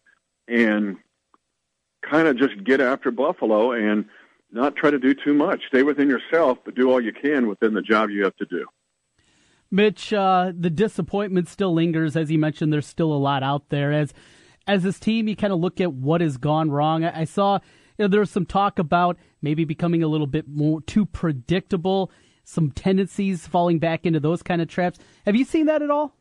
and 0.47 0.97
kind 2.09 2.27
of 2.27 2.37
just 2.37 2.63
get 2.63 2.81
after 2.81 3.11
Buffalo 3.11 3.71
and 3.71 4.05
not 4.51 4.75
try 4.75 4.89
to 4.89 4.99
do 4.99 5.13
too 5.13 5.33
much. 5.33 5.61
Stay 5.67 5.83
within 5.83 6.09
yourself, 6.09 6.57
but 6.65 6.75
do 6.75 6.91
all 6.91 6.99
you 6.99 7.13
can 7.13 7.47
within 7.47 7.73
the 7.73 7.81
job 7.81 8.09
you 8.09 8.23
have 8.23 8.35
to 8.37 8.45
do. 8.45 8.65
Mitch, 9.69 10.11
uh, 10.11 10.51
the 10.57 10.69
disappointment 10.69 11.47
still 11.47 11.73
lingers. 11.73 12.17
As 12.17 12.29
you 12.29 12.37
mentioned, 12.37 12.73
there's 12.73 12.87
still 12.87 13.13
a 13.13 13.15
lot 13.15 13.43
out 13.43 13.69
there. 13.69 13.93
As 13.93 14.13
as 14.67 14.83
this 14.83 14.99
team, 14.99 15.27
you 15.27 15.35
kind 15.35 15.53
of 15.53 15.59
look 15.59 15.79
at 15.79 15.93
what 15.93 16.21
has 16.21 16.37
gone 16.37 16.69
wrong. 16.69 17.05
I, 17.05 17.21
I 17.21 17.23
saw 17.23 17.59
You 17.97 18.05
know, 18.05 18.07
there's 18.07 18.31
some 18.31 18.45
talk 18.45 18.79
about 18.79 19.17
maybe 19.41 19.63
becoming 19.63 20.03
a 20.03 20.07
little 20.07 20.27
bit 20.27 20.47
more 20.47 20.81
too 20.81 21.05
predictable, 21.05 22.11
some 22.43 22.71
tendencies 22.71 23.47
falling 23.47 23.79
back 23.79 24.05
into 24.05 24.19
those 24.19 24.43
kind 24.43 24.61
of 24.61 24.67
traps. 24.67 24.99
Have 25.25 25.35
you 25.35 25.45
seen 25.45 25.67
that 25.67 25.81
at 25.81 25.91
all? 25.91 26.15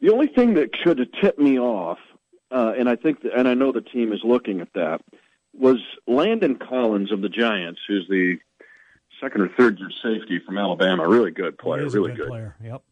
The 0.00 0.12
only 0.12 0.28
thing 0.28 0.54
that 0.54 0.70
should 0.84 0.98
have 0.98 1.08
tipped 1.20 1.38
me 1.38 1.58
off, 1.58 1.98
uh, 2.50 2.72
and 2.78 2.88
I 2.88 2.96
think, 2.96 3.18
and 3.34 3.48
I 3.48 3.54
know 3.54 3.72
the 3.72 3.80
team 3.80 4.12
is 4.12 4.20
looking 4.24 4.60
at 4.60 4.72
that, 4.74 5.00
was 5.56 5.78
Landon 6.06 6.56
Collins 6.56 7.12
of 7.12 7.20
the 7.20 7.28
Giants, 7.28 7.80
who's 7.86 8.06
the 8.08 8.38
second 9.20 9.40
or 9.42 9.48
third 9.48 9.78
year 9.78 9.90
safety 10.02 10.38
from 10.38 10.58
Alabama, 10.58 11.04
a 11.04 11.08
really 11.08 11.30
good 11.30 11.58
player, 11.58 11.80
He 11.80 11.86
is 11.86 11.94
a 11.94 11.98
really 12.00 12.10
good 12.12 12.18
good. 12.18 12.28
player. 12.28 12.56
Yep. 12.62 12.82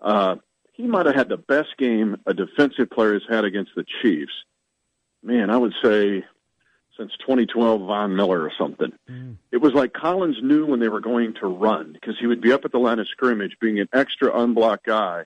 Uh, 0.00 0.36
he 0.72 0.82
might 0.84 1.06
have 1.06 1.14
had 1.14 1.28
the 1.28 1.36
best 1.36 1.76
game 1.78 2.16
a 2.26 2.34
defensive 2.34 2.90
player 2.90 3.14
has 3.14 3.22
had 3.28 3.44
against 3.44 3.72
the 3.74 3.84
Chiefs. 4.02 4.32
Man, 5.22 5.48
I 5.50 5.56
would 5.56 5.74
say 5.82 6.24
since 6.96 7.12
2012, 7.18 7.80
Von 7.82 8.16
Miller 8.16 8.40
or 8.42 8.50
something. 8.56 8.92
It 9.52 9.58
was 9.58 9.74
like 9.74 9.92
Collins 9.92 10.38
knew 10.42 10.64
when 10.66 10.80
they 10.80 10.88
were 10.88 11.00
going 11.00 11.34
to 11.40 11.46
run 11.46 11.92
because 11.92 12.16
he 12.18 12.26
would 12.26 12.40
be 12.40 12.52
up 12.52 12.64
at 12.64 12.72
the 12.72 12.78
line 12.78 12.98
of 12.98 13.08
scrimmage, 13.08 13.56
being 13.60 13.78
an 13.78 13.88
extra 13.92 14.34
unblocked 14.34 14.86
guy 14.86 15.24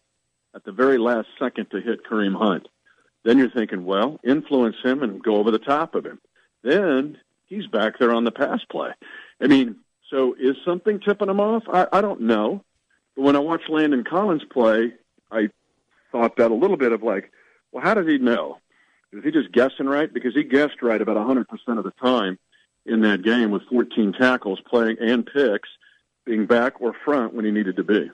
at 0.54 0.64
the 0.64 0.72
very 0.72 0.98
last 0.98 1.28
second 1.38 1.70
to 1.70 1.80
hit 1.80 2.04
Kareem 2.04 2.36
Hunt. 2.36 2.66
Then 3.24 3.38
you're 3.38 3.50
thinking, 3.50 3.84
well, 3.84 4.18
influence 4.24 4.76
him 4.82 5.02
and 5.02 5.22
go 5.22 5.36
over 5.36 5.50
the 5.50 5.58
top 5.58 5.94
of 5.94 6.06
him. 6.06 6.18
Then 6.62 7.18
he's 7.46 7.66
back 7.66 7.98
there 7.98 8.14
on 8.14 8.24
the 8.24 8.30
pass 8.30 8.60
play. 8.70 8.90
I 9.40 9.46
mean, 9.46 9.76
so 10.08 10.34
is 10.38 10.56
something 10.64 11.00
tipping 11.00 11.28
him 11.28 11.40
off? 11.40 11.64
I, 11.72 11.86
I 11.92 12.00
don't 12.00 12.22
know. 12.22 12.64
But 13.16 13.22
when 13.22 13.36
I 13.36 13.40
watched 13.40 13.68
Landon 13.68 14.04
Collins 14.04 14.44
play, 14.50 14.94
I 15.30 15.50
thought 16.12 16.36
that 16.36 16.50
a 16.50 16.54
little 16.54 16.76
bit 16.76 16.92
of 16.92 17.02
like, 17.02 17.30
well, 17.72 17.82
how 17.82 17.94
does 17.94 18.06
he 18.06 18.18
know? 18.18 18.58
Is 19.12 19.24
he 19.24 19.30
just 19.30 19.52
guessing 19.52 19.86
right? 19.86 20.12
Because 20.12 20.34
he 20.34 20.44
guessed 20.44 20.82
right 20.82 21.00
about 21.00 21.16
100% 21.16 21.44
of 21.78 21.84
the 21.84 21.92
time 22.02 22.38
in 22.86 23.00
that 23.02 23.22
game 23.22 23.50
with 23.50 23.62
14 23.70 24.12
tackles 24.12 24.60
playing 24.66 24.96
and 25.00 25.26
picks, 25.26 25.68
being 26.24 26.46
back 26.46 26.80
or 26.80 26.94
front 27.04 27.34
when 27.34 27.44
he 27.44 27.50
needed 27.50 27.76
to 27.76 27.84
be. 27.84 28.10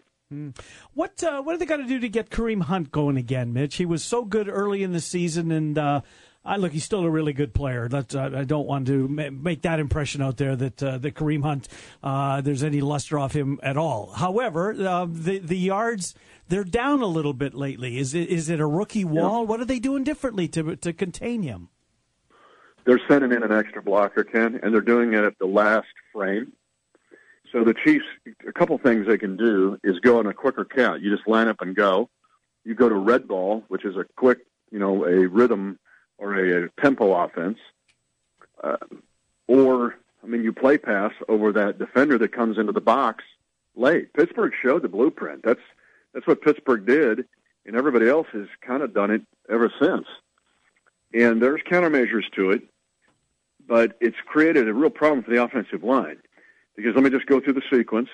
What 0.93 1.22
uh, 1.22 1.41
what 1.43 1.55
are 1.55 1.59
they 1.59 1.66
got 1.66 1.77
to 1.77 1.87
do 1.87 2.01
to 2.01 2.09
get 2.09 2.31
Kareem 2.31 2.62
Hunt 2.62 2.91
going 2.91 3.16
again, 3.16 3.53
Mitch? 3.53 3.77
He 3.77 3.87
was 3.87 4.03
so 4.03 4.24
good 4.24 4.49
early 4.49 4.83
in 4.83 4.93
the 4.93 5.01
season, 5.01 5.53
and 5.53 5.79
uh, 5.79 6.01
I 6.45 6.57
look, 6.57 6.72
he's 6.72 6.83
still 6.83 7.05
a 7.05 7.11
really 7.11 7.33
good 7.33 7.55
player. 7.55 7.87
That's, 7.89 8.12
uh, 8.12 8.31
I 8.35 8.43
don't 8.43 8.66
want 8.66 8.89
to 8.89 9.07
ma- 9.07 9.31
make 9.31 9.62
that 9.62 9.79
impression 9.79 10.22
out 10.22 10.37
there 10.37 10.57
that 10.57 10.83
uh, 10.83 10.99
that 10.99 11.14
Kareem 11.14 11.45
Hunt 11.45 11.68
uh, 12.03 12.41
there's 12.41 12.64
any 12.64 12.81
luster 12.81 13.20
off 13.20 13.35
him 13.35 13.61
at 13.62 13.77
all. 13.77 14.14
However, 14.16 14.72
uh, 14.72 15.07
the 15.09 15.39
the 15.39 15.59
yards 15.59 16.16
they're 16.49 16.64
down 16.64 17.03
a 17.03 17.07
little 17.07 17.35
bit 17.35 17.55
lately. 17.55 17.97
Is 17.97 18.12
it 18.12 18.29
is 18.29 18.49
it 18.49 18.59
a 18.59 18.66
rookie 18.66 19.05
wall? 19.05 19.47
What 19.47 19.61
are 19.61 19.64
they 19.64 19.79
doing 19.79 20.03
differently 20.03 20.49
to 20.49 20.74
to 20.74 20.93
contain 20.93 21.43
him? 21.43 21.68
They're 22.85 23.01
sending 23.09 23.31
in 23.31 23.45
an 23.45 23.53
extra 23.53 23.81
blocker, 23.81 24.24
Ken, 24.24 24.59
and 24.61 24.74
they're 24.74 24.81
doing 24.81 25.12
it 25.12 25.22
at 25.22 25.39
the 25.39 25.47
last 25.47 25.89
frame. 26.12 26.53
So 27.53 27.64
the 27.64 27.74
Chiefs, 27.74 28.05
a 28.47 28.53
couple 28.53 28.76
things 28.78 29.07
they 29.07 29.18
can 29.18 29.36
do 29.36 29.78
is 29.84 29.99
go 30.01 30.18
on 30.18 30.26
a 30.26 30.34
quicker 30.34 30.64
count. 30.64 31.03
You 31.03 31.14
just 31.14 31.28
line 31.28 31.49
up 31.49 31.61
and 31.61 31.74
go. 31.74 32.09
You 32.64 32.74
go 32.74 32.88
to 32.88 32.94
red 32.94 33.28
ball, 33.28 33.64
which 33.68 33.84
is 33.84 33.97
a 33.97 34.05
quick, 34.16 34.38
you 34.70 34.78
know, 34.78 35.05
a 35.05 35.28
rhythm 35.28 35.78
or 36.18 36.34
a, 36.34 36.64
a 36.64 36.68
tempo 36.80 37.12
offense. 37.12 37.59
Uh, 38.62 38.76
or, 39.47 39.97
I 40.24 40.26
mean, 40.26 40.42
you 40.42 40.53
play 40.53 40.78
pass 40.78 41.12
over 41.28 41.53
that 41.53 41.78
defender 41.78 42.18
that 42.18 42.32
comes 42.32 42.59
into 42.59 42.72
the 42.72 42.80
box 42.80 43.22
late. 43.76 44.12
Pittsburgh 44.14 44.53
showed 44.61 44.82
the 44.82 44.88
blueprint. 44.88 45.42
That's 45.44 45.61
that's 46.12 46.26
what 46.26 46.40
Pittsburgh 46.40 46.86
did, 46.86 47.26
and 47.66 47.76
everybody 47.76 48.09
else 48.09 48.26
has 48.32 48.47
kind 48.62 48.82
of 48.82 48.94
done 48.94 49.11
it 49.11 49.22
ever 49.51 49.70
since. 49.80 50.07
And 51.12 51.42
there's 51.42 51.61
countermeasures 51.70 52.30
to 52.36 52.51
it, 52.53 52.62
but 53.68 53.97
it's 54.01 54.16
created 54.26 54.66
a 54.66 54.74
real 54.74 54.90
problem 54.90 55.22
for 55.22 55.30
the 55.30 55.42
offensive 55.42 55.84
line. 55.84 56.16
Because 56.77 56.95
let 56.95 57.05
me 57.05 57.11
just 57.11 57.27
go 57.27 57.41
through 57.41 57.55
the 57.55 57.62
sequence. 57.70 58.09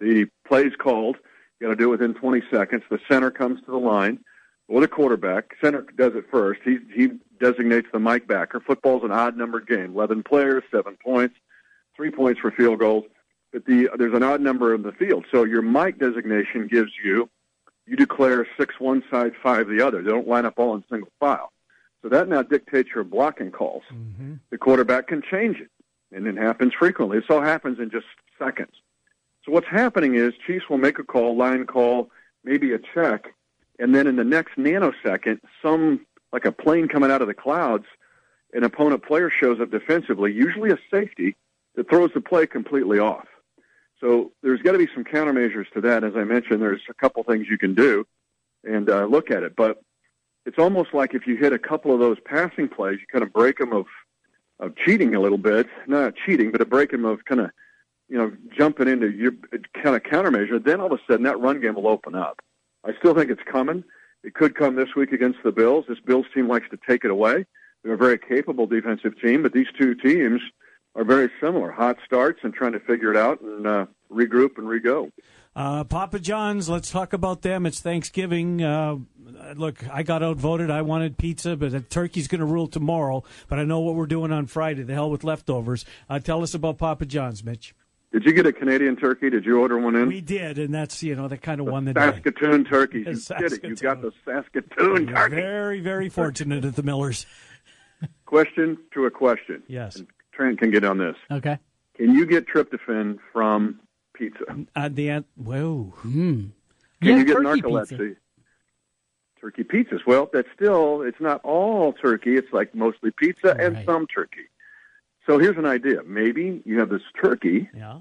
The 0.00 0.26
play's 0.46 0.74
called. 0.76 1.16
You 1.60 1.66
got 1.66 1.70
to 1.70 1.76
do 1.76 1.88
it 1.88 1.98
within 1.98 2.14
20 2.14 2.42
seconds. 2.50 2.82
The 2.90 3.00
center 3.08 3.30
comes 3.30 3.60
to 3.60 3.70
the 3.70 3.78
line 3.78 4.20
or 4.68 4.80
the 4.80 4.88
quarterback. 4.88 5.56
Center 5.60 5.84
does 5.96 6.14
it 6.14 6.24
first. 6.30 6.60
He 6.64 6.78
he 6.94 7.10
designates 7.40 7.88
the 7.92 7.98
Mike 7.98 8.26
backer. 8.26 8.60
Football's 8.60 9.04
an 9.04 9.12
odd 9.12 9.36
numbered 9.36 9.66
game. 9.66 9.92
11 9.94 10.22
players, 10.22 10.62
seven 10.70 10.96
points, 11.02 11.36
three 11.96 12.10
points 12.10 12.40
for 12.40 12.50
field 12.50 12.78
goals. 12.78 13.04
But 13.52 13.64
the 13.64 13.88
there's 13.96 14.14
an 14.14 14.22
odd 14.22 14.40
number 14.40 14.74
in 14.74 14.82
the 14.82 14.92
field. 14.92 15.24
So 15.32 15.44
your 15.44 15.62
Mike 15.62 15.98
designation 15.98 16.68
gives 16.68 16.92
you 17.02 17.28
you 17.86 17.96
declare 17.96 18.46
six 18.58 18.78
one 18.78 19.02
side, 19.10 19.32
five 19.42 19.68
the 19.68 19.84
other. 19.84 20.02
They 20.02 20.10
don't 20.10 20.28
line 20.28 20.44
up 20.44 20.58
all 20.58 20.74
in 20.74 20.84
single 20.90 21.10
file. 21.18 21.52
So 22.02 22.08
that 22.10 22.28
now 22.28 22.42
dictates 22.42 22.90
your 22.94 23.04
blocking 23.04 23.50
calls. 23.50 23.82
Mm-hmm. 23.92 24.34
The 24.50 24.58
quarterback 24.58 25.08
can 25.08 25.22
change 25.22 25.58
it, 25.58 25.70
and 26.12 26.26
it 26.26 26.36
happens 26.36 26.72
frequently. 26.74 27.18
This 27.18 27.30
all 27.30 27.42
happens 27.42 27.78
in 27.78 27.90
just 27.90 28.06
seconds. 28.38 28.72
So 29.44 29.52
what's 29.52 29.66
happening 29.66 30.14
is 30.14 30.34
Chiefs 30.46 30.68
will 30.68 30.78
make 30.78 30.98
a 30.98 31.04
call, 31.04 31.36
line 31.36 31.66
call, 31.66 32.10
maybe 32.44 32.72
a 32.72 32.78
check, 32.78 33.34
and 33.78 33.94
then 33.94 34.06
in 34.06 34.16
the 34.16 34.24
next 34.24 34.56
nanosecond, 34.56 35.40
some 35.62 36.06
like 36.32 36.44
a 36.44 36.52
plane 36.52 36.88
coming 36.88 37.10
out 37.10 37.22
of 37.22 37.28
the 37.28 37.34
clouds, 37.34 37.86
an 38.52 38.64
opponent 38.64 39.02
player 39.02 39.30
shows 39.30 39.60
up 39.60 39.70
defensively, 39.70 40.32
usually 40.32 40.70
a 40.70 40.78
safety, 40.90 41.36
that 41.74 41.88
throws 41.88 42.10
the 42.12 42.20
play 42.20 42.46
completely 42.46 42.98
off. 42.98 43.26
So 44.00 44.32
there's 44.42 44.60
got 44.62 44.72
to 44.72 44.78
be 44.78 44.88
some 44.94 45.04
countermeasures 45.04 45.70
to 45.72 45.80
that. 45.82 46.04
As 46.04 46.14
I 46.16 46.24
mentioned, 46.24 46.60
there's 46.60 46.82
a 46.88 46.94
couple 46.94 47.22
things 47.22 47.46
you 47.48 47.58
can 47.58 47.74
do 47.74 48.06
and 48.64 48.88
uh, 48.90 49.06
look 49.06 49.30
at 49.30 49.42
it. 49.42 49.54
But 49.56 49.80
it's 50.44 50.58
almost 50.58 50.92
like 50.92 51.14
if 51.14 51.26
you 51.26 51.36
hit 51.36 51.52
a 51.52 51.58
couple 51.58 51.92
of 51.92 52.00
those 52.00 52.18
passing 52.24 52.68
plays, 52.68 52.98
you 53.00 53.06
kind 53.10 53.22
of 53.22 53.32
break 53.32 53.58
them 53.58 53.72
of 53.72 53.86
of 54.60 54.76
cheating 54.76 55.14
a 55.14 55.20
little 55.20 55.38
bit, 55.38 55.66
not 55.86 56.14
cheating, 56.26 56.50
but 56.50 56.60
a 56.60 56.66
break 56.66 56.90
them 56.90 57.04
of 57.04 57.24
kind 57.24 57.40
of 57.40 57.50
you 58.08 58.18
know 58.18 58.32
jumping 58.56 58.88
into 58.88 59.10
your 59.10 59.32
kind 59.82 59.96
of 59.96 60.02
countermeasure. 60.02 60.62
Then 60.62 60.80
all 60.80 60.92
of 60.92 60.92
a 60.92 61.02
sudden 61.10 61.24
that 61.24 61.40
run 61.40 61.60
game 61.60 61.74
will 61.74 61.88
open 61.88 62.14
up. 62.14 62.40
I 62.84 62.92
still 62.98 63.14
think 63.14 63.30
it's 63.30 63.42
coming. 63.50 63.84
It 64.24 64.34
could 64.34 64.54
come 64.54 64.74
this 64.74 64.94
week 64.96 65.12
against 65.12 65.38
the 65.44 65.52
Bills. 65.52 65.84
This 65.88 66.00
Bills 66.00 66.26
team 66.34 66.48
likes 66.48 66.68
to 66.70 66.78
take 66.88 67.04
it 67.04 67.10
away. 67.10 67.44
They're 67.82 67.94
a 67.94 67.98
very 67.98 68.18
capable 68.18 68.66
defensive 68.66 69.20
team, 69.20 69.42
but 69.42 69.52
these 69.52 69.68
two 69.78 69.94
teams 69.94 70.40
are 70.94 71.04
very 71.04 71.30
similar. 71.40 71.70
Hot 71.70 71.98
starts 72.04 72.40
and 72.42 72.52
trying 72.52 72.72
to 72.72 72.80
figure 72.80 73.10
it 73.12 73.16
out 73.16 73.40
and 73.40 73.66
uh, 73.66 73.86
regroup 74.10 74.58
and 74.58 74.66
rego. 74.66 75.12
Uh, 75.58 75.82
Papa 75.82 76.20
John's, 76.20 76.68
let's 76.68 76.88
talk 76.88 77.12
about 77.12 77.42
them. 77.42 77.66
It's 77.66 77.80
Thanksgiving. 77.80 78.62
Uh, 78.62 78.98
look, 79.56 79.82
I 79.92 80.04
got 80.04 80.22
outvoted. 80.22 80.70
I 80.70 80.82
wanted 80.82 81.18
pizza, 81.18 81.56
but 81.56 81.72
the 81.72 81.80
turkey's 81.80 82.28
going 82.28 82.38
to 82.38 82.44
rule 82.46 82.68
tomorrow. 82.68 83.24
But 83.48 83.58
I 83.58 83.64
know 83.64 83.80
what 83.80 83.96
we're 83.96 84.06
doing 84.06 84.30
on 84.30 84.46
Friday. 84.46 84.84
The 84.84 84.94
hell 84.94 85.10
with 85.10 85.24
leftovers. 85.24 85.84
Uh, 86.08 86.20
tell 86.20 86.44
us 86.44 86.54
about 86.54 86.78
Papa 86.78 87.06
John's, 87.06 87.42
Mitch. 87.42 87.74
Did 88.12 88.24
you 88.24 88.32
get 88.32 88.46
a 88.46 88.52
Canadian 88.52 88.94
turkey? 88.94 89.30
Did 89.30 89.44
you 89.44 89.58
order 89.58 89.78
one 89.78 89.96
in? 89.96 90.06
We 90.06 90.20
did, 90.20 90.58
and 90.58 90.72
that's 90.72 91.02
you 91.02 91.16
know 91.16 91.26
that 91.26 91.42
kind 91.42 91.60
of 91.60 91.66
the 91.84 91.92
day. 91.92 92.00
Saskatoon 92.00 92.64
turkeys. 92.64 93.06
You 93.06 93.12
Yes, 93.12 93.50
did 93.50 93.52
it. 93.52 93.64
You 93.64 93.74
got 93.74 94.00
the 94.00 94.12
Saskatoon. 94.24 94.70
Saskatoon 94.78 95.06
turkey. 95.08 95.34
very, 95.34 95.80
very 95.80 96.08
fortunate 96.08 96.64
at 96.64 96.76
the 96.76 96.84
Millers. 96.84 97.26
Question 98.26 98.78
to 98.94 99.06
a 99.06 99.10
question. 99.10 99.64
Yes. 99.66 100.00
Trent 100.32 100.60
can 100.60 100.70
get 100.70 100.84
on 100.84 100.98
this. 100.98 101.16
Okay. 101.32 101.58
Can 101.96 102.14
you 102.14 102.26
get 102.26 102.46
tryptophan 102.46 103.18
from 103.32 103.80
pizza? 104.18 104.44
Uh, 104.74 104.88
the 104.88 105.24
whoa. 105.36 105.92
Hmm. 105.98 106.08
Can 106.10 106.52
Yeah, 107.02 107.16
you 107.18 107.24
get 107.24 107.34
turkey 107.34 107.62
narcolepsy? 107.62 107.88
pizza. 107.98 108.14
Turkey 109.40 109.62
pizzas. 109.64 110.00
Well, 110.06 110.28
that's 110.32 110.48
still 110.54 111.02
it's 111.02 111.20
not 111.20 111.40
all 111.44 111.92
turkey. 111.92 112.36
It's 112.36 112.52
like 112.52 112.74
mostly 112.74 113.12
pizza 113.12 113.56
and 113.58 113.84
some 113.86 114.06
turkey. 114.08 114.48
So 115.26 115.38
here's 115.38 115.56
an 115.56 115.66
idea. 115.66 116.02
Maybe 116.04 116.60
you 116.64 116.80
have 116.80 116.88
this 116.88 117.02
turkey, 117.20 117.68
Yeah. 117.74 118.00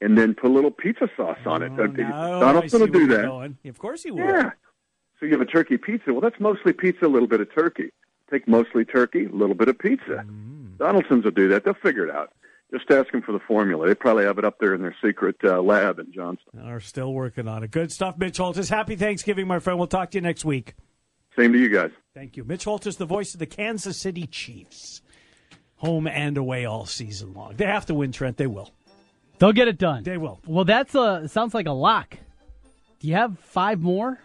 and 0.00 0.16
then 0.16 0.34
put 0.34 0.50
a 0.50 0.52
little 0.54 0.70
pizza 0.70 1.08
sauce 1.16 1.38
on 1.46 1.62
it. 1.62 1.72
Okay, 1.72 2.04
Oh, 2.04 2.40
Donald's 2.40 2.72
going 2.72 2.86
to 2.92 2.98
do 2.98 3.06
that. 3.08 3.22
going. 3.22 3.58
Of 3.64 3.78
course 3.78 4.02
he 4.04 4.10
will. 4.12 4.20
Yeah. 4.20 4.50
So 5.18 5.26
you 5.26 5.32
have 5.32 5.40
a 5.40 5.46
turkey 5.46 5.76
pizza. 5.78 6.12
Well, 6.12 6.20
that's 6.20 6.38
mostly 6.38 6.72
pizza, 6.72 7.06
a 7.06 7.08
little 7.08 7.26
bit 7.26 7.40
of 7.40 7.52
turkey. 7.52 7.90
Take 8.30 8.46
mostly 8.46 8.84
turkey, 8.84 9.24
a 9.24 9.30
little 9.30 9.56
bit 9.56 9.68
of 9.68 9.78
pizza. 9.78 10.24
Mm. 10.28 10.76
Donaldson's 10.78 11.24
will 11.24 11.32
do 11.32 11.48
that. 11.48 11.64
They'll 11.64 11.74
figure 11.74 12.06
it 12.06 12.14
out. 12.14 12.32
Just 12.70 12.90
ask 12.90 13.10
them 13.12 13.22
for 13.22 13.32
the 13.32 13.38
formula. 13.40 13.86
They 13.88 13.94
probably 13.94 14.24
have 14.24 14.38
it 14.38 14.44
up 14.44 14.58
there 14.60 14.74
in 14.74 14.82
their 14.82 14.94
secret 15.02 15.36
uh, 15.42 15.62
lab 15.62 15.98
in 15.98 16.12
Johnston. 16.12 16.60
Are 16.60 16.80
still 16.80 17.14
working 17.14 17.48
on 17.48 17.62
it. 17.62 17.70
Good 17.70 17.90
stuff, 17.90 18.18
Mitch 18.18 18.36
Holthus. 18.38 18.68
Happy 18.68 18.94
Thanksgiving, 18.94 19.46
my 19.46 19.58
friend. 19.58 19.78
We'll 19.78 19.88
talk 19.88 20.10
to 20.10 20.18
you 20.18 20.22
next 20.22 20.44
week. 20.44 20.74
Same 21.38 21.52
to 21.54 21.58
you 21.58 21.70
guys. 21.70 21.90
Thank 22.14 22.36
you. 22.36 22.44
Mitch 22.44 22.64
Holthus, 22.66 22.96
the 22.98 23.06
voice 23.06 23.32
of 23.32 23.40
the 23.40 23.46
Kansas 23.46 23.96
City 23.96 24.26
Chiefs. 24.26 25.00
Home 25.76 26.06
and 26.08 26.36
away 26.36 26.64
all 26.66 26.84
season 26.84 27.32
long. 27.32 27.54
They 27.56 27.64
have 27.64 27.86
to 27.86 27.94
win, 27.94 28.12
Trent. 28.12 28.36
They 28.36 28.48
will. 28.48 28.70
They'll 29.38 29.52
get 29.52 29.68
it 29.68 29.78
done. 29.78 30.02
They 30.02 30.18
will. 30.18 30.40
Well, 30.44 30.64
that's 30.64 30.94
a 30.96 31.28
sounds 31.28 31.54
like 31.54 31.66
a 31.66 31.72
lock. 31.72 32.16
Do 32.98 33.06
you 33.08 33.14
have 33.14 33.38
five 33.38 33.80
more? 33.80 34.18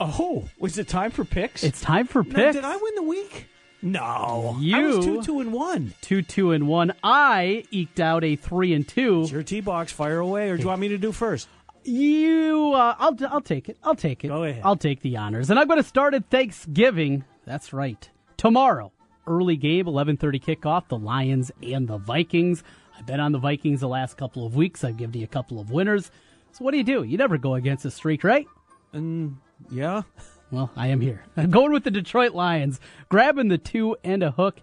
Oh, 0.00 0.48
was 0.58 0.78
it 0.78 0.88
time 0.88 1.10
for 1.10 1.24
picks? 1.24 1.62
It's 1.62 1.80
time 1.82 2.06
for 2.06 2.22
No, 2.22 2.34
picks. 2.34 2.54
did 2.56 2.64
I 2.64 2.76
win 2.76 2.94
the 2.94 3.02
week? 3.02 3.46
No. 3.80 4.56
You 4.60 4.76
I 4.76 4.82
was 4.96 5.04
two, 5.04 5.22
two, 5.22 5.40
and 5.40 5.52
one. 5.52 5.94
Two, 6.00 6.22
two, 6.22 6.52
and 6.52 6.66
one. 6.66 6.92
I 7.02 7.64
eked 7.70 8.00
out 8.00 8.24
a 8.24 8.36
three 8.36 8.74
and 8.74 8.86
two. 8.86 9.22
It's 9.22 9.30
your 9.32 9.42
T 9.42 9.60
box. 9.60 9.92
Fire 9.92 10.18
away, 10.18 10.50
or 10.50 10.56
do 10.56 10.62
you 10.62 10.68
want 10.68 10.80
me 10.80 10.88
to 10.88 10.98
do 10.98 11.12
first? 11.12 11.48
You, 11.84 12.72
uh, 12.74 12.96
I'll, 12.98 13.16
I'll 13.30 13.40
take 13.40 13.68
it. 13.68 13.78
I'll 13.82 13.94
take 13.94 14.24
it. 14.24 14.28
Go 14.28 14.44
ahead. 14.44 14.62
I'll 14.64 14.76
take 14.76 15.00
the 15.00 15.16
honors, 15.16 15.48
and 15.48 15.58
I'm 15.58 15.66
going 15.68 15.80
to 15.80 15.88
start 15.88 16.12
at 16.14 16.28
Thanksgiving. 16.28 17.24
That's 17.46 17.72
right. 17.72 18.08
Tomorrow, 18.36 18.92
early 19.26 19.56
game, 19.56 19.86
11:30 19.86 20.42
kickoff, 20.42 20.88
the 20.88 20.98
Lions 20.98 21.50
and 21.62 21.88
the 21.88 21.98
Vikings. 21.98 22.62
I've 22.98 23.06
been 23.06 23.20
on 23.20 23.32
the 23.32 23.38
Vikings 23.38 23.80
the 23.80 23.88
last 23.88 24.16
couple 24.16 24.44
of 24.44 24.56
weeks. 24.56 24.82
I've 24.82 24.96
given 24.96 25.18
you 25.18 25.24
a 25.24 25.28
couple 25.28 25.60
of 25.60 25.70
winners. 25.70 26.10
So 26.52 26.64
what 26.64 26.72
do 26.72 26.78
you 26.78 26.84
do? 26.84 27.04
You 27.04 27.16
never 27.16 27.38
go 27.38 27.54
against 27.54 27.84
a 27.84 27.90
streak, 27.90 28.24
right? 28.24 28.46
And 28.92 29.36
yeah. 29.70 30.02
Well, 30.50 30.70
I 30.76 30.88
am 30.88 31.00
here. 31.00 31.22
I'm 31.36 31.50
going 31.50 31.72
with 31.72 31.84
the 31.84 31.90
Detroit 31.90 32.32
Lions, 32.32 32.80
grabbing 33.08 33.48
the 33.48 33.58
two 33.58 33.96
and 34.02 34.22
a 34.22 34.30
hook. 34.30 34.60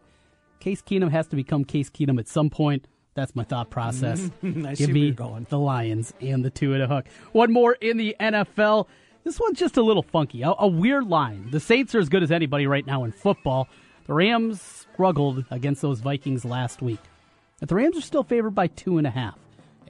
Case 0.60 0.82
Keenum 0.82 1.12
has 1.12 1.28
to 1.28 1.36
become 1.36 1.64
Case 1.64 1.90
Keenum 1.90 2.20
at 2.20 2.28
some 2.28 2.50
point. 2.50 2.88
That's 3.14 3.36
my 3.36 3.44
thought 3.44 3.70
process. 3.70 4.30
Give 4.42 4.90
me 4.90 5.12
going. 5.12 5.48
the 5.50 5.60
Lions 5.60 6.14
and 6.20 6.44
the 6.44 6.50
two 6.50 6.74
and 6.74 6.84
a 6.84 6.88
hook. 6.88 7.06
One 7.32 7.52
more 7.54 7.74
in 7.74 7.98
the 7.98 8.16
NFL. 8.20 8.88
This 9.24 9.40
one's 9.40 9.58
just 9.58 9.78
a 9.78 9.82
little 9.82 10.04
funky. 10.04 10.42
A, 10.42 10.54
a 10.60 10.68
weird 10.68 11.08
line. 11.08 11.50
The 11.50 11.60
Saints 11.60 11.96
are 11.96 12.00
as 12.00 12.10
good 12.10 12.24
as 12.24 12.32
anybody 12.32 12.68
right 12.68 12.86
now 12.86 13.04
in 13.06 13.12
football. 13.12 13.70
The 14.06 14.14
Rams 14.14 14.62
struggled 14.92 15.46
against 15.50 15.82
those 15.82 16.00
Vikings 16.00 16.44
last 16.46 16.82
week. 16.82 17.00
But 17.60 17.70
the 17.70 17.76
Rams 17.76 17.98
are 17.98 18.02
still 18.02 18.24
favored 18.24 18.54
by 18.54 18.68
two 18.68 18.98
and 18.98 19.08
a 19.08 19.12
half. 19.12 19.38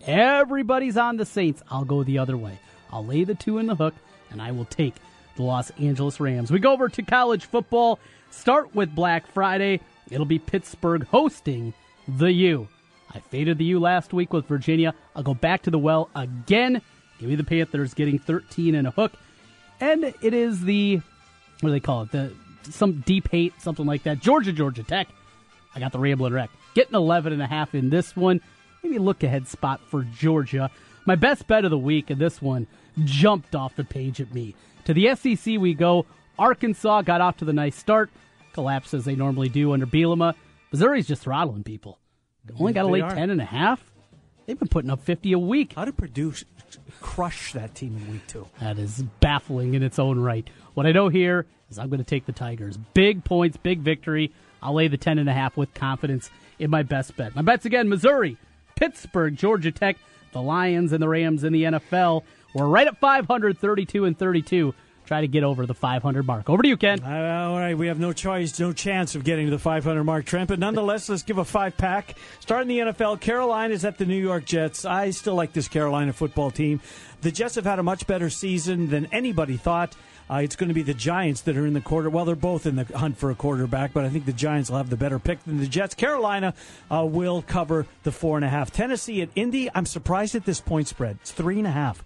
Everybody's 0.06 0.98
on 0.98 1.18
the 1.18 1.26
Saints. 1.26 1.64
I'll 1.70 1.84
go 1.84 2.04
the 2.04 2.20
other 2.20 2.38
way. 2.38 2.60
I'll 2.92 3.06
lay 3.06 3.24
the 3.24 3.34
two 3.36 3.58
in 3.58 3.66
the 3.66 3.76
hook, 3.76 3.96
and 4.30 4.42
I 4.42 4.52
will 4.52 4.66
take 4.66 4.94
the 5.36 5.44
Los 5.44 5.70
Angeles 5.72 6.20
Rams. 6.20 6.52
We 6.52 6.60
go 6.60 6.74
over 6.74 6.90
to 6.90 7.04
college 7.04 7.46
football. 7.46 8.00
Start 8.32 8.74
with 8.76 8.94
Black 8.94 9.28
Friday. 9.28 9.82
It'll 10.10 10.26
be 10.26 10.40
Pittsburgh 10.40 11.06
hosting 11.08 11.74
the 12.08 12.32
U. 12.32 12.68
I 13.14 13.20
faded 13.20 13.58
the 13.58 13.66
U 13.66 13.80
last 13.80 14.14
week 14.14 14.34
with 14.34 14.46
Virginia. 14.46 14.94
I'll 15.16 15.24
go 15.24 15.34
back 15.34 15.64
to 15.64 15.72
the 15.72 15.80
well 15.80 16.10
again. 16.16 16.82
Give 17.20 17.30
me 17.30 17.36
the 17.36 17.44
Panthers 17.44 17.94
getting 17.94 18.20
13 18.20 18.76
and 18.76 18.88
a 18.88 18.92
hook. 18.92 19.14
And 19.80 20.04
it 20.04 20.34
is 20.34 20.62
the, 20.62 20.98
what 21.62 21.70
do 21.70 21.72
they 21.72 21.80
call 21.80 22.04
it? 22.04 22.12
The 22.12 22.34
Some 22.64 23.02
deep 23.06 23.30
hate, 23.30 23.60
something 23.62 23.86
like 23.86 24.04
that. 24.04 24.20
Georgia, 24.20 24.52
Georgia 24.52 24.84
Tech. 24.84 25.08
I 25.74 25.80
got 25.80 25.92
the 25.92 26.00
Ramblin' 26.00 26.34
Wreck. 26.34 26.50
Getting 26.74 26.96
11 26.96 27.34
and 27.34 27.42
a 27.42 27.48
half 27.48 27.76
in 27.76 27.90
this 27.90 28.16
one. 28.16 28.42
Maybe 28.84 29.00
look 29.00 29.24
ahead 29.24 29.48
spot 29.48 29.82
for 29.90 30.04
Georgia. 30.04 30.70
My 31.06 31.16
best 31.16 31.48
bet 31.48 31.66
of 31.66 31.72
the 31.72 31.78
week, 31.78 32.10
and 32.10 32.20
this 32.20 32.42
one 32.42 32.68
jumped 33.04 33.56
off 33.56 33.76
the 33.76 33.84
page 33.84 34.20
at 34.20 34.34
me. 34.34 34.56
To 34.86 34.94
the 34.94 35.16
SEC 35.16 35.60
we 35.60 35.74
go. 35.74 36.06
Arkansas 36.38 37.04
got 37.04 37.22
off 37.22 37.38
to 37.38 37.46
the 37.46 37.54
nice 37.54 37.76
start. 37.76 38.10
Collapsed 38.54 38.94
as 38.94 39.06
they 39.06 39.16
normally 39.16 39.50
do 39.50 39.74
under 39.74 39.86
Bielema. 39.86 40.36
Missouri's 40.72 41.08
just 41.08 41.24
throttling 41.24 41.64
people. 41.64 42.00
Only 42.60 42.74
got 42.74 42.90
lay 42.90 43.02
are. 43.02 43.14
10 43.14 43.30
and 43.30 43.42
a 43.42 43.46
half. 43.46 43.84
They've 44.46 44.58
been 44.60 44.68
putting 44.68 44.92
up 44.92 45.02
50 45.02 45.32
a 45.34 45.40
week. 45.40 45.74
How 45.76 45.86
did 45.86 45.98
Purdue 45.98 46.34
crush 47.02 47.54
that 47.54 47.74
team 47.74 47.98
in 47.98 48.12
week 48.12 48.28
two? 48.28 48.48
That 48.60 48.78
is 48.78 49.04
baffling 49.20 49.74
in 49.74 49.82
its 49.82 49.98
own 49.98 50.20
right. 50.20 50.48
What 50.76 50.86
I 50.86 50.92
know 50.92 51.10
here 51.10 51.48
is 51.70 51.80
I'm 51.80 51.90
going 51.90 52.00
to 52.00 52.06
take 52.06 52.26
the 52.26 52.32
Tigers. 52.32 52.78
Big 52.94 53.24
points, 53.24 53.58
big 53.58 53.80
victory. 53.80 54.32
I'll 54.62 54.74
lay 54.74 54.88
the 54.88 54.98
10 54.98 55.20
and 55.20 55.30
a 55.30 55.34
half 55.34 55.58
with 55.58 55.74
confidence 55.74 56.30
in 56.60 56.70
my 56.70 56.84
best 56.84 57.16
bet. 57.16 57.36
My 57.36 57.42
bets 57.42 57.66
again, 57.66 57.90
Missouri, 57.90 58.38
Pittsburgh, 58.76 59.36
Georgia 59.36 59.72
Tech, 59.72 59.98
the 60.36 60.42
Lions 60.42 60.92
and 60.92 61.02
the 61.02 61.08
Rams 61.08 61.46
in 61.46 61.54
the 61.54 61.64
NFL. 61.64 62.24
We're 62.54 62.68
right 62.68 62.86
at 62.86 62.98
532 63.00 64.04
and 64.04 64.20
32. 64.20 64.76
Try 65.06 65.22
to 65.22 65.28
get 65.28 65.44
over 65.44 65.66
the 65.66 65.74
500 65.74 66.26
mark. 66.26 66.50
Over 66.50 66.62
to 66.62 66.68
you, 66.68 66.76
Ken. 66.76 67.00
Uh, 67.02 67.48
all 67.50 67.58
right, 67.58 67.78
we 67.78 67.88
have 67.88 68.00
no 68.00 68.12
choice, 68.12 68.60
no 68.60 68.74
chance 68.74 69.16
of 69.16 69.24
getting 69.24 69.46
to 69.46 69.52
the 69.52 69.60
500 69.60 70.04
mark, 70.04 70.26
Trent. 70.26 70.50
But 70.50 70.60
nonetheless, 70.60 71.08
let's 71.08 71.24
give 71.24 71.38
a 71.38 71.46
five 71.46 71.78
pack. 71.78 72.16
Starting 72.42 72.68
the 72.68 72.80
NFL, 72.80 73.22
Carolina 73.22 73.74
is 73.74 73.86
at 73.86 73.98
the 73.98 74.06
New 74.06 74.20
York 74.20 74.46
Jets. 74.46 74.84
I 74.84 75.12
still 75.12 75.36
like 75.36 75.54
this 75.54 75.68
Carolina 75.70 76.12
football 76.12 76.52
team. 76.52 76.82
The 77.22 77.32
Jets 77.32 77.56
have 77.56 77.66
had 77.66 77.80
a 77.80 77.84
much 77.84 78.08
better 78.08 78.30
season 78.30 78.90
than 78.90 79.06
anybody 79.14 79.56
thought. 79.58 79.96
Uh, 80.30 80.38
it's 80.38 80.56
going 80.56 80.70
to 80.70 80.74
be 80.74 80.82
the 80.82 80.94
Giants 80.94 81.42
that 81.42 81.56
are 81.56 81.66
in 81.66 81.74
the 81.74 81.82
quarter. 81.82 82.10
Well, 82.10 82.26
they're 82.26 82.36
both 82.36 82.66
in 82.66 82.76
the 82.76 82.86
hunt 82.86 83.18
for 83.18 83.30
a 83.30 83.36
quarterback, 83.36 83.94
but 83.94 84.06
I 84.06 84.10
think 84.10 84.26
the 84.26 84.34
Giants 84.34 84.70
will 84.70 84.78
have 84.78 84.90
the 84.90 84.98
better 84.98 85.20
pick 85.20 85.44
than 85.44 85.60
the 85.60 85.68
Jets. 85.68 85.94
Carolina 85.94 86.54
uh, 86.90 87.06
will 87.06 87.44
cover 87.44 87.86
the 88.04 88.12
four 88.12 88.38
and 88.38 88.46
a 88.46 88.50
half. 88.50 88.72
Tennessee 88.72 89.22
at 89.22 89.30
Indy. 89.36 89.70
I'm 89.76 89.86
surprised 89.86 90.34
at 90.36 90.46
this 90.46 90.62
point 90.62 90.88
spread. 90.88 91.18
It's 91.22 91.32
three 91.32 91.60
and 91.60 91.68
a 91.68 91.72
half. 91.72 92.04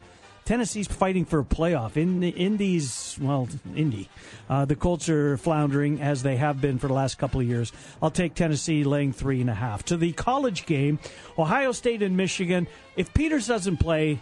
Tennessee's 0.50 0.88
fighting 0.88 1.26
for 1.26 1.40
a 1.40 1.44
playoff. 1.44 1.96
In 1.96 2.22
the 2.22 2.30
Indies, 2.30 3.16
well, 3.22 3.48
Indy, 3.76 4.10
uh, 4.50 4.66
the 4.66 4.76
Colts 4.76 5.08
are 5.08 5.38
floundering 5.38 6.02
as 6.02 6.24
they 6.24 6.38
have 6.38 6.60
been 6.60 6.80
for 6.80 6.88
the 6.88 6.94
last 6.94 7.20
couple 7.20 7.40
of 7.40 7.48
years. 7.48 7.72
I'll 8.02 8.10
take 8.10 8.34
Tennessee 8.34 8.84
laying 8.84 9.14
three 9.14 9.42
and 9.42 9.50
a 9.50 9.54
half. 9.54 9.86
To 9.86 9.96
the 9.96 10.12
college 10.12 10.66
game, 10.66 10.98
Ohio 11.38 11.72
State 11.72 12.02
and 12.02 12.18
Michigan. 12.18 12.66
If 12.98 13.14
Peters 13.14 13.46
doesn't 13.46 13.78
play, 13.78 14.20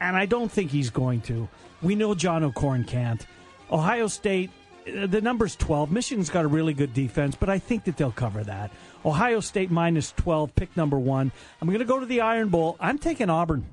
and 0.00 0.16
I 0.16 0.26
don't 0.26 0.50
think 0.50 0.70
he's 0.70 0.90
going 0.90 1.22
to, 1.22 1.48
we 1.82 1.96
know 1.96 2.14
John 2.14 2.44
O'Korn 2.44 2.84
can't. 2.84 3.26
Ohio 3.74 4.06
State, 4.06 4.50
the 4.86 5.20
number's 5.20 5.56
12. 5.56 5.90
Michigan's 5.90 6.30
got 6.30 6.44
a 6.44 6.48
really 6.48 6.74
good 6.74 6.94
defense, 6.94 7.34
but 7.34 7.50
I 7.50 7.58
think 7.58 7.84
that 7.84 7.96
they'll 7.96 8.12
cover 8.12 8.44
that. 8.44 8.70
Ohio 9.04 9.40
State 9.40 9.72
minus 9.72 10.12
12, 10.12 10.54
pick 10.54 10.76
number 10.76 10.96
one. 10.96 11.32
I'm 11.60 11.66
going 11.66 11.80
to 11.80 11.84
go 11.84 11.98
to 11.98 12.06
the 12.06 12.20
Iron 12.20 12.50
Bowl. 12.50 12.76
I'm 12.78 12.98
taking 12.98 13.28
Auburn. 13.28 13.66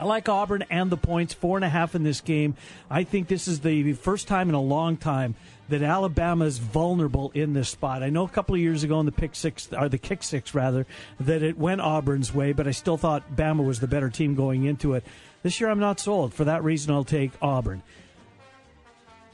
I 0.00 0.04
like 0.04 0.28
Auburn 0.28 0.64
and 0.68 0.90
the 0.90 0.96
points, 0.96 1.32
four 1.32 1.56
and 1.58 1.64
a 1.64 1.68
half 1.68 1.94
in 1.94 2.02
this 2.02 2.20
game. 2.20 2.56
I 2.90 3.04
think 3.04 3.28
this 3.28 3.46
is 3.46 3.60
the 3.60 3.92
first 3.92 4.26
time 4.26 4.48
in 4.48 4.56
a 4.56 4.60
long 4.60 4.96
time 4.96 5.36
that 5.68 5.82
Alabama 5.82 6.46
is 6.46 6.58
vulnerable 6.58 7.30
in 7.32 7.52
this 7.52 7.68
spot. 7.68 8.02
I 8.02 8.10
know 8.10 8.24
a 8.24 8.28
couple 8.28 8.56
of 8.56 8.60
years 8.60 8.82
ago 8.82 8.98
in 8.98 9.06
the 9.06 9.12
pick 9.12 9.36
six, 9.36 9.68
or 9.72 9.88
the 9.88 9.98
kick 9.98 10.24
six 10.24 10.54
rather, 10.54 10.86
that 11.20 11.42
it 11.42 11.56
went 11.56 11.82
Auburn's 11.82 12.34
way, 12.34 12.52
but 12.52 12.66
I 12.66 12.72
still 12.72 12.96
thought 12.96 13.36
Bama 13.36 13.64
was 13.64 13.78
the 13.78 13.86
better 13.86 14.10
team 14.10 14.34
going 14.34 14.64
into 14.64 14.94
it. 14.94 15.04
This 15.44 15.60
year, 15.60 15.70
I'm 15.70 15.78
not 15.78 16.00
sold. 16.00 16.34
For 16.34 16.44
that 16.44 16.64
reason, 16.64 16.92
I'll 16.92 17.04
take 17.04 17.30
Auburn. 17.40 17.82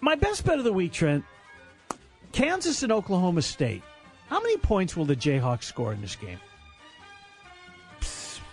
My 0.00 0.14
best 0.14 0.44
bet 0.44 0.58
of 0.58 0.64
the 0.64 0.72
week, 0.72 0.92
Trent. 0.92 1.24
Kansas 2.32 2.82
and 2.82 2.92
Oklahoma 2.92 3.42
State. 3.42 3.82
How 4.28 4.40
many 4.40 4.56
points 4.58 4.96
will 4.96 5.04
the 5.04 5.16
Jayhawks 5.16 5.64
score 5.64 5.92
in 5.92 6.00
this 6.00 6.16
game? 6.16 6.38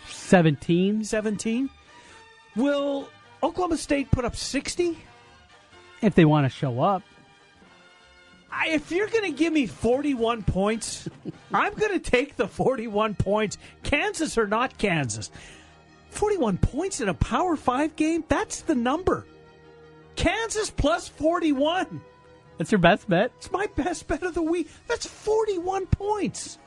17. 0.08 1.04
17? 1.04 1.70
Will 2.56 3.10
Oklahoma 3.42 3.78
State 3.78 4.10
put 4.12 4.26
up 4.26 4.36
60? 4.36 4.98
If 6.02 6.16
they 6.16 6.26
want 6.26 6.46
to 6.46 6.50
show 6.50 6.82
up. 6.82 7.04
I- 8.52 8.70
If 8.70 8.92
you're 8.92 9.08
going 9.08 9.24
to 9.32 9.38
give 9.38 9.52
me 9.52 9.66
41 9.68 10.44
points, 10.44 11.10
I'm 11.54 11.74
going 11.74 11.92
to 11.94 12.00
take 12.00 12.36
the 12.36 12.48
41 12.48 13.16
points. 13.16 13.58
Kansas 13.84 14.38
or 14.38 14.48
not 14.48 14.78
Kansas. 14.78 15.32
41 16.12 16.58
points 16.58 17.02
in 17.02 17.10
a 17.10 17.14
Power 17.14 17.56
5 17.56 17.96
game? 17.96 18.24
That's 18.28 18.62
the 18.62 18.76
number. 18.76 19.26
Kansas 20.16 20.70
plus 20.70 21.08
41. 21.08 22.02
That's 22.58 22.72
your 22.72 22.80
best 22.80 23.10
bet? 23.10 23.32
It's 23.38 23.52
my 23.52 23.68
best 23.76 24.08
bet 24.08 24.24
of 24.24 24.34
the 24.34 24.44
week. 24.44 24.70
That's 24.88 25.06
41 25.06 25.88
points. 25.88 26.58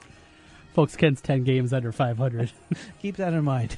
Folks, 0.75 0.97
Ken's 0.97 1.21
10 1.21 1.45
games 1.45 1.73
under 1.73 1.93
500. 1.93 2.53
Keep 3.01 3.17
that 3.17 3.33
in 3.33 3.45
mind. 3.45 3.77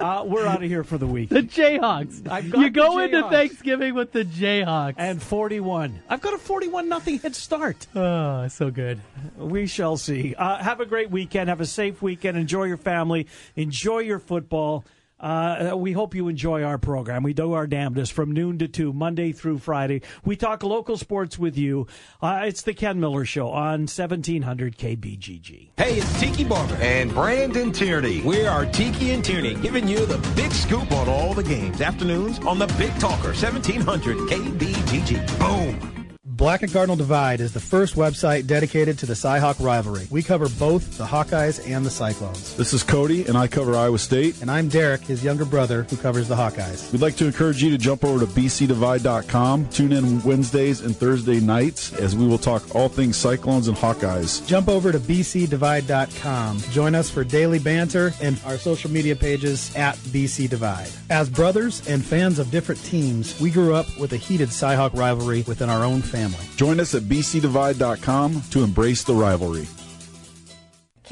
Uh, 0.00 0.24
we're 0.26 0.46
out 0.46 0.62
of 0.62 0.68
here 0.68 0.82
for 0.82 0.98
the 0.98 1.06
week. 1.06 1.28
The 1.28 1.42
Jayhawks. 1.42 2.58
You 2.58 2.70
go 2.70 2.96
the 2.96 3.04
into 3.04 3.28
Thanksgiving 3.28 3.94
with 3.94 4.12
the 4.12 4.24
Jayhawks. 4.24 4.94
And 4.96 5.22
41. 5.22 6.02
I've 6.08 6.20
got 6.20 6.34
a 6.34 6.38
41 6.38 6.88
nothing 6.88 7.18
head 7.18 7.36
start. 7.36 7.86
Oh, 7.94 8.48
so 8.48 8.70
good. 8.70 9.00
We 9.36 9.66
shall 9.66 9.96
see. 9.96 10.34
Uh, 10.34 10.56
have 10.56 10.80
a 10.80 10.86
great 10.86 11.10
weekend. 11.10 11.48
Have 11.50 11.60
a 11.60 11.66
safe 11.66 12.02
weekend. 12.02 12.36
Enjoy 12.36 12.64
your 12.64 12.78
family. 12.78 13.28
Enjoy 13.54 13.98
your 13.98 14.18
football. 14.18 14.84
Uh, 15.22 15.74
we 15.76 15.92
hope 15.92 16.14
you 16.14 16.28
enjoy 16.28 16.62
our 16.62 16.78
program. 16.78 17.22
We 17.22 17.32
do 17.32 17.52
our 17.52 17.66
damnedest 17.66 18.12
from 18.12 18.32
noon 18.32 18.58
to 18.58 18.68
2, 18.68 18.92
Monday 18.92 19.32
through 19.32 19.58
Friday. 19.58 20.02
We 20.24 20.36
talk 20.36 20.62
local 20.62 20.96
sports 20.96 21.38
with 21.38 21.56
you. 21.56 21.86
Uh, 22.20 22.42
it's 22.44 22.62
the 22.62 22.74
Ken 22.74 22.98
Miller 22.98 23.24
Show 23.24 23.48
on 23.48 23.82
1700 23.82 24.76
KBGG. 24.76 25.70
Hey, 25.76 25.98
it's 25.98 26.20
Tiki 26.20 26.44
Barber 26.44 26.74
and 26.76 27.12
Brandon 27.14 27.70
Tierney. 27.72 28.20
We 28.22 28.46
are 28.46 28.66
Tiki 28.66 29.12
and 29.12 29.24
Tierney, 29.24 29.54
giving 29.54 29.86
you 29.86 30.04
the 30.06 30.18
big 30.34 30.50
scoop 30.52 30.90
on 30.92 31.08
all 31.08 31.34
the 31.34 31.44
games. 31.44 31.80
Afternoons 31.80 32.38
on 32.40 32.58
the 32.58 32.66
Big 32.78 32.92
Talker, 32.98 33.28
1700 33.28 34.16
KBGG. 34.16 35.38
Boom. 35.38 36.01
Black 36.36 36.62
and 36.62 36.72
Cardinal 36.72 36.96
Divide 36.96 37.40
is 37.40 37.52
the 37.52 37.60
first 37.60 37.94
website 37.94 38.46
dedicated 38.46 38.98
to 38.98 39.04
the 39.04 39.12
Cyhawk 39.12 39.62
rivalry. 39.62 40.06
We 40.10 40.22
cover 40.22 40.48
both 40.58 40.96
the 40.96 41.04
Hawkeyes 41.04 41.70
and 41.70 41.84
the 41.84 41.90
Cyclones. 41.90 42.56
This 42.56 42.72
is 42.72 42.82
Cody, 42.82 43.26
and 43.26 43.36
I 43.36 43.46
cover 43.46 43.76
Iowa 43.76 43.98
State. 43.98 44.40
And 44.40 44.50
I'm 44.50 44.68
Derek, 44.68 45.02
his 45.02 45.22
younger 45.22 45.44
brother, 45.44 45.82
who 45.90 45.96
covers 45.98 46.28
the 46.28 46.34
Hawkeyes. 46.34 46.90
We'd 46.90 47.02
like 47.02 47.16
to 47.16 47.26
encourage 47.26 47.62
you 47.62 47.68
to 47.68 47.76
jump 47.76 48.02
over 48.02 48.24
to 48.24 48.32
bcdivide.com. 48.32 49.68
Tune 49.68 49.92
in 49.92 50.22
Wednesdays 50.22 50.80
and 50.80 50.96
Thursday 50.96 51.38
nights 51.38 51.92
as 51.92 52.16
we 52.16 52.26
will 52.26 52.38
talk 52.38 52.74
all 52.74 52.88
things 52.88 53.18
Cyclones 53.18 53.68
and 53.68 53.76
Hawkeyes. 53.76 54.46
Jump 54.46 54.70
over 54.70 54.90
to 54.90 54.98
bcdivide.com. 54.98 56.58
Join 56.70 56.94
us 56.94 57.10
for 57.10 57.24
daily 57.24 57.58
banter 57.58 58.14
and 58.22 58.40
our 58.46 58.56
social 58.56 58.90
media 58.90 59.14
pages 59.14 59.76
at 59.76 59.96
BC 59.96 60.48
Divide. 60.48 60.88
As 61.10 61.28
brothers 61.28 61.86
and 61.86 62.02
fans 62.02 62.38
of 62.38 62.50
different 62.50 62.82
teams, 62.84 63.38
we 63.38 63.50
grew 63.50 63.74
up 63.74 63.86
with 63.98 64.14
a 64.14 64.16
heated 64.16 64.48
Cyhawk 64.48 64.96
rivalry 64.96 65.44
within 65.46 65.68
our 65.68 65.84
own 65.84 66.00
family. 66.00 66.21
Join 66.56 66.80
us 66.80 66.94
at 66.94 67.02
bcdivide.com 67.02 68.42
to 68.50 68.62
embrace 68.62 69.04
the 69.04 69.14
rivalry. 69.14 69.66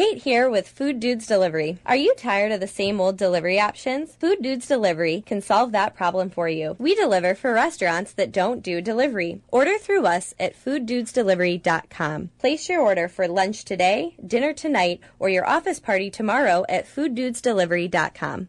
Kate 0.00 0.22
here 0.22 0.48
with 0.48 0.66
Food 0.66 0.98
Dudes 0.98 1.26
Delivery. 1.26 1.78
Are 1.84 1.96
you 1.96 2.14
tired 2.16 2.52
of 2.52 2.60
the 2.60 2.66
same 2.66 3.00
old 3.00 3.18
delivery 3.18 3.60
options? 3.60 4.14
Food 4.14 4.40
Dudes 4.40 4.66
Delivery 4.66 5.22
can 5.26 5.42
solve 5.42 5.72
that 5.72 5.94
problem 5.94 6.30
for 6.30 6.48
you. 6.48 6.76
We 6.78 6.94
deliver 6.94 7.34
for 7.34 7.52
restaurants 7.52 8.12
that 8.12 8.32
don't 8.32 8.62
do 8.62 8.80
delivery. 8.80 9.42
Order 9.48 9.76
through 9.78 10.06
us 10.06 10.32
at 10.40 10.54
fooddudesdelivery.com. 10.54 12.30
Place 12.38 12.68
your 12.68 12.80
order 12.80 13.08
for 13.08 13.28
lunch 13.28 13.64
today, 13.64 14.14
dinner 14.24 14.54
tonight, 14.54 15.00
or 15.18 15.28
your 15.28 15.46
office 15.46 15.80
party 15.80 16.08
tomorrow 16.08 16.64
at 16.68 16.86
fooddudesdelivery.com. 16.86 18.48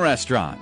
Restaurant. 0.00 0.58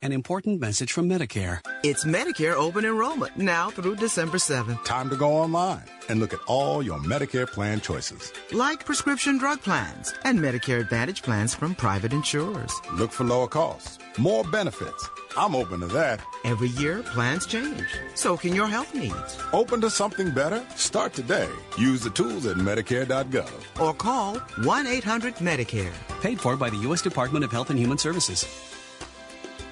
An 0.00 0.12
important 0.12 0.60
message 0.60 0.92
from 0.92 1.08
Medicare. 1.08 1.58
It's 1.82 2.04
Medicare 2.04 2.54
open 2.54 2.84
enrollment 2.84 3.36
now 3.36 3.68
through 3.68 3.96
December 3.96 4.38
7th. 4.38 4.84
Time 4.84 5.10
to 5.10 5.16
go 5.16 5.32
online 5.32 5.82
and 6.08 6.20
look 6.20 6.32
at 6.32 6.40
all 6.46 6.82
your 6.82 6.98
Medicare 7.00 7.46
plan 7.46 7.80
choices. 7.80 8.32
Like 8.52 8.84
prescription 8.84 9.38
drug 9.38 9.60
plans 9.60 10.14
and 10.24 10.38
Medicare 10.38 10.80
Advantage 10.80 11.22
plans 11.22 11.54
from 11.54 11.74
private 11.74 12.12
insurers. 12.12 12.72
Look 12.94 13.10
for 13.10 13.24
lower 13.24 13.48
costs, 13.48 13.98
more 14.18 14.44
benefits. 14.44 15.08
I'm 15.38 15.54
open 15.54 15.78
to 15.80 15.86
that. 15.86 16.20
Every 16.42 16.70
year, 16.70 17.04
plans 17.04 17.46
change. 17.46 17.86
So 18.16 18.36
can 18.36 18.56
your 18.56 18.66
health 18.66 18.92
needs. 18.92 19.38
Open 19.52 19.80
to 19.82 19.88
something 19.88 20.32
better? 20.32 20.66
Start 20.74 21.12
today. 21.12 21.48
Use 21.78 22.02
the 22.02 22.10
tools 22.10 22.44
at 22.44 22.56
Medicare.gov. 22.56 23.80
Or 23.80 23.94
call 23.94 24.38
1 24.64 24.86
800 24.88 25.36
Medicare. 25.36 25.92
Paid 26.20 26.40
for 26.40 26.56
by 26.56 26.70
the 26.70 26.78
U.S. 26.78 27.02
Department 27.02 27.44
of 27.44 27.52
Health 27.52 27.70
and 27.70 27.78
Human 27.78 27.98
Services. 27.98 28.44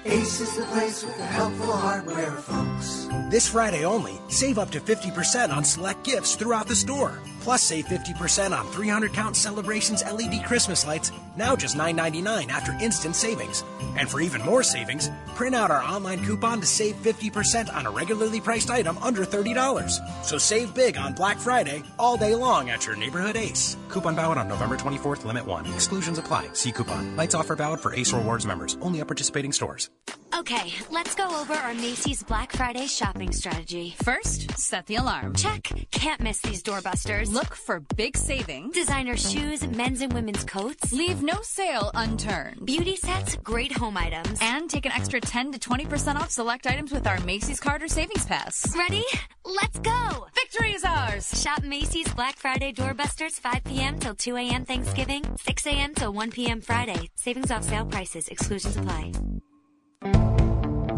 Ace 0.05 0.39
is 0.39 0.55
the 0.55 0.63
place 0.67 1.03
with 1.03 1.17
the 1.17 1.25
helpful 1.25 1.73
hardware, 1.73 2.31
folks. 2.31 3.09
This 3.29 3.49
Friday 3.49 3.83
only, 3.83 4.17
save 4.29 4.57
up 4.57 4.71
to 4.71 4.79
50% 4.79 5.53
on 5.53 5.65
select 5.65 6.05
gifts 6.05 6.35
throughout 6.37 6.67
the 6.67 6.75
store. 6.75 7.19
Plus, 7.47 7.61
save 7.61 7.85
50% 7.85 8.51
on 8.51 8.67
300 8.73 9.13
count 9.13 9.33
celebrations 9.33 10.03
LED 10.03 10.43
Christmas 10.43 10.85
lights, 10.85 11.13
now 11.37 11.55
just 11.55 11.77
$9.99 11.77 12.49
after 12.49 12.73
instant 12.81 13.15
savings. 13.15 13.63
And 13.97 14.09
for 14.09 14.19
even 14.19 14.41
more 14.41 14.63
savings, 14.63 15.09
print 15.33 15.55
out 15.55 15.71
our 15.71 15.81
online 15.81 16.25
coupon 16.25 16.59
to 16.59 16.67
save 16.67 16.95
50% 16.95 17.73
on 17.73 17.85
a 17.85 17.89
regularly 17.89 18.41
priced 18.41 18.69
item 18.69 18.97
under 18.97 19.23
$30. 19.23 20.25
So 20.25 20.37
save 20.37 20.75
big 20.75 20.97
on 20.97 21.13
Black 21.13 21.37
Friday 21.37 21.83
all 21.97 22.17
day 22.17 22.35
long 22.35 22.69
at 22.69 22.85
your 22.85 22.97
neighborhood 22.97 23.37
Ace. 23.37 23.77
Coupon 23.87 24.13
valid 24.13 24.37
on 24.37 24.49
November 24.49 24.75
24th, 24.75 25.23
limit 25.23 25.45
1. 25.45 25.67
Exclusions 25.67 26.17
apply. 26.17 26.49
See 26.51 26.73
coupon. 26.73 27.15
Lights 27.15 27.33
offer 27.33 27.55
valid 27.55 27.79
for 27.79 27.93
Ace 27.93 28.11
Rewards 28.11 28.45
members, 28.45 28.77
only 28.81 28.99
at 28.99 29.07
participating 29.07 29.53
stores. 29.53 29.89
Okay, 30.35 30.73
let's 30.91 31.15
go 31.15 31.27
over 31.39 31.53
our 31.53 31.73
Macy's 31.73 32.21
Black 32.21 32.51
Friday 32.51 32.85
shopping 32.87 33.31
strategy. 33.31 33.95
First, 34.03 34.57
set 34.57 34.85
the 34.85 34.95
alarm. 34.95 35.33
Check. 35.35 35.71
Can't 35.91 36.21
miss 36.21 36.39
these 36.41 36.61
doorbusters. 36.61 37.31
Look 37.31 37.55
for 37.55 37.79
big 37.95 38.17
savings. 38.17 38.73
Designer 38.73 39.17
shoes, 39.17 39.65
men's 39.65 40.01
and 40.01 40.13
women's 40.13 40.43
coats. 40.43 40.91
Leave 40.91 41.23
no 41.23 41.41
sale 41.41 41.91
unturned. 41.93 42.65
Beauty 42.65 42.95
sets, 42.95 43.37
great 43.37 43.71
home 43.71 43.97
items. 43.97 44.37
And 44.41 44.69
take 44.69 44.85
an 44.85 44.91
extra 44.91 45.19
10 45.21 45.53
to 45.53 45.59
20% 45.59 46.15
off 46.15 46.29
select 46.29 46.67
items 46.67 46.91
with 46.91 47.07
our 47.07 47.19
Macy's 47.21 47.59
Carter 47.59 47.87
Savings 47.87 48.25
Pass. 48.25 48.75
Ready? 48.77 49.05
Let's 49.45 49.79
go! 49.79 50.27
Victory 50.35 50.73
is 50.73 50.83
ours! 50.83 51.41
Shop 51.41 51.63
Macy's 51.63 52.13
Black 52.13 52.35
Friday 52.35 52.73
doorbusters 52.73 53.33
5 53.39 53.63
p.m. 53.63 53.97
till 53.97 54.13
2 54.13 54.35
a.m. 54.35 54.65
Thanksgiving, 54.65 55.23
6 55.37 55.67
a.m. 55.67 55.95
till 55.95 56.13
1 56.13 56.31
p.m. 56.31 56.61
Friday. 56.61 57.09
Savings 57.15 57.49
off 57.49 57.63
sale 57.63 57.85
prices, 57.85 58.27
exclusions 58.27 58.77
apply. 58.77 59.11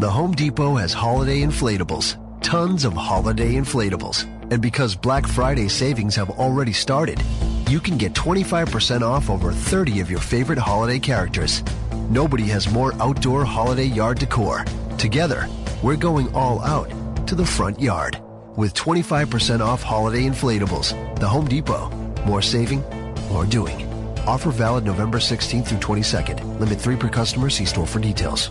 The 0.00 0.08
Home 0.08 0.32
Depot 0.32 0.76
has 0.76 0.94
holiday 0.94 1.42
inflatables. 1.42 2.16
Tons 2.40 2.86
of 2.86 2.94
holiday 2.94 3.56
inflatables. 3.56 4.24
And 4.50 4.62
because 4.62 4.96
Black 4.96 5.26
Friday 5.26 5.68
savings 5.68 6.16
have 6.16 6.30
already 6.30 6.72
started, 6.72 7.22
you 7.68 7.80
can 7.80 7.98
get 7.98 8.14
25% 8.14 9.02
off 9.02 9.28
over 9.28 9.52
30 9.52 10.00
of 10.00 10.10
your 10.10 10.18
favorite 10.18 10.58
holiday 10.58 10.98
characters. 10.98 11.62
Nobody 12.08 12.44
has 12.44 12.72
more 12.72 12.94
outdoor 12.94 13.44
holiday 13.44 13.84
yard 13.84 14.18
decor. 14.18 14.64
Together, 14.96 15.46
we're 15.82 15.96
going 15.96 16.34
all 16.34 16.62
out 16.62 16.88
to 17.26 17.34
the 17.34 17.44
front 17.44 17.78
yard 17.78 18.18
with 18.56 18.72
25% 18.72 19.60
off 19.60 19.82
holiday 19.82 20.22
inflatables. 20.22 20.94
The 21.20 21.28
Home 21.28 21.46
Depot. 21.46 21.90
More 22.24 22.40
saving, 22.40 22.82
more 23.28 23.44
doing. 23.44 23.86
Offer 24.26 24.50
valid 24.50 24.86
November 24.86 25.18
16th 25.18 25.66
through 25.66 25.78
22nd. 25.78 26.58
Limit 26.58 26.80
3 26.80 26.96
per 26.96 27.10
customer. 27.10 27.50
See 27.50 27.66
store 27.66 27.86
for 27.86 27.98
details. 27.98 28.50